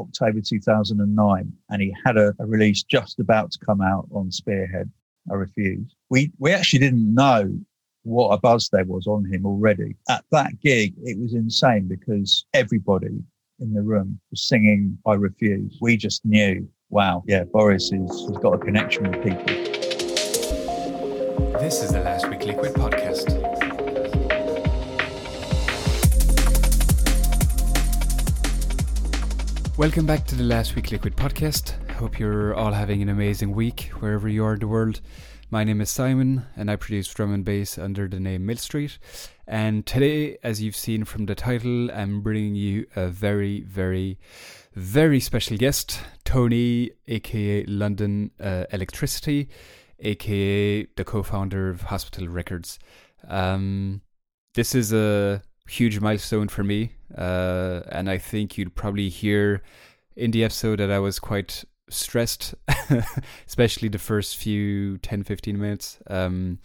October 0.00 0.40
2009, 0.40 1.52
and 1.70 1.82
he 1.82 1.94
had 2.04 2.16
a, 2.16 2.34
a 2.38 2.46
release 2.46 2.82
just 2.82 3.20
about 3.20 3.50
to 3.52 3.58
come 3.64 3.80
out 3.80 4.08
on 4.12 4.30
Spearhead. 4.30 4.90
I 5.30 5.34
refuse. 5.34 5.94
We 6.08 6.32
we 6.38 6.52
actually 6.52 6.80
didn't 6.80 7.14
know 7.14 7.58
what 8.02 8.30
a 8.30 8.38
buzz 8.38 8.68
there 8.70 8.84
was 8.84 9.06
on 9.06 9.24
him 9.24 9.44
already. 9.44 9.96
At 10.08 10.24
that 10.32 10.60
gig, 10.60 10.94
it 11.04 11.18
was 11.18 11.34
insane 11.34 11.86
because 11.86 12.46
everybody 12.54 13.22
in 13.60 13.74
the 13.74 13.82
room 13.82 14.18
was 14.30 14.42
singing 14.42 14.98
I 15.06 15.14
Refuse. 15.14 15.76
We 15.80 15.96
just 15.96 16.24
knew, 16.24 16.68
wow, 16.88 17.22
yeah, 17.26 17.44
Boris 17.44 17.92
is, 17.92 18.10
has 18.28 18.38
got 18.38 18.54
a 18.54 18.58
connection 18.58 19.10
with 19.10 19.22
people. 19.22 19.46
This 21.60 21.82
is 21.82 21.92
the 21.92 22.00
Last 22.00 22.28
Week 22.28 22.42
Liquid 22.44 22.72
podcast. 22.72 23.59
Welcome 29.80 30.04
back 30.04 30.26
to 30.26 30.34
the 30.34 30.44
Last 30.44 30.76
Week 30.76 30.90
Liquid 30.90 31.16
podcast. 31.16 31.90
Hope 31.92 32.18
you're 32.18 32.54
all 32.54 32.70
having 32.70 33.00
an 33.00 33.08
amazing 33.08 33.54
week 33.54 33.90
wherever 34.00 34.28
you 34.28 34.44
are 34.44 34.52
in 34.52 34.60
the 34.60 34.68
world. 34.68 35.00
My 35.50 35.64
name 35.64 35.80
is 35.80 35.90
Simon 35.90 36.44
and 36.54 36.70
I 36.70 36.76
produce 36.76 37.08
drum 37.08 37.32
and 37.32 37.46
bass 37.46 37.78
under 37.78 38.06
the 38.06 38.20
name 38.20 38.44
Mill 38.44 38.58
Street. 38.58 38.98
And 39.46 39.86
today, 39.86 40.36
as 40.42 40.60
you've 40.60 40.76
seen 40.76 41.06
from 41.06 41.24
the 41.24 41.34
title, 41.34 41.90
I'm 41.92 42.20
bringing 42.20 42.56
you 42.56 42.88
a 42.94 43.08
very, 43.08 43.62
very, 43.62 44.18
very 44.74 45.18
special 45.18 45.56
guest, 45.56 45.98
Tony, 46.26 46.90
aka 47.08 47.64
London 47.64 48.32
uh, 48.38 48.66
Elektricity, 48.74 49.48
aka 50.00 50.84
the 50.94 51.04
co 51.04 51.22
founder 51.22 51.70
of 51.70 51.80
Hospital 51.84 52.28
Records. 52.28 52.78
Um, 53.26 54.02
this 54.52 54.74
is 54.74 54.92
a 54.92 55.40
huge 55.70 56.00
milestone 56.00 56.48
for 56.48 56.64
me. 56.64 56.92
Uh, 57.16 57.80
and 57.90 58.10
I 58.10 58.18
think 58.18 58.58
you'd 58.58 58.74
probably 58.74 59.08
hear 59.08 59.62
in 60.16 60.32
the 60.32 60.44
episode 60.44 60.80
that 60.80 60.90
I 60.90 60.98
was 60.98 61.18
quite 61.18 61.64
stressed, 61.88 62.54
especially 63.46 63.88
the 63.88 63.98
first 63.98 64.36
few 64.36 64.98
10, 64.98 65.22
15 65.22 65.58
minutes. 65.58 65.98
Um, 66.08 66.58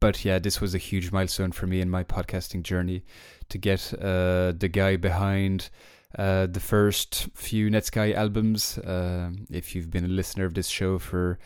but 0.00 0.24
yeah, 0.24 0.38
this 0.38 0.60
was 0.60 0.74
a 0.74 0.78
huge 0.78 1.12
milestone 1.12 1.52
for 1.52 1.66
me 1.66 1.80
in 1.80 1.88
my 1.88 2.02
podcasting 2.02 2.62
journey 2.62 3.04
to 3.48 3.58
get 3.58 3.94
uh, 3.94 4.52
the 4.52 4.68
guy 4.72 4.96
behind 4.96 5.70
uh, 6.18 6.46
the 6.46 6.60
first 6.60 7.28
few 7.34 7.70
Netsky 7.70 8.14
albums. 8.14 8.78
Uh, 8.78 9.30
if 9.50 9.74
you've 9.74 9.90
been 9.90 10.04
a 10.04 10.08
listener 10.08 10.44
of 10.44 10.54
this 10.54 10.68
show 10.68 10.98
for 10.98 11.38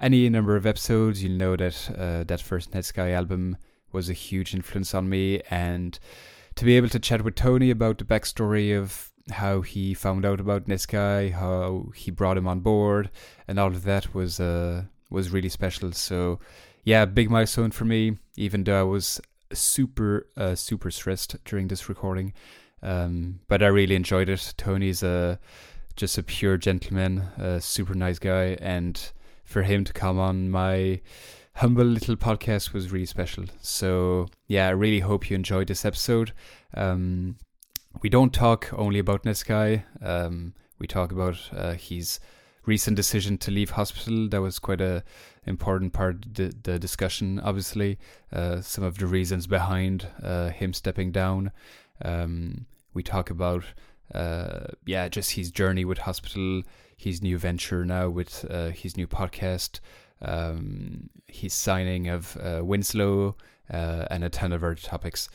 any 0.00 0.28
number 0.30 0.56
of 0.56 0.64
episodes, 0.64 1.22
you'll 1.22 1.36
know 1.36 1.56
that 1.56 1.90
uh, 1.98 2.24
that 2.24 2.40
first 2.40 2.70
Netsky 2.72 3.12
album 3.12 3.58
was 3.92 4.08
a 4.08 4.14
huge 4.14 4.54
influence 4.54 4.94
on 4.94 5.08
me 5.08 5.40
and 5.50 5.98
to 6.58 6.64
be 6.64 6.76
able 6.76 6.88
to 6.88 6.98
chat 6.98 7.22
with 7.22 7.36
Tony 7.36 7.70
about 7.70 7.98
the 7.98 8.04
backstory 8.04 8.76
of 8.76 9.12
how 9.30 9.60
he 9.60 9.94
found 9.94 10.26
out 10.26 10.40
about 10.40 10.66
Netsky, 10.66 11.32
how 11.32 11.92
he 11.94 12.10
brought 12.10 12.36
him 12.36 12.48
on 12.48 12.60
board, 12.60 13.10
and 13.46 13.60
all 13.60 13.68
of 13.68 13.84
that 13.84 14.12
was 14.12 14.40
uh, 14.40 14.82
was 15.08 15.30
really 15.30 15.48
special. 15.48 15.92
So, 15.92 16.40
yeah, 16.82 17.04
big 17.04 17.30
milestone 17.30 17.70
for 17.70 17.84
me. 17.84 18.18
Even 18.36 18.64
though 18.64 18.80
I 18.80 18.82
was 18.82 19.20
super 19.52 20.26
uh, 20.36 20.56
super 20.56 20.90
stressed 20.90 21.36
during 21.44 21.68
this 21.68 21.88
recording, 21.88 22.32
um, 22.82 23.38
but 23.46 23.62
I 23.62 23.68
really 23.68 23.94
enjoyed 23.94 24.28
it. 24.28 24.54
Tony's 24.56 25.04
a 25.04 25.38
just 25.94 26.18
a 26.18 26.24
pure 26.24 26.56
gentleman, 26.56 27.20
a 27.38 27.60
super 27.60 27.94
nice 27.94 28.18
guy, 28.18 28.56
and 28.60 29.00
for 29.44 29.62
him 29.62 29.84
to 29.84 29.92
come 29.92 30.18
on 30.18 30.50
my 30.50 31.00
humble 31.58 31.84
little 31.84 32.14
podcast 32.14 32.72
was 32.72 32.92
really 32.92 33.04
special. 33.06 33.44
So 33.60 34.28
yeah, 34.46 34.68
I 34.68 34.70
really 34.70 35.00
hope 35.00 35.28
you 35.28 35.34
enjoyed 35.34 35.66
this 35.66 35.84
episode. 35.84 36.32
Um, 36.74 37.36
we 38.00 38.08
don't 38.08 38.32
talk 38.32 38.70
only 38.72 39.00
about 39.00 39.24
Netsky. 39.24 39.82
Um, 40.00 40.54
we 40.78 40.86
talk 40.86 41.10
about 41.10 41.36
uh, 41.52 41.72
his 41.72 42.20
recent 42.64 42.96
decision 42.96 43.38
to 43.38 43.50
leave 43.50 43.70
hospital. 43.70 44.28
That 44.28 44.40
was 44.40 44.60
quite 44.60 44.80
a 44.80 45.02
important 45.46 45.92
part 45.92 46.26
of 46.26 46.34
the, 46.34 46.54
the 46.62 46.78
discussion. 46.78 47.40
Obviously, 47.40 47.98
uh, 48.32 48.60
some 48.60 48.84
of 48.84 48.98
the 48.98 49.06
reasons 49.06 49.48
behind 49.48 50.06
uh, 50.22 50.50
him 50.50 50.72
stepping 50.72 51.10
down. 51.10 51.50
Um, 52.04 52.66
we 52.94 53.02
talk 53.02 53.30
about 53.30 53.64
uh, 54.14 54.68
yeah, 54.86 55.08
just 55.08 55.32
his 55.32 55.50
journey 55.50 55.84
with 55.84 55.98
hospital, 55.98 56.62
his 56.96 57.20
new 57.20 57.36
venture 57.36 57.84
now 57.84 58.08
with 58.08 58.46
uh, 58.48 58.68
his 58.68 58.96
new 58.96 59.08
podcast 59.08 59.80
um, 60.22 61.10
his 61.26 61.52
signing 61.52 62.08
of 62.08 62.36
uh, 62.42 62.60
Winslow, 62.64 63.36
uh, 63.72 64.06
and 64.10 64.24
a 64.24 64.28
ton 64.28 64.52
of 64.52 64.64
other 64.64 64.74
topics. 64.74 65.28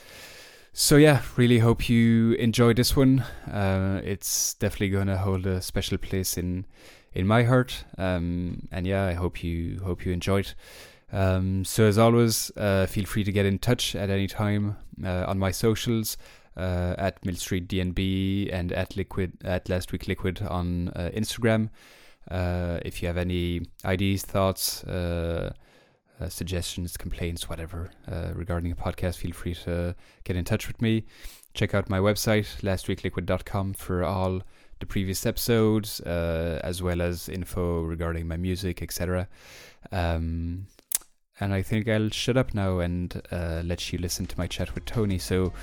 So 0.75 0.97
yeah, 0.97 1.21
really 1.37 1.59
hope 1.59 1.87
you 1.87 2.33
enjoyed 2.33 2.77
this 2.77 2.95
one. 2.95 3.19
Uh, 3.51 4.01
it's 4.03 4.55
definitely 4.55 4.89
gonna 4.89 5.17
hold 5.17 5.45
a 5.45 5.61
special 5.61 5.97
place 5.97 6.37
in 6.37 6.65
in 7.13 7.27
my 7.27 7.43
heart. 7.43 7.85
Um, 7.97 8.67
and 8.71 8.87
yeah, 8.87 9.05
I 9.05 9.13
hope 9.13 9.43
you 9.43 9.81
hope 9.83 10.05
you 10.05 10.11
enjoyed. 10.11 10.53
Um, 11.11 11.63
so 11.63 11.83
as 11.83 11.99
always, 11.99 12.51
uh, 12.57 12.87
feel 12.87 13.05
free 13.05 13.23
to 13.23 13.31
get 13.31 13.45
in 13.45 13.59
touch 13.59 13.95
at 13.95 14.09
any 14.09 14.25
time 14.25 14.77
uh, 15.05 15.25
on 15.27 15.37
my 15.37 15.51
socials 15.51 16.17
uh, 16.57 16.95
at 16.97 17.23
Mill 17.23 17.35
Street 17.35 17.67
DNB 17.67 18.51
and 18.51 18.71
at 18.71 18.97
Liquid 18.97 19.33
at 19.43 19.69
Last 19.69 19.91
Week 19.91 20.07
Liquid 20.07 20.41
on 20.41 20.89
uh, 20.89 21.11
Instagram. 21.13 21.69
Uh, 22.29 22.79
if 22.85 23.01
you 23.01 23.07
have 23.07 23.17
any 23.17 23.61
ideas, 23.85 24.23
thoughts, 24.23 24.83
uh, 24.85 25.53
uh, 26.21 26.29
suggestions, 26.29 26.95
complaints, 26.95 27.49
whatever 27.49 27.91
regarding 28.33 28.71
a 28.71 28.75
podcast, 28.75 29.17
feel 29.17 29.33
free 29.33 29.53
to 29.53 29.95
get 30.23 30.35
in 30.35 30.45
touch 30.45 30.67
with 30.67 30.81
me. 30.81 31.05
Check 31.53 31.75
out 31.75 31.89
my 31.89 31.99
website, 31.99 32.61
lastweekliquid.com, 32.61 33.73
for 33.73 34.03
all 34.03 34.41
the 34.79 34.87
previous 34.87 35.25
episodes, 35.25 36.01
uh, 36.01 36.59
as 36.63 36.81
well 36.81 37.01
as 37.01 37.29
info 37.29 37.81
regarding 37.81 38.27
my 38.27 38.37
music, 38.37 38.81
etc. 38.81 39.27
Um, 39.91 40.67
and 41.39 41.53
I 41.53 41.61
think 41.61 41.87
I'll 41.87 42.09
shut 42.09 42.37
up 42.37 42.53
now 42.53 42.79
and 42.79 43.21
uh, 43.31 43.61
let 43.63 43.91
you 43.91 43.99
listen 43.99 44.25
to 44.27 44.37
my 44.37 44.47
chat 44.47 44.73
with 44.75 44.85
Tony. 44.85 45.19
So, 45.19 45.53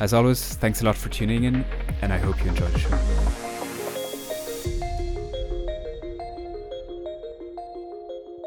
as 0.00 0.12
always, 0.12 0.54
thanks 0.56 0.82
a 0.82 0.84
lot 0.84 0.96
for 0.96 1.08
tuning 1.08 1.44
in, 1.44 1.64
and 2.02 2.12
I 2.12 2.18
hope 2.18 2.42
you 2.44 2.50
enjoy 2.50 2.68
the 2.68 2.78
show. 2.78 3.47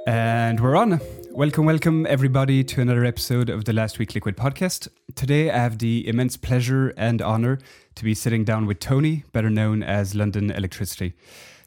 And 0.07 0.59
we're 0.59 0.75
on. 0.75 1.00
Welcome, 1.29 1.66
welcome, 1.66 2.07
everybody, 2.07 2.63
to 2.63 2.81
another 2.81 3.06
episode 3.06 3.50
of 3.50 3.66
the 3.66 3.73
Last 3.73 4.00
Week 4.00 4.16
Liquid 4.16 4.35
podcast. 4.35 4.88
Today, 5.13 5.51
I 5.51 5.57
have 5.57 5.78
the 5.78 6.07
immense 6.07 6.38
pleasure 6.38 6.89
and 6.97 7.22
honor 7.22 7.59
to 7.94 8.03
be 8.03 8.16
sitting 8.16 8.44
down 8.44 8.66
with 8.66 8.79
Tony, 8.79 9.25
better 9.31 9.51
known 9.51 9.84
as 9.84 10.16
London 10.16 10.50
Elektricity. 10.50 11.13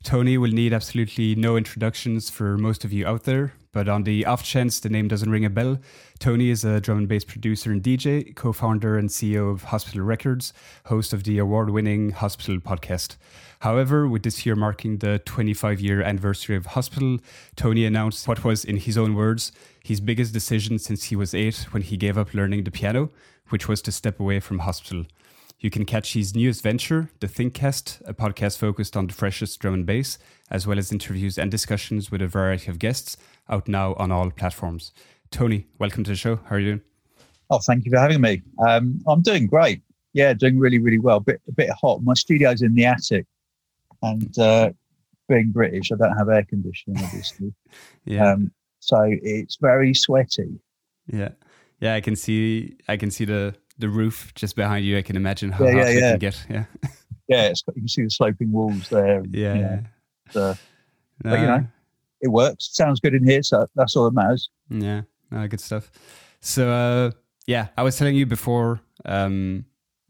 Tony 0.02 0.36
will 0.36 0.50
need 0.50 0.72
absolutely 0.72 1.36
no 1.36 1.56
introductions 1.56 2.28
for 2.28 2.58
most 2.58 2.84
of 2.84 2.92
you 2.92 3.06
out 3.06 3.22
there, 3.22 3.54
but 3.74 3.88
on 3.88 4.04
the 4.04 4.24
off 4.24 4.42
chance 4.42 4.80
the 4.80 4.88
name 4.88 5.08
doesn't 5.08 5.30
ring 5.30 5.44
a 5.44 5.50
bell, 5.50 5.78
Tony 6.20 6.48
is 6.48 6.64
a 6.64 6.80
drum 6.80 6.98
and 6.98 7.08
bass 7.08 7.24
producer 7.24 7.72
and 7.72 7.82
DJ, 7.82 8.34
co 8.34 8.52
founder 8.52 8.96
and 8.96 9.10
CEO 9.10 9.50
of 9.50 9.64
Hospital 9.64 10.02
Records, 10.02 10.54
host 10.86 11.12
of 11.12 11.24
the 11.24 11.38
award 11.38 11.70
winning 11.70 12.12
Hospital 12.12 12.58
podcast. 12.60 13.16
However, 13.60 14.06
with 14.06 14.22
this 14.22 14.46
year 14.46 14.54
marking 14.54 14.98
the 14.98 15.18
25 15.24 15.80
year 15.80 16.02
anniversary 16.02 16.54
of 16.54 16.66
Hospital, 16.66 17.18
Tony 17.56 17.84
announced 17.84 18.28
what 18.28 18.44
was, 18.44 18.64
in 18.64 18.76
his 18.76 18.96
own 18.96 19.14
words, 19.14 19.50
his 19.82 20.00
biggest 20.00 20.32
decision 20.32 20.78
since 20.78 21.04
he 21.04 21.16
was 21.16 21.34
eight 21.34 21.66
when 21.72 21.82
he 21.82 21.96
gave 21.96 22.16
up 22.16 22.32
learning 22.32 22.64
the 22.64 22.70
piano, 22.70 23.10
which 23.48 23.68
was 23.68 23.82
to 23.82 23.92
step 23.92 24.20
away 24.20 24.38
from 24.38 24.60
Hospital. 24.60 25.04
You 25.60 25.70
can 25.70 25.84
catch 25.84 26.12
his 26.12 26.34
newest 26.34 26.62
venture, 26.62 27.10
The 27.20 27.26
Thinkcast, 27.26 28.02
a 28.06 28.12
podcast 28.12 28.58
focused 28.58 28.96
on 28.96 29.06
the 29.06 29.14
freshest 29.14 29.60
drum 29.60 29.74
and 29.74 29.86
bass, 29.86 30.18
as 30.50 30.66
well 30.66 30.78
as 30.78 30.92
interviews 30.92 31.38
and 31.38 31.50
discussions 31.50 32.10
with 32.10 32.20
a 32.20 32.26
variety 32.26 32.70
of 32.70 32.78
guests, 32.78 33.16
out 33.48 33.68
now 33.68 33.94
on 33.94 34.10
all 34.10 34.30
platforms. 34.30 34.92
Tony, 35.30 35.66
welcome 35.78 36.04
to 36.04 36.10
the 36.10 36.16
show. 36.16 36.36
How 36.36 36.56
are 36.56 36.58
you 36.58 36.66
doing? 36.66 36.82
Oh, 37.50 37.60
thank 37.60 37.84
you 37.84 37.90
for 37.90 37.98
having 37.98 38.20
me. 38.20 38.42
Um, 38.66 39.00
I'm 39.06 39.22
doing 39.22 39.46
great. 39.46 39.82
Yeah, 40.12 40.32
doing 40.34 40.58
really, 40.58 40.78
really 40.78 40.98
well. 40.98 41.20
Bit, 41.20 41.40
a 41.48 41.52
bit 41.52 41.70
hot. 41.80 42.02
My 42.02 42.14
studio's 42.14 42.60
in 42.60 42.74
the 42.74 42.84
attic, 42.84 43.26
and 44.02 44.38
uh, 44.38 44.70
being 45.28 45.50
British, 45.50 45.90
I 45.92 45.96
don't 45.96 46.16
have 46.16 46.28
air 46.28 46.44
conditioning, 46.44 47.02
obviously. 47.02 47.54
yeah. 48.04 48.32
Um, 48.32 48.52
so 48.80 48.98
it's 49.06 49.56
very 49.60 49.94
sweaty. 49.94 50.60
Yeah, 51.06 51.30
yeah. 51.80 51.94
I 51.94 52.00
can 52.00 52.16
see. 52.16 52.76
I 52.86 52.96
can 52.96 53.10
see 53.10 53.24
the 53.24 53.54
the 53.78 53.88
roof 53.88 54.32
just 54.34 54.56
behind 54.56 54.84
you. 54.84 54.96
I 54.98 55.02
can 55.02 55.16
imagine 55.16 55.50
how 55.50 55.64
yeah, 55.64 55.74
yeah, 55.74 55.88
it 55.88 55.94
yeah. 55.94 56.10
can 56.10 56.18
get. 56.18 56.46
Yeah. 56.50 56.64
yeah, 57.28 57.42
it's, 57.48 57.62
you 57.68 57.80
can 57.80 57.88
see 57.88 58.02
the 58.02 58.10
sloping 58.10 58.52
walls 58.52 58.88
there. 58.88 59.22
Yeah. 59.30 59.54
You 59.54 59.60
know, 59.60 59.82
so, 60.30 60.40
no. 61.24 61.30
But 61.30 61.40
you 61.40 61.46
know, 61.46 61.66
it 62.20 62.28
works. 62.28 62.70
Sounds 62.72 63.00
good 63.00 63.14
in 63.14 63.26
here, 63.26 63.42
so 63.42 63.66
that's 63.74 63.96
all 63.96 64.04
that 64.04 64.14
matters. 64.14 64.50
Yeah. 64.68 65.02
No, 65.30 65.46
good 65.48 65.60
stuff. 65.60 65.90
So 66.40 66.70
uh, 66.70 67.10
yeah, 67.46 67.68
I 67.76 67.82
was 67.82 67.96
telling 67.96 68.14
you 68.14 68.26
before 68.26 68.80
um, 69.04 69.64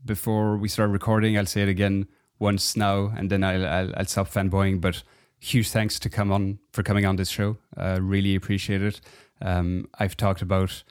before 0.05 0.57
we 0.57 0.69
start 0.69 0.91
recording. 0.91 1.39
I'll 1.39 1.47
say 1.47 1.63
it 1.63 1.69
again 1.69 2.09
once 2.39 2.77
now, 2.77 3.13
and 3.17 3.31
then 3.31 3.45
I'll, 3.45 3.67
I'll, 3.67 3.93
I'll 3.97 4.05
stop 4.07 4.29
fanboying. 4.29 4.81
But 4.81 5.03
huge 5.39 5.71
thanks 5.71 5.99
to 6.01 6.11
come 6.11 6.33
on 6.33 6.59
for 6.73 6.83
coming 6.83 7.07
on 7.07 7.17
this 7.17 7.29
show. 7.29 7.57
Uh, 7.77 7.99
really 8.01 8.35
appreciate 8.35 8.83
it. 8.83 9.01
Um, 9.41 9.89
I've 9.99 10.17
talked 10.17 10.43
about 10.43 10.83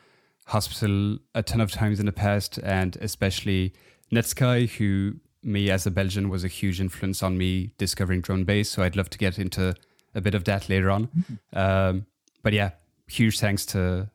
hospital 0.46 1.18
a 1.34 1.44
ton 1.44 1.62
of 1.62 1.72
times 1.72 2.00
in 2.00 2.06
the 2.06 2.12
past, 2.12 2.58
and 2.60 2.98
especially 2.98 3.74
Netsky, 4.12 4.70
who 4.70 5.16
me 5.44 5.70
as 5.70 5.86
a 5.86 5.92
Belgian 5.92 6.30
was 6.30 6.44
a 6.44 6.48
huge 6.48 6.80
influence 6.80 7.22
on 7.22 7.38
me 7.38 7.72
discovering 7.78 8.22
drum 8.22 8.46
bass. 8.46 8.70
So 8.70 8.84
I'd 8.84 8.96
love 8.96 9.10
to 9.10 9.18
get 9.18 9.38
into 9.38 9.76
a 10.16 10.22
bit 10.22 10.36
of 10.36 10.44
that 10.46 10.70
later 10.70 10.90
on. 10.90 11.10
Um, 11.54 12.06
but 12.42 12.54
yeah, 12.54 12.72
huge 13.08 13.40
thanks 13.40 13.66
to 13.68 14.10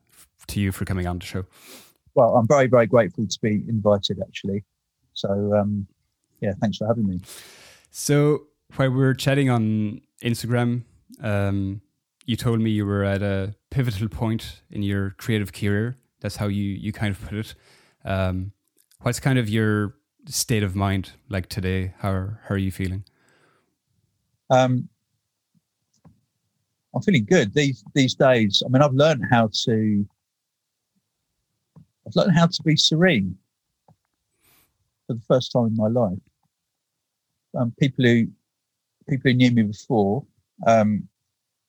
to 0.47 0.59
you 0.59 0.71
for 0.71 0.85
coming 0.85 1.05
on 1.05 1.19
the 1.19 1.25
show. 1.25 1.45
Well, 2.15 2.35
I'm 2.35 2.47
very 2.47 2.67
very 2.67 2.87
grateful 2.87 3.27
to 3.27 3.39
be 3.41 3.63
invited 3.67 4.19
actually. 4.21 4.63
So 5.13 5.55
um, 5.55 5.87
yeah, 6.41 6.53
thanks 6.59 6.77
for 6.77 6.87
having 6.87 7.07
me. 7.07 7.21
So 7.91 8.47
while 8.75 8.89
we 8.89 8.97
were 8.97 9.13
chatting 9.13 9.49
on 9.49 10.01
Instagram, 10.23 10.83
um, 11.21 11.81
you 12.25 12.35
told 12.35 12.59
me 12.61 12.71
you 12.71 12.85
were 12.85 13.03
at 13.03 13.21
a 13.21 13.55
pivotal 13.71 14.07
point 14.07 14.61
in 14.69 14.83
your 14.83 15.11
creative 15.11 15.51
career. 15.53 15.95
That's 16.21 16.35
how 16.35 16.47
you 16.47 16.63
you 16.63 16.91
kind 16.91 17.15
of 17.15 17.21
put 17.21 17.37
it. 17.37 17.55
Um, 18.05 18.51
what's 19.01 19.19
kind 19.19 19.39
of 19.39 19.49
your 19.49 19.95
state 20.27 20.63
of 20.63 20.75
mind 20.75 21.13
like 21.29 21.47
today? 21.47 21.93
How 21.99 22.31
how 22.43 22.55
are 22.55 22.57
you 22.57 22.71
feeling? 22.71 23.03
Um, 24.49 24.89
I'm 26.93 27.01
feeling 27.01 27.25
good 27.25 27.53
these 27.53 27.83
these 27.93 28.15
days. 28.15 28.63
I 28.65 28.69
mean, 28.69 28.81
I've 28.81 28.93
learned 28.93 29.25
how 29.29 29.49
to 29.65 30.07
I've 32.05 32.15
learned 32.15 32.35
how 32.35 32.47
to 32.47 32.63
be 32.63 32.75
serene 32.75 33.37
for 35.07 35.13
the 35.13 35.21
first 35.27 35.51
time 35.51 35.67
in 35.67 35.75
my 35.75 35.87
life. 35.87 36.17
Um, 37.57 37.73
people 37.79 38.05
who 38.05 38.27
people 39.07 39.31
who 39.31 39.37
knew 39.37 39.51
me 39.51 39.63
before, 39.63 40.25
um, 40.67 41.07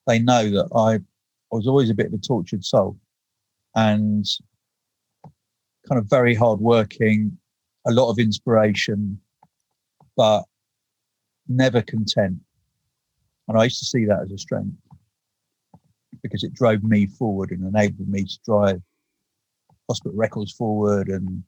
they 0.07 0.19
know 0.19 0.49
that 0.49 0.69
I, 0.75 0.95
I 0.95 1.55
was 1.55 1.67
always 1.67 1.89
a 1.89 1.95
bit 1.95 2.07
of 2.07 2.13
a 2.13 2.17
tortured 2.17 2.63
soul, 2.63 2.97
and 3.75 4.25
kind 5.87 5.99
of 5.99 6.09
very 6.09 6.35
hardworking, 6.35 7.37
a 7.87 7.91
lot 7.91 8.09
of 8.09 8.19
inspiration, 8.19 9.19
but 10.15 10.43
never 11.47 11.81
content. 11.81 12.39
And 13.47 13.57
I 13.57 13.65
used 13.65 13.79
to 13.79 13.85
see 13.85 14.05
that 14.05 14.21
as 14.21 14.31
a 14.31 14.37
strength 14.37 14.75
because 16.21 16.43
it 16.43 16.53
drove 16.53 16.83
me 16.83 17.07
forward 17.07 17.51
and 17.51 17.65
enabled 17.67 18.07
me 18.07 18.23
to 18.23 18.39
drive 18.45 18.81
hospital 19.89 20.15
records 20.15 20.53
forward 20.53 21.09
and 21.09 21.43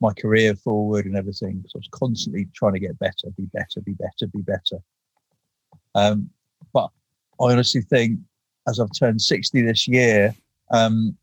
my 0.00 0.12
career 0.12 0.54
forward 0.54 1.06
and 1.06 1.16
everything. 1.16 1.64
So 1.66 1.76
I 1.76 1.78
was 1.78 1.88
constantly 1.90 2.46
trying 2.54 2.74
to 2.74 2.80
get 2.80 2.98
better, 2.98 3.30
be 3.36 3.46
better, 3.46 3.80
be 3.84 3.94
better, 3.94 4.26
be 4.32 4.42
better. 4.42 4.78
Um, 5.94 6.30
but 6.72 6.90
I 7.40 7.52
honestly 7.52 7.80
think 7.80 8.20
as 8.68 8.78
I've 8.80 8.92
turned 8.98 9.20
60 9.20 9.62
this 9.62 9.88
year, 9.88 10.34
um, 10.70 11.16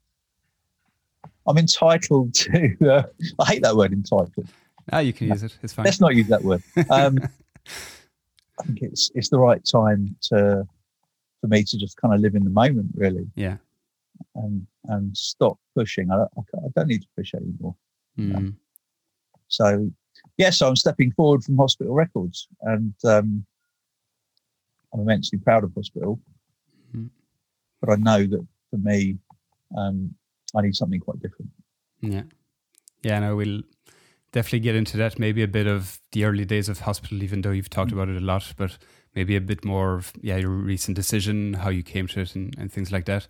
I'm 1.47 1.57
entitled 1.57 2.33
to, 2.35 2.77
uh, 2.89 3.03
I 3.39 3.45
hate 3.45 3.63
that 3.63 3.75
word 3.75 3.93
entitled. 3.93 4.47
Ah, 4.91 4.99
you 4.99 5.13
can 5.13 5.27
use 5.27 5.43
it. 5.43 5.57
It's 5.61 5.73
fine. 5.73 5.85
Let's 5.85 6.01
not 6.01 6.15
use 6.15 6.27
that 6.27 6.43
word. 6.43 6.63
Um, 6.89 7.17
I 8.59 8.63
think 8.63 8.79
it's 8.81 9.09
it's 9.15 9.29
the 9.29 9.39
right 9.39 9.63
time 9.65 10.15
to 10.23 10.67
for 11.39 11.47
me 11.47 11.63
to 11.63 11.77
just 11.77 11.97
kind 11.97 12.13
of 12.13 12.19
live 12.19 12.35
in 12.35 12.43
the 12.43 12.49
moment, 12.49 12.91
really. 12.95 13.27
Yeah. 13.35 13.57
And 14.35 14.65
and 14.85 15.15
stop 15.15 15.57
pushing. 15.75 16.11
I, 16.11 16.23
I, 16.23 16.41
I 16.57 16.67
don't 16.75 16.87
need 16.87 17.01
to 17.01 17.07
push 17.15 17.33
anymore. 17.33 17.75
Mm. 18.17 18.55
So, 19.47 19.91
yeah, 20.37 20.49
so 20.49 20.67
I'm 20.67 20.75
stepping 20.75 21.11
forward 21.11 21.43
from 21.43 21.57
Hospital 21.57 21.93
Records, 21.93 22.47
and 22.61 22.93
um, 23.03 23.45
I'm 24.93 25.01
immensely 25.01 25.39
proud 25.39 25.63
of 25.63 25.73
Hospital. 25.75 26.19
Mhm. 26.95 27.09
But 27.79 27.89
I 27.91 27.95
know 27.95 28.25
that 28.25 28.47
for 28.69 28.77
me, 28.77 29.17
um, 29.77 30.15
I 30.55 30.61
need 30.61 30.75
something 30.75 30.99
quite 30.99 31.19
different. 31.19 31.51
Yeah. 32.01 32.23
Yeah, 33.03 33.19
no, 33.19 33.35
we'll 33.35 33.61
definitely 34.31 34.59
get 34.59 34.75
into 34.75 34.97
that. 34.97 35.19
Maybe 35.19 35.43
a 35.43 35.47
bit 35.47 35.67
of 35.67 35.99
the 36.11 36.25
early 36.25 36.45
days 36.45 36.69
of 36.69 36.81
hospital, 36.81 37.23
even 37.23 37.41
though 37.41 37.51
you've 37.51 37.69
talked 37.69 37.91
about 37.91 38.09
it 38.09 38.17
a 38.17 38.25
lot, 38.25 38.53
but 38.57 38.77
maybe 39.15 39.35
a 39.35 39.41
bit 39.41 39.65
more 39.65 39.95
of 39.95 40.13
yeah, 40.21 40.37
your 40.37 40.49
recent 40.49 40.95
decision, 40.95 41.53
how 41.53 41.69
you 41.69 41.83
came 41.83 42.07
to 42.07 42.21
it 42.21 42.35
and, 42.35 42.55
and 42.57 42.71
things 42.71 42.91
like 42.91 43.05
that. 43.05 43.27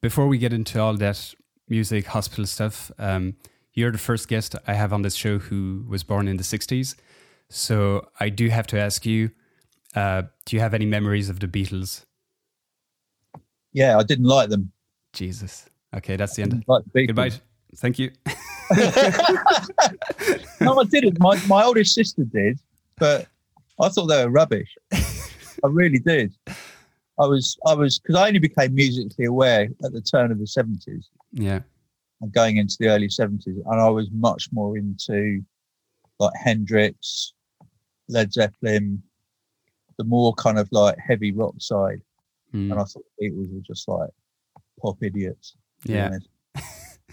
Before 0.00 0.26
we 0.26 0.38
get 0.38 0.52
into 0.52 0.80
all 0.80 0.94
that 0.94 1.34
music, 1.68 2.06
hospital 2.06 2.46
stuff, 2.46 2.90
um, 2.98 3.36
you're 3.72 3.90
the 3.90 3.98
first 3.98 4.28
guest 4.28 4.54
I 4.66 4.74
have 4.74 4.92
on 4.92 5.02
this 5.02 5.14
show 5.14 5.38
who 5.38 5.84
was 5.88 6.02
born 6.02 6.28
in 6.28 6.36
the 6.36 6.42
60s. 6.42 6.94
So 7.48 8.08
I 8.18 8.28
do 8.28 8.48
have 8.48 8.66
to 8.68 8.78
ask 8.78 9.06
you, 9.06 9.30
uh, 9.94 10.22
do 10.44 10.56
you 10.56 10.60
have 10.60 10.74
any 10.74 10.86
memories 10.86 11.28
of 11.28 11.40
the 11.40 11.46
Beatles? 11.46 12.04
Yeah, 13.72 13.98
I 13.98 14.02
didn't 14.02 14.26
like 14.26 14.48
them. 14.48 14.72
Jesus. 15.12 15.68
Okay, 15.96 16.16
that's 16.16 16.36
the 16.36 16.42
end. 16.42 16.52
didn't 16.52 16.68
like 16.68 16.84
the 16.84 16.90
Beatles. 16.90 17.06
Goodbye. 17.08 17.30
Thank 17.76 17.98
you. 17.98 18.10
no, 20.60 20.78
I 20.80 20.84
didn't. 20.84 21.18
My 21.20 21.40
my 21.46 21.64
oldest 21.64 21.94
sister 21.94 22.24
did, 22.24 22.58
but 22.98 23.26
I 23.80 23.88
thought 23.88 24.06
they 24.06 24.24
were 24.24 24.30
rubbish. 24.30 24.74
I 24.92 25.68
really 25.68 25.98
did. 25.98 26.34
I 26.48 27.26
was 27.26 27.56
I 27.66 27.74
was 27.74 27.98
because 27.98 28.16
I 28.16 28.28
only 28.28 28.38
became 28.40 28.74
musically 28.74 29.24
aware 29.26 29.68
at 29.84 29.92
the 29.92 30.00
turn 30.02 30.30
of 30.32 30.38
the 30.38 30.46
seventies 30.46 31.08
Yeah. 31.32 31.60
and 32.20 32.32
going 32.32 32.56
into 32.58 32.76
the 32.78 32.88
early 32.88 33.08
seventies, 33.08 33.56
and 33.66 33.80
I 33.80 33.88
was 33.88 34.08
much 34.12 34.48
more 34.52 34.76
into 34.76 35.42
like 36.18 36.32
Hendrix, 36.42 37.32
Led 38.08 38.32
Zeppelin, 38.32 39.02
the 39.98 40.04
more 40.04 40.34
kind 40.34 40.58
of 40.58 40.68
like 40.72 40.96
heavy 40.98 41.32
rock 41.32 41.54
side, 41.58 42.00
Mm. 42.54 42.70
and 42.70 42.74
I 42.74 42.84
thought 42.84 43.04
the 43.18 43.28
Beatles 43.30 43.52
were 43.54 43.60
just 43.66 43.88
like 43.88 44.10
pop 44.80 45.02
idiots. 45.02 45.56
Yeah. 45.84 46.10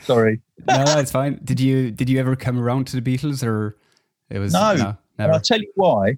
Sorry. 0.02 0.42
no, 0.68 0.84
it's 1.00 1.12
fine. 1.12 1.40
Did 1.44 1.60
you 1.60 1.92
did 1.92 2.10
you 2.10 2.20
ever 2.20 2.36
come 2.36 2.60
around 2.60 2.88
to 2.88 3.00
the 3.00 3.02
Beatles 3.02 3.46
or 3.46 3.78
it 4.30 4.40
was 4.40 4.54
No. 4.54 4.76
no 4.76 4.98
never. 5.18 5.34
I'll 5.34 5.40
tell 5.40 5.60
you 5.60 5.72
why. 5.76 6.18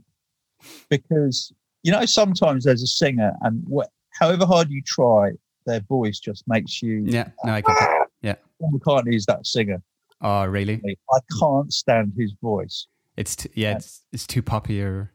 Because, 0.90 1.54
you 1.84 1.92
know, 1.92 2.06
sometimes 2.06 2.64
there's 2.64 2.82
a 2.82 2.88
singer, 2.88 3.34
and 3.42 3.64
wh- 3.72 3.86
however 4.20 4.46
hard 4.46 4.70
you 4.72 4.82
try, 4.82 5.32
their 5.66 5.82
voice 5.82 6.20
just 6.20 6.44
makes 6.48 6.82
you. 6.82 7.04
Yeah, 7.06 7.30
no, 7.44 7.54
I 7.54 7.58
uh, 7.60 7.62
get 7.62 7.76
that. 7.78 8.40
Paul 8.60 8.72
McCartney 8.72 9.16
is 9.16 9.26
that 9.26 9.46
singer. 9.46 9.82
Oh, 10.22 10.46
really? 10.46 10.82
I 11.12 11.20
can't 11.40 11.72
stand 11.72 12.14
his 12.18 12.34
voice. 12.42 12.88
It's 13.18 13.36
t- 13.36 13.50
yeah, 13.54 13.76
it's 13.76 14.04
it's 14.12 14.26
too 14.26 14.42
poppy 14.42 14.82
or 14.82 15.12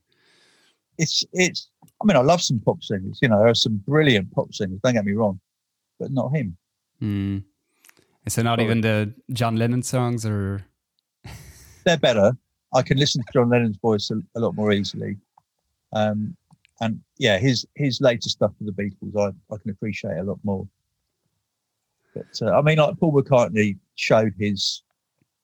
It's, 0.99 1.25
it's, 1.33 1.69
I 2.01 2.05
mean, 2.05 2.17
I 2.17 2.21
love 2.21 2.43
some 2.43 2.61
pop 2.61 2.83
singers. 2.83 3.19
You 3.23 3.29
know, 3.29 3.39
there 3.39 3.49
are 3.49 3.55
some 3.55 3.79
brilliant 3.87 4.31
pop 4.33 4.55
singers, 4.55 4.79
don't 4.83 4.95
get 4.95 5.05
me 5.05 5.13
wrong, 5.13 5.41
but 5.99 6.13
not 6.13 6.29
him. 6.35 6.57
Hmm. 7.01 7.39
So 8.29 8.43
not 8.43 8.61
even 8.61 8.81
the 8.81 9.13
John 9.33 9.57
Lennon 9.57 9.83
songs 9.83 10.25
or 10.25 10.65
They're 11.85 11.97
better. 11.97 12.33
I 12.73 12.83
can 12.83 12.99
listen 12.99 13.23
to 13.23 13.29
John 13.33 13.49
Lennon's 13.49 13.79
voice 13.79 14.11
a, 14.11 14.21
a 14.37 14.41
lot 14.41 14.55
more 14.55 14.73
easily. 14.73 15.17
Um, 15.93 16.37
and 16.81 17.01
yeah, 17.19 17.39
his 17.39 17.67
his 17.75 18.01
later 18.01 18.29
stuff 18.29 18.53
with 18.61 18.75
the 18.75 18.83
Beatles, 18.83 19.17
I, 19.17 19.55
I 19.55 19.59
can 19.59 19.71
appreciate 19.71 20.19
a 20.19 20.23
lot 20.23 20.39
more. 20.45 20.67
But 22.15 22.27
uh, 22.43 22.53
I 22.57 22.63
mean, 22.63 22.79
like 22.79 22.99
Paul 22.99 23.13
McCartney 23.13 23.79
showed 23.97 24.35
his 24.39 24.83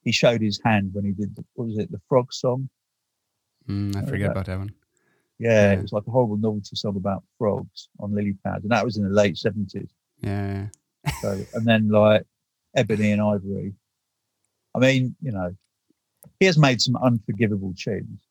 he 0.03 0.11
showed 0.11 0.41
his 0.41 0.59
hand 0.63 0.91
when 0.93 1.03
he 1.05 1.11
did 1.11 1.35
the, 1.35 1.43
what 1.55 1.67
was 1.67 1.77
it 1.77 1.91
the 1.91 2.01
Frog 2.07 2.31
song? 2.31 2.69
Mm, 3.67 3.95
I 3.97 4.05
forget 4.05 4.31
about 4.31 4.45
that 4.45 4.57
one. 4.59 4.71
Yeah, 5.39 5.71
Yeah. 5.71 5.79
it 5.79 5.81
was 5.81 5.91
like 5.91 6.07
a 6.07 6.11
horrible 6.11 6.37
novelty 6.37 6.75
song 6.75 6.95
about 6.95 7.23
frogs 7.37 7.89
on 7.99 8.13
lily 8.15 8.35
pads, 8.45 8.63
and 8.63 8.71
that 8.71 8.85
was 8.85 8.97
in 8.97 9.03
the 9.03 9.09
late 9.09 9.37
seventies. 9.37 9.89
Yeah, 10.21 10.67
So 11.21 11.39
and 11.53 11.65
then 11.65 11.89
like 11.89 12.23
Ebony 12.75 13.11
and 13.11 13.21
Ivory. 13.21 13.73
I 14.75 14.79
mean, 14.79 15.15
you 15.21 15.31
know, 15.31 15.55
he 16.39 16.45
has 16.45 16.57
made 16.57 16.81
some 16.81 16.95
unforgivable 16.97 17.73
tunes. 17.75 18.21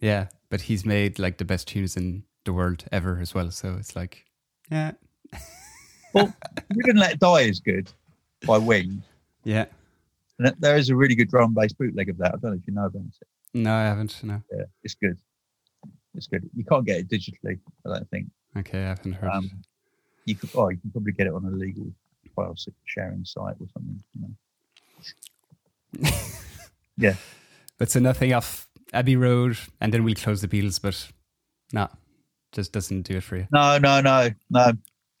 yeah, 0.00 0.28
but 0.48 0.62
he's 0.62 0.84
made 0.86 1.18
like 1.18 1.38
the 1.38 1.44
best 1.44 1.68
tunes 1.68 1.96
in 1.96 2.22
the 2.44 2.52
world 2.52 2.84
ever 2.92 3.18
as 3.20 3.34
well. 3.34 3.50
So 3.50 3.76
it's 3.78 3.96
like, 3.96 4.24
yeah, 4.70 4.92
You 6.14 6.32
Didn't 6.84 7.00
Let 7.00 7.18
Die 7.18 7.40
is 7.40 7.60
good 7.60 7.90
by 8.46 8.58
Wings. 8.58 9.04
yeah. 9.44 9.66
And 10.38 10.54
there 10.58 10.76
is 10.76 10.88
a 10.88 10.96
really 10.96 11.14
good 11.14 11.28
drum 11.28 11.52
bass 11.52 11.72
bootleg 11.74 12.08
of 12.08 12.16
that. 12.18 12.28
I 12.34 12.38
don't 12.38 12.52
know 12.52 12.52
if 12.52 12.66
you 12.66 12.72
know 12.72 12.86
about 12.86 13.02
it. 13.02 13.28
No, 13.52 13.74
I 13.74 13.82
haven't. 13.84 14.22
No. 14.24 14.40
Yeah, 14.50 14.64
it's 14.82 14.94
good. 14.94 15.18
It's 16.14 16.26
good. 16.28 16.48
You 16.56 16.64
can't 16.64 16.86
get 16.86 16.98
it 16.98 17.08
digitally, 17.10 17.58
I 17.86 17.90
don't 17.90 18.08
think. 18.10 18.28
Okay, 18.56 18.78
I 18.84 18.88
haven't 18.88 19.12
heard. 19.12 19.30
Um, 19.30 19.50
you 20.24 20.34
could, 20.34 20.48
oh, 20.54 20.70
you 20.70 20.78
can 20.78 20.90
probably 20.92 21.12
get 21.12 21.26
it 21.26 21.34
on 21.34 21.44
a 21.44 21.50
legal 21.50 21.92
file 22.42 22.52
s- 22.52 22.68
sharing 22.86 23.24
site 23.24 23.56
or 23.60 23.66
something. 23.74 24.02
You 24.14 24.28
know. 26.02 26.10
yeah. 26.96 27.14
But 27.78 27.90
so 27.90 28.00
nothing 28.00 28.32
off 28.32 28.68
Abbey 28.92 29.16
Road, 29.16 29.58
and 29.80 29.92
then 29.92 30.04
we'll 30.04 30.14
close 30.14 30.40
the 30.40 30.48
Beatles. 30.48 30.80
But 30.80 31.08
no, 31.72 31.88
just 32.52 32.72
doesn't 32.72 33.02
do 33.02 33.16
it 33.18 33.22
for 33.22 33.36
you. 33.36 33.46
No, 33.52 33.78
no, 33.78 34.00
no, 34.00 34.30
no. 34.50 34.72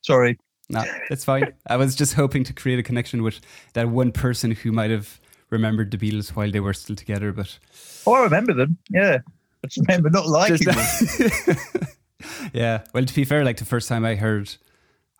Sorry. 0.02 0.38
No, 0.68 0.84
that's 1.08 1.24
fine. 1.24 1.52
I 1.68 1.76
was 1.76 1.96
just 1.96 2.14
hoping 2.14 2.44
to 2.44 2.52
create 2.52 2.78
a 2.78 2.82
connection 2.82 3.22
with 3.24 3.40
that 3.72 3.88
one 3.88 4.12
person 4.12 4.52
who 4.52 4.70
might 4.70 4.90
have 4.90 5.20
remembered 5.50 5.90
the 5.90 5.98
Beatles 5.98 6.30
while 6.30 6.48
they 6.50 6.60
were 6.60 6.72
still 6.74 6.94
together, 6.94 7.32
but 7.32 7.58
Oh, 8.06 8.14
I 8.14 8.22
remember 8.22 8.52
them. 8.54 8.78
Yeah. 8.88 9.18
I 9.64 9.66
just 9.66 9.84
remember 9.88 10.10
not 10.10 10.28
liking 10.28 10.58
them. 10.64 11.56
yeah. 12.52 12.84
Well, 12.94 13.04
to 13.04 13.14
be 13.14 13.24
fair, 13.24 13.44
like 13.44 13.56
the 13.56 13.64
first 13.64 13.88
time 13.88 14.04
I 14.04 14.14
heard, 14.14 14.54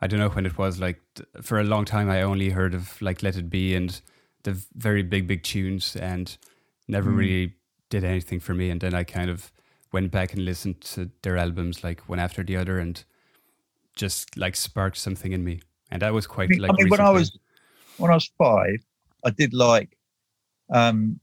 I 0.00 0.06
don't 0.06 0.18
know 0.20 0.30
when 0.30 0.46
it 0.46 0.56
was. 0.58 0.80
Like 0.80 1.00
for 1.42 1.60
a 1.60 1.64
long 1.64 1.84
time, 1.84 2.08
I 2.10 2.22
only 2.22 2.50
heard 2.50 2.74
of 2.74 3.00
like 3.02 3.22
Let 3.22 3.36
It 3.36 3.50
Be 3.50 3.74
and 3.74 4.00
the 4.44 4.58
very 4.74 5.02
big, 5.02 5.26
big 5.26 5.42
tunes, 5.42 5.94
and 5.96 6.36
never 6.88 7.10
Mm. 7.10 7.16
really 7.16 7.54
did 7.90 8.04
anything 8.04 8.40
for 8.40 8.54
me. 8.54 8.70
And 8.70 8.80
then 8.80 8.94
I 8.94 9.04
kind 9.04 9.30
of 9.30 9.52
went 9.92 10.10
back 10.10 10.32
and 10.32 10.44
listened 10.44 10.80
to 10.80 11.10
their 11.22 11.36
albums 11.36 11.82
like 11.84 12.08
one 12.08 12.18
after 12.20 12.42
the 12.44 12.56
other 12.56 12.78
and 12.78 13.04
just 13.94 14.36
like 14.36 14.56
sparked 14.56 14.96
something 14.96 15.32
in 15.32 15.44
me. 15.44 15.60
And 15.90 16.00
that 16.02 16.14
was 16.14 16.26
quite 16.26 16.48
I 16.48 16.52
mean, 16.52 16.60
like 16.60 16.70
I 16.70 16.74
mean 16.74 16.88
when 16.88 17.00
I 17.00 17.10
was 17.10 17.36
when 17.98 18.10
I 18.10 18.14
was 18.14 18.30
five, 18.38 18.78
I 19.24 19.30
did 19.30 19.52
like 19.52 19.96
um, 20.70 21.18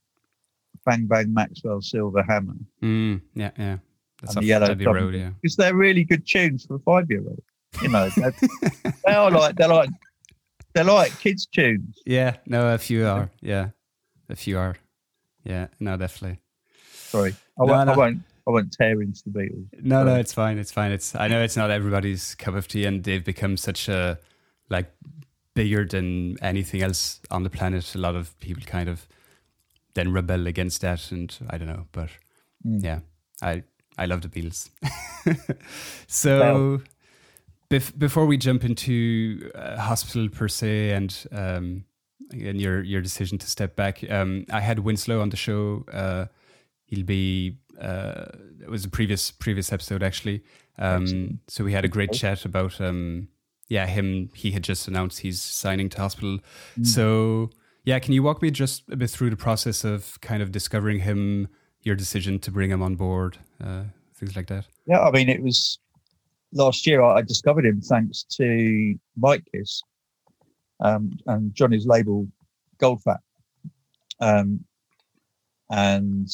Bang 0.85 1.07
Bang 1.07 1.33
Maxwell 1.33 1.81
Silver 1.81 2.21
Hammer 2.21 2.53
Mm, 2.83 3.21
yeah, 3.33 3.51
yeah. 3.57 3.77
That's 4.21 4.35
and 4.35 4.37
off 4.37 4.41
the 4.41 4.83
Yellow. 4.83 4.93
Road, 4.93 5.15
yeah. 5.15 5.29
because 5.41 5.55
they're 5.55 5.75
really 5.75 6.03
good 6.03 6.27
tunes 6.27 6.65
for 6.65 6.75
a 6.75 6.79
five 6.79 7.09
year 7.09 7.23
old. 7.25 7.41
You 7.81 7.89
know, 7.89 8.09
they're, 8.09 8.33
they 9.05 9.13
are 9.13 9.31
like 9.31 9.55
they're 9.55 9.67
like 9.67 9.89
they're 10.73 10.83
like 10.83 11.17
kids 11.19 11.45
tunes. 11.45 11.97
Yeah, 12.05 12.37
no, 12.45 12.73
a 12.73 12.77
few 12.77 13.05
are. 13.05 13.29
Yeah, 13.41 13.69
a 14.29 14.35
few 14.35 14.57
are. 14.57 14.75
Yeah, 15.43 15.67
no, 15.79 15.95
definitely. 15.97 16.39
Sorry, 16.91 17.35
I, 17.59 17.65
No, 17.65 17.73
won't, 17.73 17.87
no. 17.87 17.93
I 17.93 17.97
won't. 17.97 18.19
I 18.47 18.51
won't 18.51 18.71
tear 18.71 19.01
into 19.01 19.21
the 19.25 19.39
Beatles. 19.39 19.65
No, 19.81 20.03
no, 20.03 20.15
it's 20.15 20.33
fine. 20.33 20.57
It's 20.57 20.71
fine. 20.71 20.91
It's 20.91 21.15
I 21.15 21.27
know 21.27 21.41
it's 21.41 21.57
not 21.57 21.69
everybody's 21.71 22.35
cup 22.35 22.55
of 22.55 22.67
tea, 22.67 22.85
and 22.85 23.03
they've 23.03 23.23
become 23.23 23.57
such 23.57 23.87
a 23.89 24.17
like 24.69 24.91
bigger 25.53 25.85
than 25.85 26.37
anything 26.41 26.81
else 26.81 27.19
on 27.31 27.43
the 27.43 27.49
planet. 27.49 27.93
A 27.95 27.97
lot 27.97 28.15
of 28.15 28.37
people 28.39 28.63
kind 28.65 28.87
of 28.89 29.07
then 29.93 30.11
rebel 30.11 30.47
against 30.47 30.81
that, 30.81 31.11
and 31.11 31.35
I 31.49 31.57
don't 31.57 31.67
know, 31.67 31.85
but 31.91 32.09
Mm. 32.65 32.83
yeah, 32.83 32.99
I 33.41 33.63
I 33.97 34.05
love 34.07 34.21
the 34.21 34.29
Beatles. 34.29 34.69
so 36.07 36.81
bef- 37.69 37.97
before 37.97 38.25
we 38.25 38.37
jump 38.37 38.63
into 38.63 39.51
uh, 39.55 39.77
hospital 39.77 40.29
per 40.29 40.47
se 40.47 40.91
and 40.91 41.25
um, 41.31 41.85
and 42.31 42.59
your 42.59 42.83
your 42.83 43.01
decision 43.01 43.37
to 43.37 43.47
step 43.47 43.75
back, 43.75 44.03
um, 44.09 44.45
I 44.51 44.59
had 44.59 44.79
Winslow 44.79 45.21
on 45.21 45.29
the 45.29 45.37
show. 45.37 45.85
Uh, 45.91 46.25
he'll 46.85 47.05
be 47.05 47.57
uh, 47.81 48.25
it 48.61 48.69
was 48.69 48.85
a 48.85 48.89
previous 48.89 49.31
previous 49.31 49.71
episode 49.71 50.03
actually. 50.03 50.43
Um, 50.79 51.39
so 51.47 51.63
we 51.63 51.73
had 51.73 51.85
a 51.85 51.87
great 51.87 52.11
chat 52.11 52.45
about 52.45 52.79
um, 52.79 53.29
yeah 53.67 53.85
him. 53.87 54.29
He 54.33 54.51
had 54.51 54.63
just 54.63 54.87
announced 54.87 55.19
he's 55.19 55.41
signing 55.41 55.89
to 55.89 55.97
hospital. 55.97 56.39
Mm. 56.79 56.85
So 56.85 57.49
yeah, 57.83 57.99
can 57.99 58.13
you 58.13 58.21
walk 58.21 58.41
me 58.41 58.51
just 58.51 58.83
a 58.89 58.97
bit 58.97 59.09
through 59.09 59.29
the 59.29 59.37
process 59.37 59.85
of 59.85 60.19
kind 60.19 60.43
of 60.43 60.51
discovering 60.51 60.99
him, 60.99 61.47
your 61.83 61.95
decision 61.95 62.37
to 62.39 62.51
bring 62.51 62.69
him 62.69 62.81
on 62.81 62.95
board, 62.95 63.37
uh, 63.63 63.83
things 64.13 64.35
like 64.35 64.47
that? 64.47 64.65
Yeah, 64.85 64.99
I 64.99 65.11
mean, 65.11 65.29
it 65.29 65.41
was 65.41 65.79
last 66.53 66.87
year. 66.87 67.01
I 67.01 67.21
discovered 67.21 67.65
him 67.65 67.81
thanks 67.81 68.23
to 68.37 68.95
Mike 69.15 69.43
Kiss 69.53 69.81
um, 70.79 71.17
and 71.25 71.53
Johnny's 71.53 71.85
label 71.85 72.27
Goldfat, 72.79 73.19
um, 74.19 74.63
and 75.71 76.29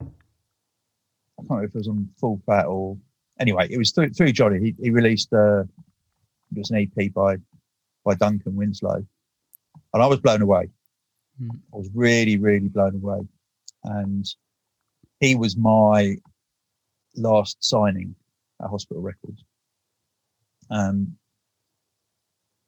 I 0.00 0.04
can't 0.04 1.48
remember 1.48 1.64
if 1.64 1.74
it 1.74 1.78
was 1.78 1.88
on 1.88 2.08
Full 2.18 2.40
Fat 2.46 2.66
or 2.66 2.96
anyway. 3.38 3.68
It 3.70 3.78
was 3.78 3.92
through, 3.92 4.10
through 4.10 4.32
Johnny. 4.32 4.60
He, 4.60 4.74
he 4.82 4.90
released 4.90 5.32
uh, 5.32 5.60
it 5.60 5.66
was 6.58 6.70
an 6.70 6.88
EP 6.98 7.12
by 7.12 7.36
by 8.04 8.14
Duncan 8.14 8.56
Winslow, 8.56 9.04
and 9.94 10.02
I 10.02 10.06
was 10.06 10.20
blown 10.20 10.42
away. 10.42 10.68
Hmm. 11.38 11.50
I 11.72 11.76
was 11.76 11.90
really, 11.94 12.36
really 12.36 12.68
blown 12.68 12.96
away, 12.96 13.20
and 13.84 14.26
he 15.20 15.34
was 15.34 15.56
my 15.56 16.16
last 17.16 17.56
signing 17.60 18.14
Hospital 18.68 19.02
Records. 19.02 19.44
Um, 20.70 21.16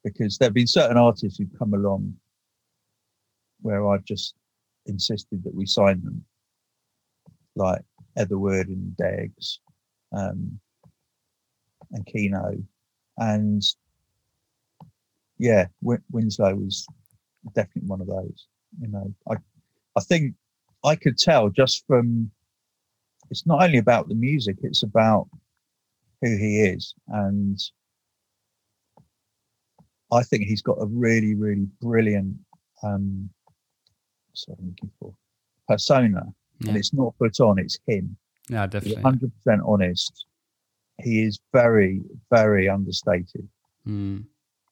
because 0.05 0.39
there 0.39 0.47
have 0.47 0.55
been 0.55 0.67
certain 0.67 0.97
artists 0.97 1.39
who've 1.39 1.59
come 1.59 1.75
along 1.75 2.15
where 3.61 3.89
I've 3.89 4.05
just 4.05 4.35
insisted 4.87 5.45
that 5.45 5.55
we 5.55 5.67
sign 5.67 6.03
them, 6.03 6.25
like 7.55 7.83
Etherwood 8.17 8.69
and 8.69 8.97
Degs 8.97 9.59
um, 10.13 10.59
and 11.93 12.05
Keeno. 12.07 12.63
And 13.19 13.63
yeah, 15.39 15.67
Win- 15.81 16.03
Winslow 16.11 16.55
was 16.57 16.87
definitely 17.55 17.89
one 17.89 18.01
of 18.01 18.09
those. 18.09 18.47
You 18.81 18.89
know, 18.89 19.15
I, 19.31 19.37
I 19.97 20.01
think 20.01 20.35
I 20.85 20.97
could 20.97 21.19
tell 21.19 21.49
just 21.49 21.85
from 21.87 22.31
it's 23.31 23.47
not 23.47 23.63
only 23.63 23.79
about 23.79 24.09
the 24.09 24.15
music, 24.15 24.57
it's 24.63 24.83
about 24.83 25.29
who 26.23 26.37
he 26.37 26.61
is. 26.61 26.95
And 27.09 27.61
I 30.11 30.23
think 30.23 30.45
he's 30.45 30.63
got 30.63 30.79
a 30.81 30.87
really, 30.87 31.35
really 31.35 31.67
brilliant 31.81 32.37
um 32.83 33.29
I'm 34.49 34.67
looking 34.67 34.91
for 34.99 35.15
persona. 35.69 36.23
Yeah. 36.61 36.69
And 36.69 36.79
it's 36.79 36.95
not 36.95 37.15
put 37.19 37.39
on, 37.41 37.59
it's 37.59 37.79
him. 37.87 38.17
Yeah, 38.49 38.67
definitely. 38.67 39.03
hundred 39.03 39.33
percent 39.35 39.63
honest. 39.67 40.27
He 41.03 41.23
is 41.23 41.39
very, 41.53 42.01
very 42.31 42.69
understated. 42.69 43.49
Mm. 43.87 44.25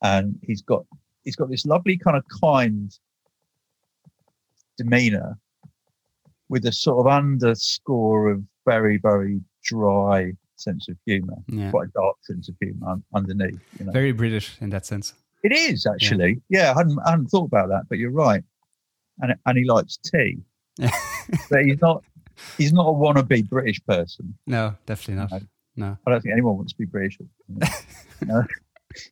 And 0.02 0.38
he's 0.42 0.62
got 0.62 0.84
he's 1.24 1.36
got 1.36 1.50
this 1.50 1.66
lovely 1.66 1.98
kind 1.98 2.16
of 2.16 2.24
kind 2.40 2.90
demeanor 4.78 5.38
with 6.48 6.64
a 6.66 6.72
sort 6.72 7.06
of 7.06 7.12
underscore 7.12 8.30
of 8.30 8.42
very, 8.66 8.96
very 8.96 9.40
dry 9.62 10.32
sense 10.60 10.88
of 10.88 10.96
humour. 11.06 11.36
Yeah, 11.48 11.70
Quite 11.70 11.88
a 11.88 11.90
dark 11.92 12.16
sense 12.22 12.48
of 12.48 12.54
humour 12.60 12.96
underneath. 13.14 13.60
You 13.78 13.86
know? 13.86 13.92
very 13.92 14.12
British 14.12 14.56
in 14.60 14.70
that 14.70 14.86
sense. 14.86 15.14
It 15.42 15.52
is 15.52 15.86
actually. 15.86 16.40
Yeah, 16.48 16.72
I, 16.72 16.78
hadn't, 16.78 16.98
I 17.06 17.10
hadn't 17.10 17.28
thought 17.28 17.46
about 17.46 17.68
that, 17.70 17.84
but 17.88 17.98
you're 17.98 18.10
right. 18.10 18.42
And 19.20 19.34
and 19.46 19.58
he 19.58 19.64
likes 19.64 19.98
tea, 19.98 20.38
but 20.78 21.64
he's 21.64 21.80
not. 21.80 22.04
He's 22.56 22.72
not 22.72 22.86
a 22.86 22.92
wannabe 22.92 23.48
British 23.50 23.84
person. 23.86 24.34
No, 24.46 24.74
definitely 24.86 25.16
not. 25.22 25.30
No. 25.30 25.40
No. 25.76 25.98
I 26.06 26.10
don't 26.10 26.20
think 26.22 26.32
anyone 26.32 26.56
wants 26.56 26.72
to 26.72 26.78
be 26.78 26.84
British. 26.86 27.18
You 28.20 28.26
know? 28.26 28.44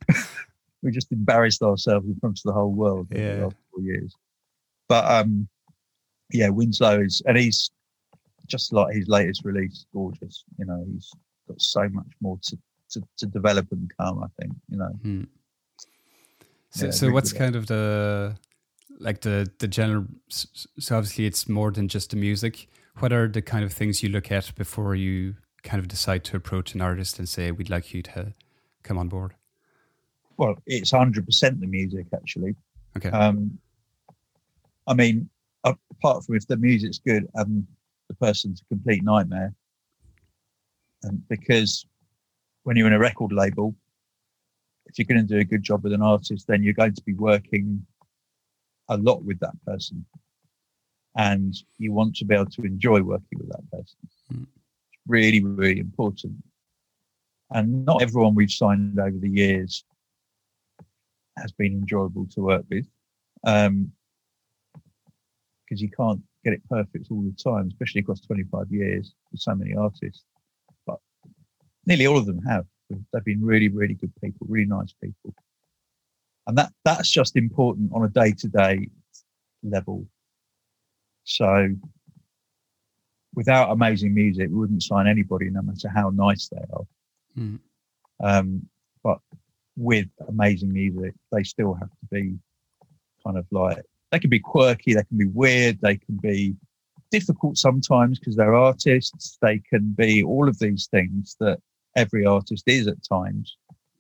we 0.83 0.91
just 0.91 1.11
embarrassed 1.13 1.63
ourselves 1.63 2.07
in 2.07 2.19
front 2.21 2.39
of 2.39 2.43
the 2.45 2.53
whole 2.53 2.73
world 2.73 3.09
Yeah. 3.11 3.37
the 3.37 3.43
last 3.45 3.57
four 3.73 3.83
years. 3.83 4.15
But 4.89 5.11
um, 5.11 5.49
yeah, 6.31 6.51
Winslow 6.51 7.01
is, 7.01 7.23
and 7.27 7.37
he's 7.37 7.71
just 8.47 8.73
like 8.73 8.95
his 8.95 9.09
latest 9.09 9.45
release, 9.45 9.87
gorgeous. 9.95 10.45
You 10.59 10.67
know, 10.67 10.85
he's 10.93 11.11
got 11.49 11.61
so 11.61 11.89
much 11.89 12.07
more 12.21 12.39
to 12.43 12.59
to, 12.91 13.03
to 13.19 13.27
develop 13.27 13.67
and 13.73 13.91
come. 13.99 14.23
I 14.23 14.29
think. 14.41 14.53
You 14.71 14.79
know. 14.79 14.93
Hmm. 15.03 15.23
So, 16.71 16.87
Yeah, 16.87 16.91
so 16.93 17.07
really 17.07 17.15
what's 17.15 17.33
good. 17.33 17.39
kind 17.39 17.57
of 17.57 17.67
the 17.67 18.37
like 18.99 19.21
the 19.21 19.51
the 19.59 19.69
general? 19.69 20.07
So 20.29 20.97
obviously, 20.97 21.27
it's 21.27 21.49
more 21.49 21.71
than 21.71 21.89
just 21.89 22.11
the 22.11 22.17
music. 22.17 22.69
What 22.99 23.13
are 23.13 23.29
the 23.29 23.43
kind 23.43 23.65
of 23.65 23.73
things 23.73 24.03
you 24.03 24.09
look 24.09 24.31
at 24.33 24.55
before 24.55 24.95
you 24.95 25.37
kind 25.63 25.81
of 25.81 25.89
decide 25.89 26.25
to 26.25 26.37
approach 26.37 26.75
an 26.75 26.81
artist 26.81 27.19
and 27.19 27.29
say, 27.29 27.51
"We'd 27.51 27.71
like 27.71 27.95
you 27.95 28.03
to 28.03 28.35
come 28.83 28.99
on 28.99 29.09
board"? 29.09 29.35
Well, 30.37 30.57
it's 30.67 30.91
hundred 30.91 31.27
percent 31.27 31.61
the 31.61 31.67
music 31.67 32.07
actually. 32.15 32.55
Okay. 32.97 33.11
Um, 33.11 33.59
I 34.87 34.95
mean, 34.95 35.29
apart 35.65 36.25
from 36.25 36.37
if 36.37 36.47
the 36.47 36.57
music's 36.57 36.99
good 36.99 37.29
and 37.35 37.67
the 38.09 38.15
person's 38.15 38.63
a 38.63 38.65
complete 38.75 39.05
nightmare, 39.05 39.53
and 41.03 41.27
because 41.29 41.87
when 42.65 42.77
you're 42.77 42.87
in 42.87 42.93
a 42.93 42.99
record 42.99 43.33
label, 43.33 43.75
if 44.87 44.99
you're 44.99 45.07
going 45.07 45.27
to 45.27 45.35
do 45.35 45.41
a 45.41 45.45
good 45.45 45.63
job 45.63 45.85
with 45.85 45.93
an 45.93 46.03
artist, 46.03 46.47
then 46.47 46.63
you're 46.63 46.73
going 46.73 46.95
to 46.95 47.03
be 47.03 47.15
working 47.15 47.85
a 48.89 48.97
lot 48.97 49.23
with 49.23 49.39
that 49.41 49.55
person, 49.67 50.05
and 51.17 51.55
you 51.77 51.93
want 51.93 52.17
to 52.17 52.25
be 52.25 52.35
able 52.35 52.47
to 52.47 52.63
enjoy 52.63 53.01
working 53.03 53.39
with 53.39 53.49
that 53.49 53.71
person. 53.71 53.99
Mm. 54.33 54.43
It's 54.43 55.03
really, 55.07 55.43
really 55.43 55.81
important. 55.81 56.37
And 57.51 57.85
not 57.85 58.03
everyone 58.03 58.35
we've 58.35 58.51
signed 58.51 58.99
over 58.99 59.17
the 59.19 59.31
years 59.31 59.85
has 61.39 61.53
been 61.53 61.73
enjoyable 61.73 62.27
to 62.35 62.41
work 62.41 62.65
with. 62.71 62.87
Um, 63.47 63.93
because 65.69 65.83
you 65.83 65.91
can't 65.91 66.21
get 66.45 66.55
it 66.55 66.63
perfect 66.69 67.09
all 67.11 67.23
the 67.23 67.35
time, 67.43 67.69
especially 67.69 68.01
across 68.01 68.21
25 68.21 68.71
years 68.71 69.15
with 69.31 69.41
so 69.41 69.55
many 69.55 69.75
artists. 69.75 70.25
Nearly 71.89 72.07
all 72.07 72.19
of 72.19 72.27
them 72.27 72.43
have. 72.43 72.67
They've 72.91 73.25
been 73.25 73.43
really, 73.43 73.69
really 73.69 73.95
good 73.95 74.13
people, 74.23 74.47
really 74.49 74.67
nice 74.67 74.95
people. 75.03 75.35
And 76.47 76.57
that 76.59 76.71
that's 76.85 77.11
just 77.11 77.35
important 77.35 77.91
on 77.95 78.05
a 78.05 78.09
day 78.09 78.33
to 78.33 78.49
day 78.49 78.89
level. 79.63 80.07
So 81.25 81.71
without 83.35 83.71
amazing 83.71 84.13
music, 84.13 84.49
we 84.51 84.57
wouldn't 84.57 84.83
sign 84.83 85.07
anybody, 85.07 85.49
no 85.49 85.63
matter 85.63 85.89
how 85.89 86.11
nice 86.11 86.49
they 86.49 86.65
are. 86.73 86.87
Mm. 87.39 87.59
Um, 88.23 88.69
but 89.03 89.19
with 89.77 90.09
amazing 90.29 90.73
music, 90.73 91.15
they 91.33 91.43
still 91.43 91.73
have 91.73 91.91
to 91.91 92.07
be 92.11 92.39
kind 93.25 93.39
of 93.39 93.47
like 93.51 93.83
they 94.13 94.19
can 94.19 94.31
be 94.31 94.41
quirky, 94.41 94.93
they 94.93 95.05
can 95.05 95.17
be 95.17 95.27
weird, 95.27 95.79
they 95.81 95.97
can 95.97 96.17
be 96.17 96.55
difficult 97.11 97.57
sometimes 97.57 98.19
because 98.19 98.37
they're 98.37 98.55
artists. 98.55 99.39
They 99.41 99.61
can 99.71 99.95
be 99.97 100.23
all 100.23 100.49
of 100.49 100.59
these 100.59 100.87
things 100.87 101.35
that 101.41 101.61
every 101.97 102.27
artist 102.27 102.65
is 102.67 102.87
at 102.87 103.03
times. 103.03 103.57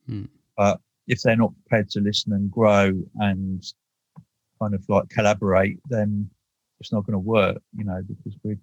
Hmm. 0.07 0.25
But 0.57 0.81
if 1.07 1.23
they're 1.23 1.37
not 1.37 1.53
prepared 1.55 1.91
to 1.91 2.01
listen 2.01 2.33
and 2.33 2.51
grow 2.51 2.93
and 3.17 3.65
kind 4.61 4.75
of 4.75 4.85
like 4.89 5.09
collaborate, 5.09 5.79
then 5.89 6.29
it's 6.81 6.93
not 6.93 7.07
going 7.07 7.15
to 7.15 7.19
work, 7.19 7.59
you 7.77 7.85
know, 7.85 8.01
because 8.07 8.39
we're 8.43 8.59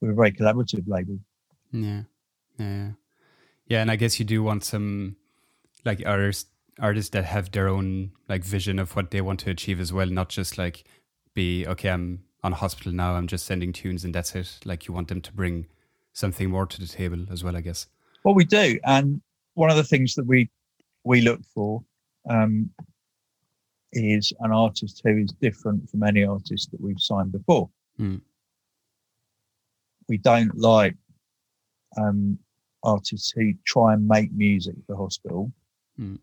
we're 0.00 0.12
a 0.12 0.14
very 0.14 0.32
collaborative 0.32 0.84
label. 0.86 1.18
Yeah, 1.72 2.02
yeah, 2.58 2.90
yeah. 3.66 3.82
And 3.82 3.90
I 3.90 3.96
guess 3.96 4.18
you 4.18 4.24
do 4.24 4.42
want 4.42 4.64
some 4.64 5.16
like 5.84 6.02
artists 6.06 6.50
artists 6.78 7.10
that 7.10 7.24
have 7.24 7.50
their 7.50 7.68
own 7.68 8.12
like 8.28 8.44
vision 8.44 8.78
of 8.78 8.96
what 8.96 9.10
they 9.10 9.20
want 9.20 9.40
to 9.40 9.50
achieve 9.50 9.80
as 9.80 9.92
well, 9.92 10.06
not 10.06 10.28
just 10.28 10.58
like 10.58 10.84
be 11.34 11.66
okay. 11.66 11.90
I'm 11.90 12.24
on 12.42 12.52
hospital 12.52 12.92
now. 12.92 13.14
I'm 13.14 13.26
just 13.26 13.46
sending 13.46 13.72
tunes 13.72 14.04
and 14.04 14.14
that's 14.14 14.34
it. 14.34 14.60
Like 14.64 14.86
you 14.86 14.94
want 14.94 15.08
them 15.08 15.20
to 15.20 15.32
bring 15.32 15.66
something 16.12 16.50
more 16.50 16.66
to 16.66 16.80
the 16.80 16.86
table 16.86 17.26
as 17.30 17.44
well, 17.44 17.56
I 17.56 17.60
guess. 17.60 17.86
Well, 18.24 18.34
we 18.34 18.44
do, 18.44 18.78
and 18.84 19.20
one 19.54 19.70
of 19.70 19.76
the 19.76 19.84
things 19.84 20.14
that 20.14 20.26
we 20.26 20.50
we 21.04 21.22
look 21.22 21.40
for 21.54 21.82
um, 22.28 22.70
is 23.92 24.32
an 24.40 24.52
artist 24.52 25.00
who 25.04 25.16
is 25.16 25.32
different 25.40 25.88
from 25.88 26.02
any 26.02 26.24
artist 26.24 26.70
that 26.70 26.80
we've 26.80 27.00
signed 27.00 27.32
before. 27.32 27.70
Mm. 27.98 28.20
We 30.08 30.18
don't 30.18 30.56
like 30.58 30.96
um, 31.96 32.38
artists 32.82 33.32
who 33.34 33.52
try 33.64 33.94
and 33.94 34.06
make 34.06 34.32
music 34.32 34.74
for 34.86 34.96
hospital 34.96 35.52
Mm. 35.98 36.18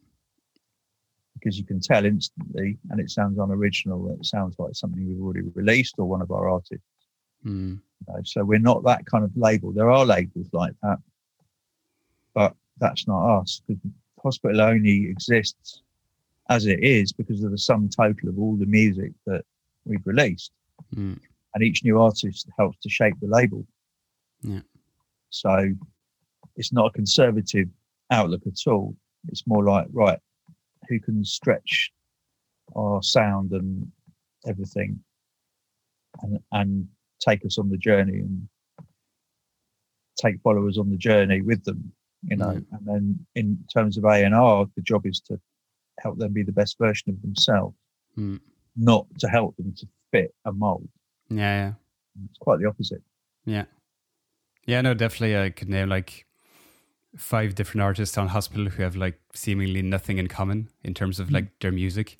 because 1.36 1.58
you 1.58 1.66
can 1.66 1.80
tell 1.80 2.04
instantly, 2.06 2.78
and 2.90 3.00
it 3.00 3.12
sounds 3.12 3.38
unoriginal. 3.38 4.10
It 4.12 4.26
sounds 4.26 4.56
like 4.58 4.74
something 4.74 5.08
we've 5.08 5.22
already 5.22 5.42
released 5.54 5.96
or 6.00 6.06
one 6.06 6.22
of 6.22 6.32
our 6.32 6.50
artists. 6.50 6.86
Mm. 7.46 7.80
you 8.00 8.14
know. 8.14 8.22
So 8.24 8.44
we're 8.44 8.60
not 8.60 8.84
that 8.86 9.06
kind 9.06 9.24
of 9.24 9.32
label. 9.36 9.72
There 9.72 9.92
are 9.92 10.06
labels 10.06 10.48
like 10.52 10.74
that, 10.82 10.98
that's 12.80 13.08
not 13.08 13.40
us 13.40 13.62
because 13.68 13.92
hospital 14.22 14.62
only 14.62 15.08
exists 15.10 15.82
as 16.50 16.66
it 16.66 16.80
is 16.82 17.12
because 17.12 17.44
of 17.44 17.52
the 17.52 17.58
sum 17.58 17.90
total 17.90 18.30
of 18.30 18.40
all 18.40 18.56
the 18.56 18.66
music 18.66 19.12
that 19.26 19.44
we've 19.86 20.06
released. 20.06 20.52
Mm. 20.96 21.20
And 21.54 21.64
each 21.64 21.84
new 21.84 22.00
artist 22.02 22.48
helps 22.58 22.78
to 22.80 22.90
shape 22.90 23.16
the 23.20 23.28
label. 23.28 23.66
Yeah. 24.42 24.62
So 25.30 25.70
it's 26.56 26.72
not 26.72 26.88
a 26.88 26.92
conservative 26.92 27.68
outlook 28.12 28.44
at 28.46 28.70
all. 28.70 28.96
It's 29.30 29.46
more 29.48 29.64
like, 29.64 29.88
right, 29.92 30.20
who 30.88 31.00
can 31.00 31.24
stretch 31.26 31.92
our 32.76 33.02
sound 33.02 33.52
and 33.52 33.92
everything 34.48 35.00
and, 36.22 36.40
and 36.52 36.88
take 37.20 37.46
us 37.46 37.58
on 37.58 37.70
the 37.70 37.78
journey 37.78 38.20
and 38.20 38.48
take 40.18 40.42
followers 40.42 40.78
on 40.78 40.90
the 40.90 40.98
journey 40.98 41.42
with 41.42 41.64
them, 41.64 41.92
you 42.24 42.36
know. 42.38 42.50
Mm. 42.50 42.66
And 42.72 42.86
then 42.86 43.26
in 43.36 43.58
terms 43.74 43.98
of 43.98 44.04
A 44.06 44.24
and 44.26 44.34
R, 44.36 44.66
the 44.76 44.82
job 44.82 45.06
is 45.06 45.20
to 45.28 45.40
help 46.00 46.18
them 46.18 46.34
be 46.34 46.44
the 46.44 46.52
best 46.52 46.78
version 46.78 47.10
of 47.12 47.22
themselves, 47.22 47.76
Mm. 48.18 48.40
not 48.76 49.08
to 49.20 49.28
help 49.28 49.56
them 49.58 49.74
to 49.78 49.88
fit 50.12 50.34
a 50.46 50.52
mold. 50.52 50.88
Yeah, 51.30 51.38
yeah. 51.38 51.74
It's 52.30 52.38
quite 52.40 52.60
the 52.60 52.66
opposite. 52.68 53.02
Yeah. 53.46 53.66
Yeah, 54.66 54.82
no, 54.82 54.94
definitely. 54.94 55.38
I 55.38 55.50
could 55.52 55.70
name 55.70 55.90
like 55.90 56.26
five 57.16 57.56
different 57.56 57.82
artists 57.84 58.18
on 58.18 58.28
Hospital 58.30 58.68
who 58.70 58.84
have 58.84 58.96
like 58.96 59.20
seemingly 59.34 59.82
nothing 59.82 60.18
in 60.18 60.28
common 60.28 60.70
in 60.84 60.94
terms 60.94 61.20
of 61.20 61.28
Mm. 61.30 61.34
like 61.34 61.60
their 61.60 61.72
music. 61.72 62.18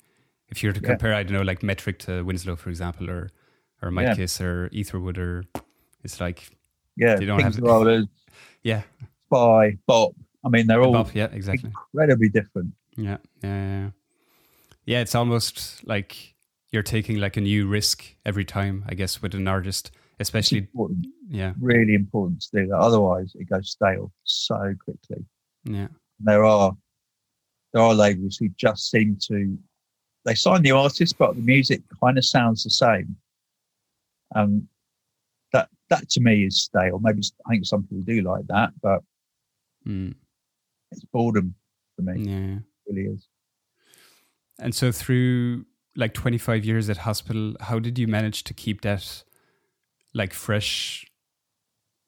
If 0.48 0.62
you 0.62 0.68
were 0.70 0.72
to 0.72 0.80
Yeah. 0.80 0.88
compare, 0.88 1.14
I 1.14 1.22
don't 1.24 1.34
know, 1.34 1.42
like 1.42 1.60
Metrik 1.60 1.98
to 2.00 2.22
Winslow, 2.24 2.56
for 2.56 2.70
example, 2.70 3.10
or 3.10 3.30
or 3.80 3.92
Mike 3.92 4.06
Yeah. 4.08 4.14
Kiss 4.16 4.40
or 4.40 4.68
Etherwood, 4.72 5.18
or 5.18 5.44
it's 6.02 6.20
like, 6.20 6.50
Yeah, 6.96 7.14
They 7.14 7.26
don't 7.26 7.40
have- 7.40 7.56
Rollers, 7.58 8.06
yeah, 8.64 8.82
Spy, 9.28 9.76
Bop. 9.86 10.14
I 10.44 10.48
mean, 10.48 10.66
they're 10.66 10.82
all 10.82 10.92
Bob, 10.92 11.10
yeah, 11.14 11.28
exactly. 11.32 11.70
incredibly 11.70 12.28
different. 12.28 12.72
Yeah, 12.96 13.18
yeah, 13.42 13.80
yeah, 13.82 13.90
yeah. 14.86 15.00
It's 15.00 15.14
almost 15.14 15.86
like 15.86 16.34
you're 16.72 16.82
taking 16.82 17.18
like 17.18 17.36
a 17.36 17.40
new 17.40 17.66
risk 17.66 18.04
every 18.24 18.44
time, 18.44 18.84
I 18.88 18.94
guess, 18.94 19.20
with 19.20 19.34
an 19.34 19.46
artist, 19.46 19.90
especially, 20.20 20.58
important, 20.58 21.06
yeah, 21.28 21.52
really 21.60 21.94
important 21.94 22.40
to 22.42 22.62
do 22.62 22.66
that. 22.68 22.78
Otherwise, 22.78 23.32
it 23.34 23.48
goes 23.48 23.70
stale 23.70 24.12
so 24.24 24.74
quickly. 24.84 25.24
yeah, 25.64 25.88
there 26.20 26.44
are 26.44 26.76
there 27.72 27.82
are 27.82 27.94
labels 27.94 28.36
who 28.36 28.48
just 28.50 28.90
seem 28.90 29.18
to 29.28 29.58
they 30.24 30.34
sign 30.34 30.62
the 30.62 30.72
artist, 30.72 31.16
but 31.18 31.34
the 31.36 31.42
music 31.42 31.82
kind 32.02 32.18
of 32.18 32.24
sounds 32.24 32.64
the 32.64 32.70
same. 32.70 33.16
Um, 34.34 34.68
that 35.52 35.68
that 35.90 36.08
to 36.10 36.20
me 36.20 36.44
is 36.44 36.62
stale. 36.62 36.98
Maybe 37.02 37.22
I 37.46 37.50
think 37.50 37.66
some 37.66 37.82
people 37.82 38.02
do 38.02 38.22
like 38.22 38.46
that, 38.48 38.70
but 38.82 39.02
mm, 39.86 40.14
it's 40.90 41.04
boredom 41.12 41.54
for 41.96 42.02
me. 42.02 42.24
yeah. 42.24 42.56
It 42.56 42.62
really 42.86 43.08
is. 43.14 43.28
And 44.58 44.74
so 44.74 44.90
through 44.90 45.66
like 45.96 46.14
25 46.14 46.64
years 46.64 46.90
at 46.90 46.98
hospital, 46.98 47.54
how 47.60 47.78
did 47.78 47.98
you 47.98 48.08
manage 48.08 48.44
to 48.44 48.54
keep 48.54 48.80
that 48.82 49.24
like 50.14 50.32
fresh 50.32 51.06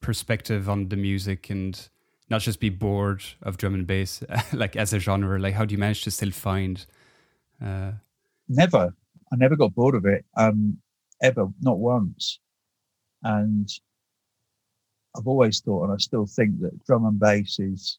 perspective 0.01 0.69
on 0.69 0.89
the 0.89 0.97
music 0.97 1.51
and 1.51 1.89
not 2.29 2.41
just 2.41 2.61
be 2.61 2.71
bored 2.71 3.23
of 3.43 3.57
drum 3.57 3.75
and 3.75 3.87
bass 3.87 4.23
like 4.53 4.77
as 4.77 4.93
a 4.93 4.99
genre? 4.99 5.39
Like 5.39 5.55
how 5.55 5.65
do 5.65 5.75
you 5.75 5.79
manage 5.79 6.03
to 6.05 6.11
still 6.11 6.31
find 6.31 6.85
uh 7.63 7.93
Never, 8.53 8.93
I 9.33 9.37
never 9.37 9.55
got 9.55 9.75
bored 9.77 9.95
of 9.95 10.05
it. 10.07 10.25
Um, 10.37 10.79
ever, 11.23 11.47
not 11.61 11.79
once. 11.79 12.41
And 13.23 13.71
I've 15.17 15.27
always 15.27 15.61
thought, 15.61 15.85
and 15.85 15.93
I 15.93 15.97
still 15.97 16.27
think 16.27 16.61
that 16.61 16.85
drum 16.85 17.05
and 17.05 17.19
bass 17.19 17.59
is 17.59 17.99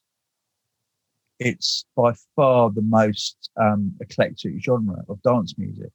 it's 1.40 1.86
by 1.96 2.14
far 2.36 2.70
the 2.70 2.84
most 2.84 3.50
um, 3.60 3.94
eclectic 4.00 4.64
genre 4.64 5.04
of 5.10 5.22
dance 5.24 5.58
music 5.58 5.92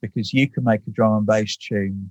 because 0.00 0.32
you 0.32 0.48
can 0.48 0.64
make 0.64 0.80
a 0.86 0.90
drum 0.90 1.18
and 1.18 1.26
bass 1.26 1.56
tune. 1.58 2.10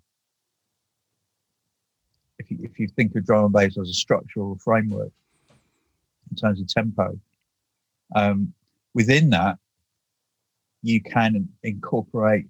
If 2.37 2.51
you, 2.51 2.59
if 2.61 2.79
you 2.79 2.87
think 2.87 3.15
of 3.15 3.25
drum 3.25 3.45
and 3.45 3.53
bass 3.53 3.79
as 3.79 3.89
a 3.89 3.93
structural 3.93 4.59
framework 4.63 5.11
in 6.29 6.37
terms 6.37 6.61
of 6.61 6.67
tempo, 6.67 7.19
um, 8.15 8.53
within 8.93 9.31
that, 9.31 9.57
you 10.83 11.01
can 11.01 11.49
incorporate 11.63 12.45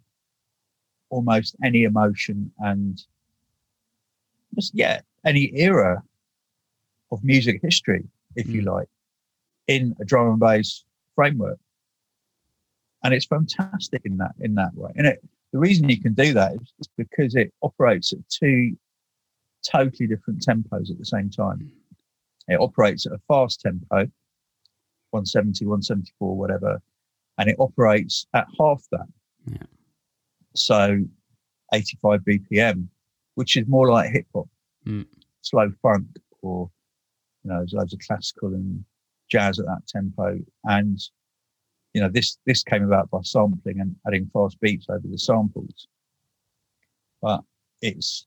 almost 1.10 1.56
any 1.64 1.84
emotion 1.84 2.52
and 2.60 3.02
just, 4.56 4.74
yeah, 4.76 5.00
any 5.26 5.52
era 5.56 6.04
of 7.12 7.24
music 7.24 7.60
history, 7.62 8.04
if 8.36 8.48
you 8.48 8.62
Mm. 8.62 8.66
like, 8.74 8.90
in 9.68 9.96
a 10.00 10.06
drum 10.06 10.30
and 10.32 10.40
bass 10.40 10.84
framework. 11.16 11.60
And 13.04 13.14
it's 13.14 13.26
fantastic 13.26 14.02
in 14.06 14.18
that 14.18 14.34
in 14.40 14.56
that 14.56 14.74
way. 14.76 14.92
And 14.96 15.08
it, 15.08 15.24
the 15.52 15.60
reason 15.60 15.90
you 15.90 16.00
can 16.00 16.14
do 16.14 16.34
that 16.34 16.54
is 16.80 16.88
because 16.98 17.36
it 17.36 17.54
operates 17.62 18.14
at 18.14 18.20
two 18.30 18.78
totally 19.70 20.08
different 20.08 20.42
tempos 20.46 20.90
at 20.92 20.98
the 20.98 21.06
same 21.06 21.30
time. 21.30 21.72
It 22.48 22.60
operates 22.60 23.06
at 23.06 23.12
a 23.14 23.20
fast 23.28 23.62
tempo, 23.62 24.10
170, 25.12 25.66
174, 25.66 26.36
whatever, 26.36 26.82
and 27.38 27.50
it 27.50 27.56
operates 27.60 28.26
at 28.34 28.48
half 28.60 28.84
that. 28.92 29.08
Yeah. 29.46 29.58
So 30.56 31.04
85 31.74 32.22
BPM, 32.22 32.88
which 33.36 33.58
is 33.58 33.68
more 33.68 33.90
like 33.92 34.12
hip 34.12 34.28
hop, 34.34 34.48
Mm. 34.88 35.06
slow 35.42 35.72
funk, 35.82 36.08
or 36.42 36.70
you 37.44 37.52
know, 37.52 37.58
there's 37.58 37.74
loads 37.74 37.94
of 37.94 38.00
classical 38.00 38.50
and 38.50 38.84
jazz 39.30 39.60
at 39.60 39.66
that 39.66 39.86
tempo. 39.88 40.40
And 40.64 41.00
you 41.94 42.02
know, 42.02 42.10
this 42.10 42.38
this 42.46 42.64
came 42.64 42.84
about 42.84 43.10
by 43.10 43.20
sampling 43.22 43.80
and 43.80 43.96
adding 44.08 44.30
fast 44.34 44.60
beats 44.60 44.88
over 44.90 45.08
the 45.08 45.18
samples. 45.18 45.88
But 47.22 47.42
it's 47.82 48.26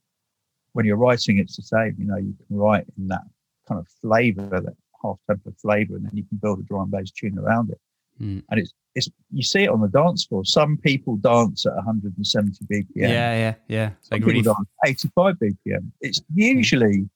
when 0.72 0.86
you're 0.86 0.96
writing, 0.96 1.38
it's 1.38 1.56
the 1.56 1.62
same. 1.62 1.96
You 1.98 2.06
know, 2.06 2.16
you 2.16 2.34
can 2.46 2.56
write 2.56 2.86
in 2.96 3.08
that 3.08 3.24
kind 3.66 3.80
of 3.80 3.88
flavor, 4.00 4.60
that 4.60 4.76
half 5.02 5.18
tempo 5.26 5.52
flavor, 5.60 5.96
and 5.96 6.04
then 6.04 6.12
you 6.14 6.24
can 6.24 6.38
build 6.38 6.60
a 6.60 6.62
drum 6.62 6.82
and 6.82 6.90
bass 6.90 7.10
tune 7.10 7.38
around 7.38 7.70
it 7.70 7.80
mm, 8.20 8.42
and 8.50 8.60
it's 8.60 8.72
it's 8.94 9.08
you 9.32 9.42
see 9.42 9.64
it 9.64 9.70
on 9.70 9.80
the 9.80 9.88
dance 9.88 10.24
floor. 10.24 10.44
Some 10.44 10.76
people 10.76 11.16
dance 11.16 11.66
at 11.66 11.74
170 11.74 12.64
BPM. 12.70 12.86
yeah, 12.94 13.08
yeah, 13.08 13.54
yeah. 13.68 13.88
Some 14.02 14.18
Like 14.20 14.26
really 14.26 14.42
dance 14.42 14.68
85 14.84 15.34
BPM. 15.36 15.90
It's 16.00 16.20
usually, 16.32 17.08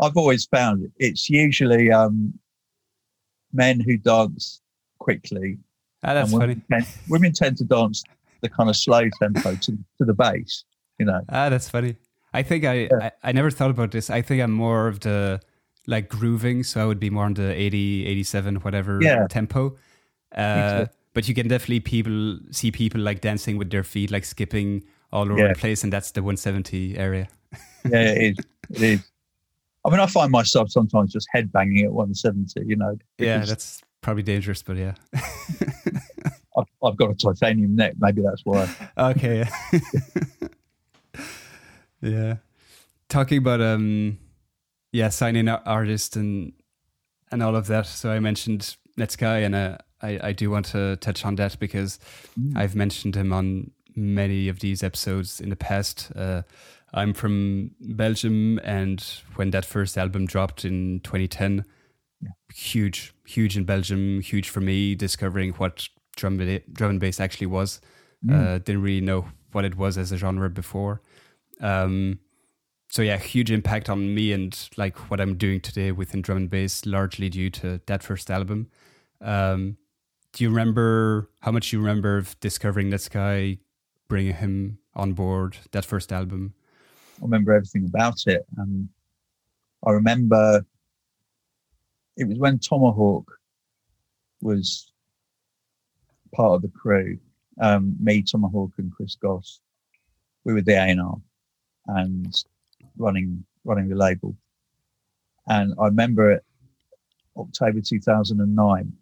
I've 0.00 0.16
always 0.16 0.46
found 0.46 0.84
it. 0.84 0.90
It's 0.96 1.30
usually 1.30 1.92
um, 1.92 2.34
men 3.52 3.80
who 3.80 3.96
dance 3.96 4.60
quickly, 4.98 5.58
Ah, 6.02 6.14
that's 6.14 6.32
and 6.32 6.40
funny. 6.40 6.54
women 6.54 6.64
tend, 6.70 6.86
women 7.08 7.32
tend 7.32 7.56
to 7.58 7.64
dance 7.64 8.02
the 8.40 8.48
kind 8.48 8.68
of 8.68 8.76
slow 8.76 9.08
tempo 9.20 9.54
to, 9.56 9.72
to 9.98 10.04
the 10.04 10.14
bass. 10.14 10.64
You 10.98 11.06
know, 11.06 11.20
Ah, 11.28 11.48
that's 11.48 11.68
funny. 11.68 11.96
I 12.32 12.42
think 12.42 12.64
I, 12.64 12.74
Yeah. 12.74 12.88
I 13.00 13.10
I 13.28 13.32
never 13.32 13.50
thought 13.50 13.70
about 13.70 13.90
this. 13.92 14.10
I 14.10 14.20
think 14.22 14.42
I'm 14.42 14.52
more 14.52 14.88
of 14.88 15.00
the 15.00 15.40
like 15.86 16.08
grooving, 16.08 16.64
so 16.64 16.82
I 16.82 16.86
would 16.86 17.00
be 17.00 17.08
more 17.08 17.24
on 17.24 17.34
the 17.34 17.54
80, 17.54 18.04
87, 18.06 18.56
whatever 18.56 19.00
Yeah. 19.02 19.26
tempo. 19.28 19.76
Uh, 20.34 20.86
but 21.14 21.28
you 21.28 21.34
can 21.34 21.48
definitely 21.48 21.80
people 21.80 22.38
see 22.50 22.70
people 22.70 23.00
like 23.00 23.20
dancing 23.20 23.56
with 23.58 23.70
their 23.70 23.82
feet, 23.84 24.10
like 24.10 24.24
skipping 24.24 24.84
all 25.12 25.22
over 25.30 25.38
Yeah. 25.38 25.52
the 25.52 25.58
place, 25.58 25.82
and 25.84 25.92
that's 25.92 26.10
the 26.12 26.22
170 26.22 26.96
area. 26.98 27.28
yeah, 27.88 28.12
it 28.12 28.38
is. 28.38 28.44
It 28.70 28.82
is. 28.82 29.00
I 29.86 29.90
mean, 29.90 30.00
I 30.00 30.06
find 30.06 30.30
myself 30.30 30.70
sometimes 30.70 31.12
just 31.12 31.26
headbanging 31.34 31.84
at 31.84 31.92
170. 31.92 32.66
You 32.68 32.76
know, 32.76 32.98
Yeah, 33.16 33.44
that's 33.46 33.80
probably 34.02 34.22
dangerous, 34.22 34.62
but 34.62 34.76
yeah. 34.76 34.94
I've, 36.58 36.66
I've 36.84 36.96
got 36.98 37.10
a 37.10 37.14
titanium 37.14 37.74
neck. 37.76 37.94
Maybe 37.98 38.20
that's 38.20 38.42
why. 38.44 38.68
okay. 38.98 39.48
Yeah. 42.00 42.36
Talking 43.08 43.38
about 43.38 43.60
um 43.60 44.18
yeah, 44.92 45.08
signing 45.08 45.48
artists 45.48 46.16
and 46.16 46.52
and 47.30 47.42
all 47.42 47.56
of 47.56 47.66
that. 47.66 47.86
So 47.86 48.10
I 48.10 48.20
mentioned 48.20 48.76
Netsky 48.98 49.44
and 49.44 49.54
uh, 49.54 49.78
I, 50.02 50.18
I 50.22 50.32
do 50.32 50.50
want 50.50 50.66
to 50.66 50.96
touch 50.96 51.24
on 51.24 51.36
that 51.36 51.58
because 51.58 51.98
mm. 52.38 52.56
I've 52.56 52.74
mentioned 52.74 53.16
him 53.16 53.32
on 53.32 53.70
many 53.96 54.48
of 54.48 54.60
these 54.60 54.82
episodes 54.82 55.40
in 55.40 55.50
the 55.50 55.56
past. 55.56 56.12
Uh, 56.14 56.42
I'm 56.94 57.12
from 57.12 57.72
Belgium, 57.80 58.58
and 58.64 59.04
when 59.34 59.50
that 59.50 59.64
first 59.64 59.98
album 59.98 60.26
dropped 60.26 60.64
in 60.64 61.00
2010, 61.00 61.64
yeah. 62.20 62.28
huge, 62.54 63.12
huge 63.26 63.56
in 63.56 63.64
Belgium, 63.64 64.20
huge 64.20 64.48
for 64.48 64.60
me, 64.60 64.94
discovering 64.94 65.52
what 65.54 65.88
drum, 66.16 66.38
drum 66.72 66.90
and 66.90 67.00
bass 67.00 67.20
actually 67.20 67.46
was. 67.48 67.80
Mm. 68.24 68.34
Uh, 68.34 68.58
didn't 68.58 68.82
really 68.82 69.00
know 69.00 69.26
what 69.52 69.64
it 69.64 69.76
was 69.76 69.98
as 69.98 70.12
a 70.12 70.16
genre 70.16 70.48
before. 70.48 71.02
Um, 71.60 72.20
so 72.90 73.02
yeah, 73.02 73.18
huge 73.18 73.50
impact 73.50 73.90
on 73.90 74.14
me 74.14 74.32
and 74.32 74.68
like 74.76 75.10
what 75.10 75.20
I'm 75.20 75.36
doing 75.36 75.60
today 75.60 75.92
within 75.92 76.22
drum 76.22 76.38
and 76.38 76.50
bass, 76.50 76.86
largely 76.86 77.28
due 77.28 77.50
to 77.50 77.80
that 77.86 78.02
first 78.02 78.30
album. 78.30 78.68
Um, 79.20 79.76
do 80.38 80.44
you 80.44 80.50
remember 80.50 81.28
how 81.40 81.50
much 81.50 81.72
you 81.72 81.80
remember 81.80 82.16
of 82.16 82.38
discovering 82.38 82.90
this 82.90 83.08
guy, 83.08 83.58
bringing 84.06 84.34
him 84.34 84.78
on 84.94 85.12
board 85.12 85.56
that 85.72 85.84
first 85.84 86.12
album? 86.12 86.54
I 87.20 87.24
remember 87.24 87.52
everything 87.52 87.86
about 87.86 88.24
it. 88.28 88.46
And 88.56 88.88
I 89.84 89.90
remember 89.90 90.64
it 92.16 92.28
was 92.28 92.38
when 92.38 92.60
Tomahawk 92.60 93.28
was 94.40 94.92
part 96.32 96.52
of 96.52 96.62
the 96.62 96.68
crew. 96.68 97.18
Um, 97.60 97.96
me, 97.98 98.22
Tomahawk, 98.22 98.70
and 98.78 98.92
Chris 98.94 99.16
Goss. 99.16 99.58
We 100.44 100.54
were 100.54 100.62
the 100.62 100.74
A&R 100.74 101.20
and 101.88 102.44
running 102.96 103.44
running 103.64 103.88
the 103.88 103.96
label. 103.96 104.36
And 105.48 105.74
I 105.80 105.86
remember 105.86 106.30
it 106.30 106.44
October 107.36 107.80
2009. 107.80 108.92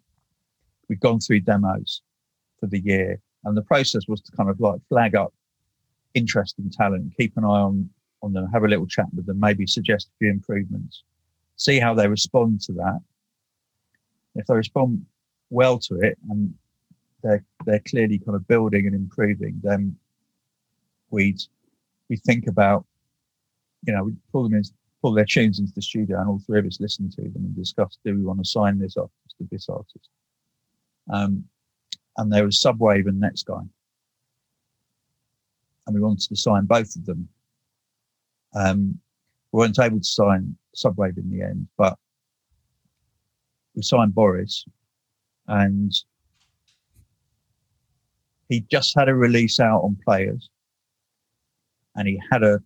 We'd 0.89 0.99
gone 0.99 1.19
through 1.19 1.41
demos 1.41 2.01
for 2.59 2.67
the 2.67 2.79
year, 2.79 3.21
and 3.43 3.55
the 3.55 3.61
process 3.61 4.07
was 4.07 4.21
to 4.21 4.31
kind 4.31 4.49
of 4.49 4.59
like 4.59 4.79
flag 4.89 5.15
up 5.15 5.33
interesting 6.13 6.69
talent, 6.69 7.13
keep 7.17 7.37
an 7.37 7.43
eye 7.43 7.47
on 7.47 7.89
on 8.23 8.33
them, 8.33 8.49
have 8.51 8.63
a 8.63 8.67
little 8.67 8.87
chat 8.87 9.05
with 9.15 9.27
them, 9.27 9.39
maybe 9.39 9.67
suggest 9.67 10.07
a 10.07 10.17
few 10.17 10.31
improvements, 10.31 11.03
see 11.55 11.79
how 11.79 11.93
they 11.93 12.07
respond 12.07 12.59
to 12.61 12.73
that. 12.73 12.99
If 14.35 14.47
they 14.47 14.55
respond 14.55 15.05
well 15.51 15.77
to 15.79 15.99
it 15.99 16.17
and 16.29 16.53
they're 17.23 17.43
they're 17.65 17.81
clearly 17.87 18.19
kind 18.19 18.35
of 18.35 18.47
building 18.47 18.85
and 18.85 18.95
improving, 18.95 19.59
then 19.63 19.95
we'd 21.09 21.41
we 22.09 22.17
think 22.17 22.47
about, 22.47 22.85
you 23.85 23.93
know, 23.93 24.03
we 24.03 24.13
pull 24.31 24.43
them 24.43 24.53
in, 24.53 24.63
pull 25.01 25.13
their 25.13 25.25
tunes 25.25 25.59
into 25.59 25.73
the 25.73 25.81
studio, 25.81 26.19
and 26.19 26.29
all 26.29 26.39
three 26.39 26.59
of 26.59 26.65
us 26.65 26.79
listen 26.79 27.09
to 27.11 27.21
them 27.21 27.43
and 27.45 27.55
discuss: 27.55 27.97
do 28.03 28.15
we 28.15 28.23
want 28.23 28.39
to 28.39 28.45
sign 28.45 28.79
this 28.79 28.97
artist 28.97 29.37
to 29.37 29.47
this 29.51 29.67
artist? 29.69 30.09
Um, 31.11 31.45
and 32.17 32.31
there 32.31 32.45
was 32.45 32.61
Subwave 32.61 33.07
and 33.07 33.21
Netsky. 33.21 33.69
and 35.85 35.95
we 35.95 36.01
wanted 36.01 36.27
to 36.29 36.35
sign 36.35 36.65
both 36.65 36.95
of 36.95 37.05
them 37.05 37.29
um, 38.57 38.99
we 39.51 39.59
weren't 39.59 39.79
able 39.79 39.99
to 39.99 40.03
sign 40.03 40.57
Subwave 40.75 41.17
in 41.17 41.29
the 41.29 41.43
end, 41.43 41.67
but 41.77 41.97
we 43.75 43.81
signed 43.81 44.15
Boris, 44.15 44.65
and 45.47 45.93
he 48.49 48.61
just 48.71 48.93
had 48.95 49.09
a 49.09 49.15
release 49.15 49.59
out 49.59 49.81
on 49.81 49.97
Players, 50.03 50.49
and 51.95 52.07
he 52.07 52.19
had 52.31 52.43
a, 52.43 52.59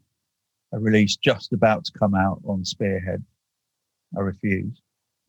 a 0.72 0.80
release 0.80 1.16
just 1.18 1.54
about 1.54 1.86
to 1.86 1.92
come 1.98 2.16
out 2.16 2.42
on 2.46 2.64
Spearhead. 2.64 3.24
I 4.18 4.22
refuse. 4.22 4.82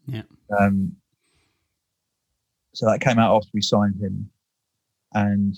Yeah. 0.06 0.22
Um, 0.58 0.96
so 2.74 2.86
that 2.86 3.00
came 3.00 3.18
out 3.18 3.36
after 3.36 3.50
we 3.54 3.62
signed 3.62 4.00
him, 4.00 4.30
and 5.12 5.56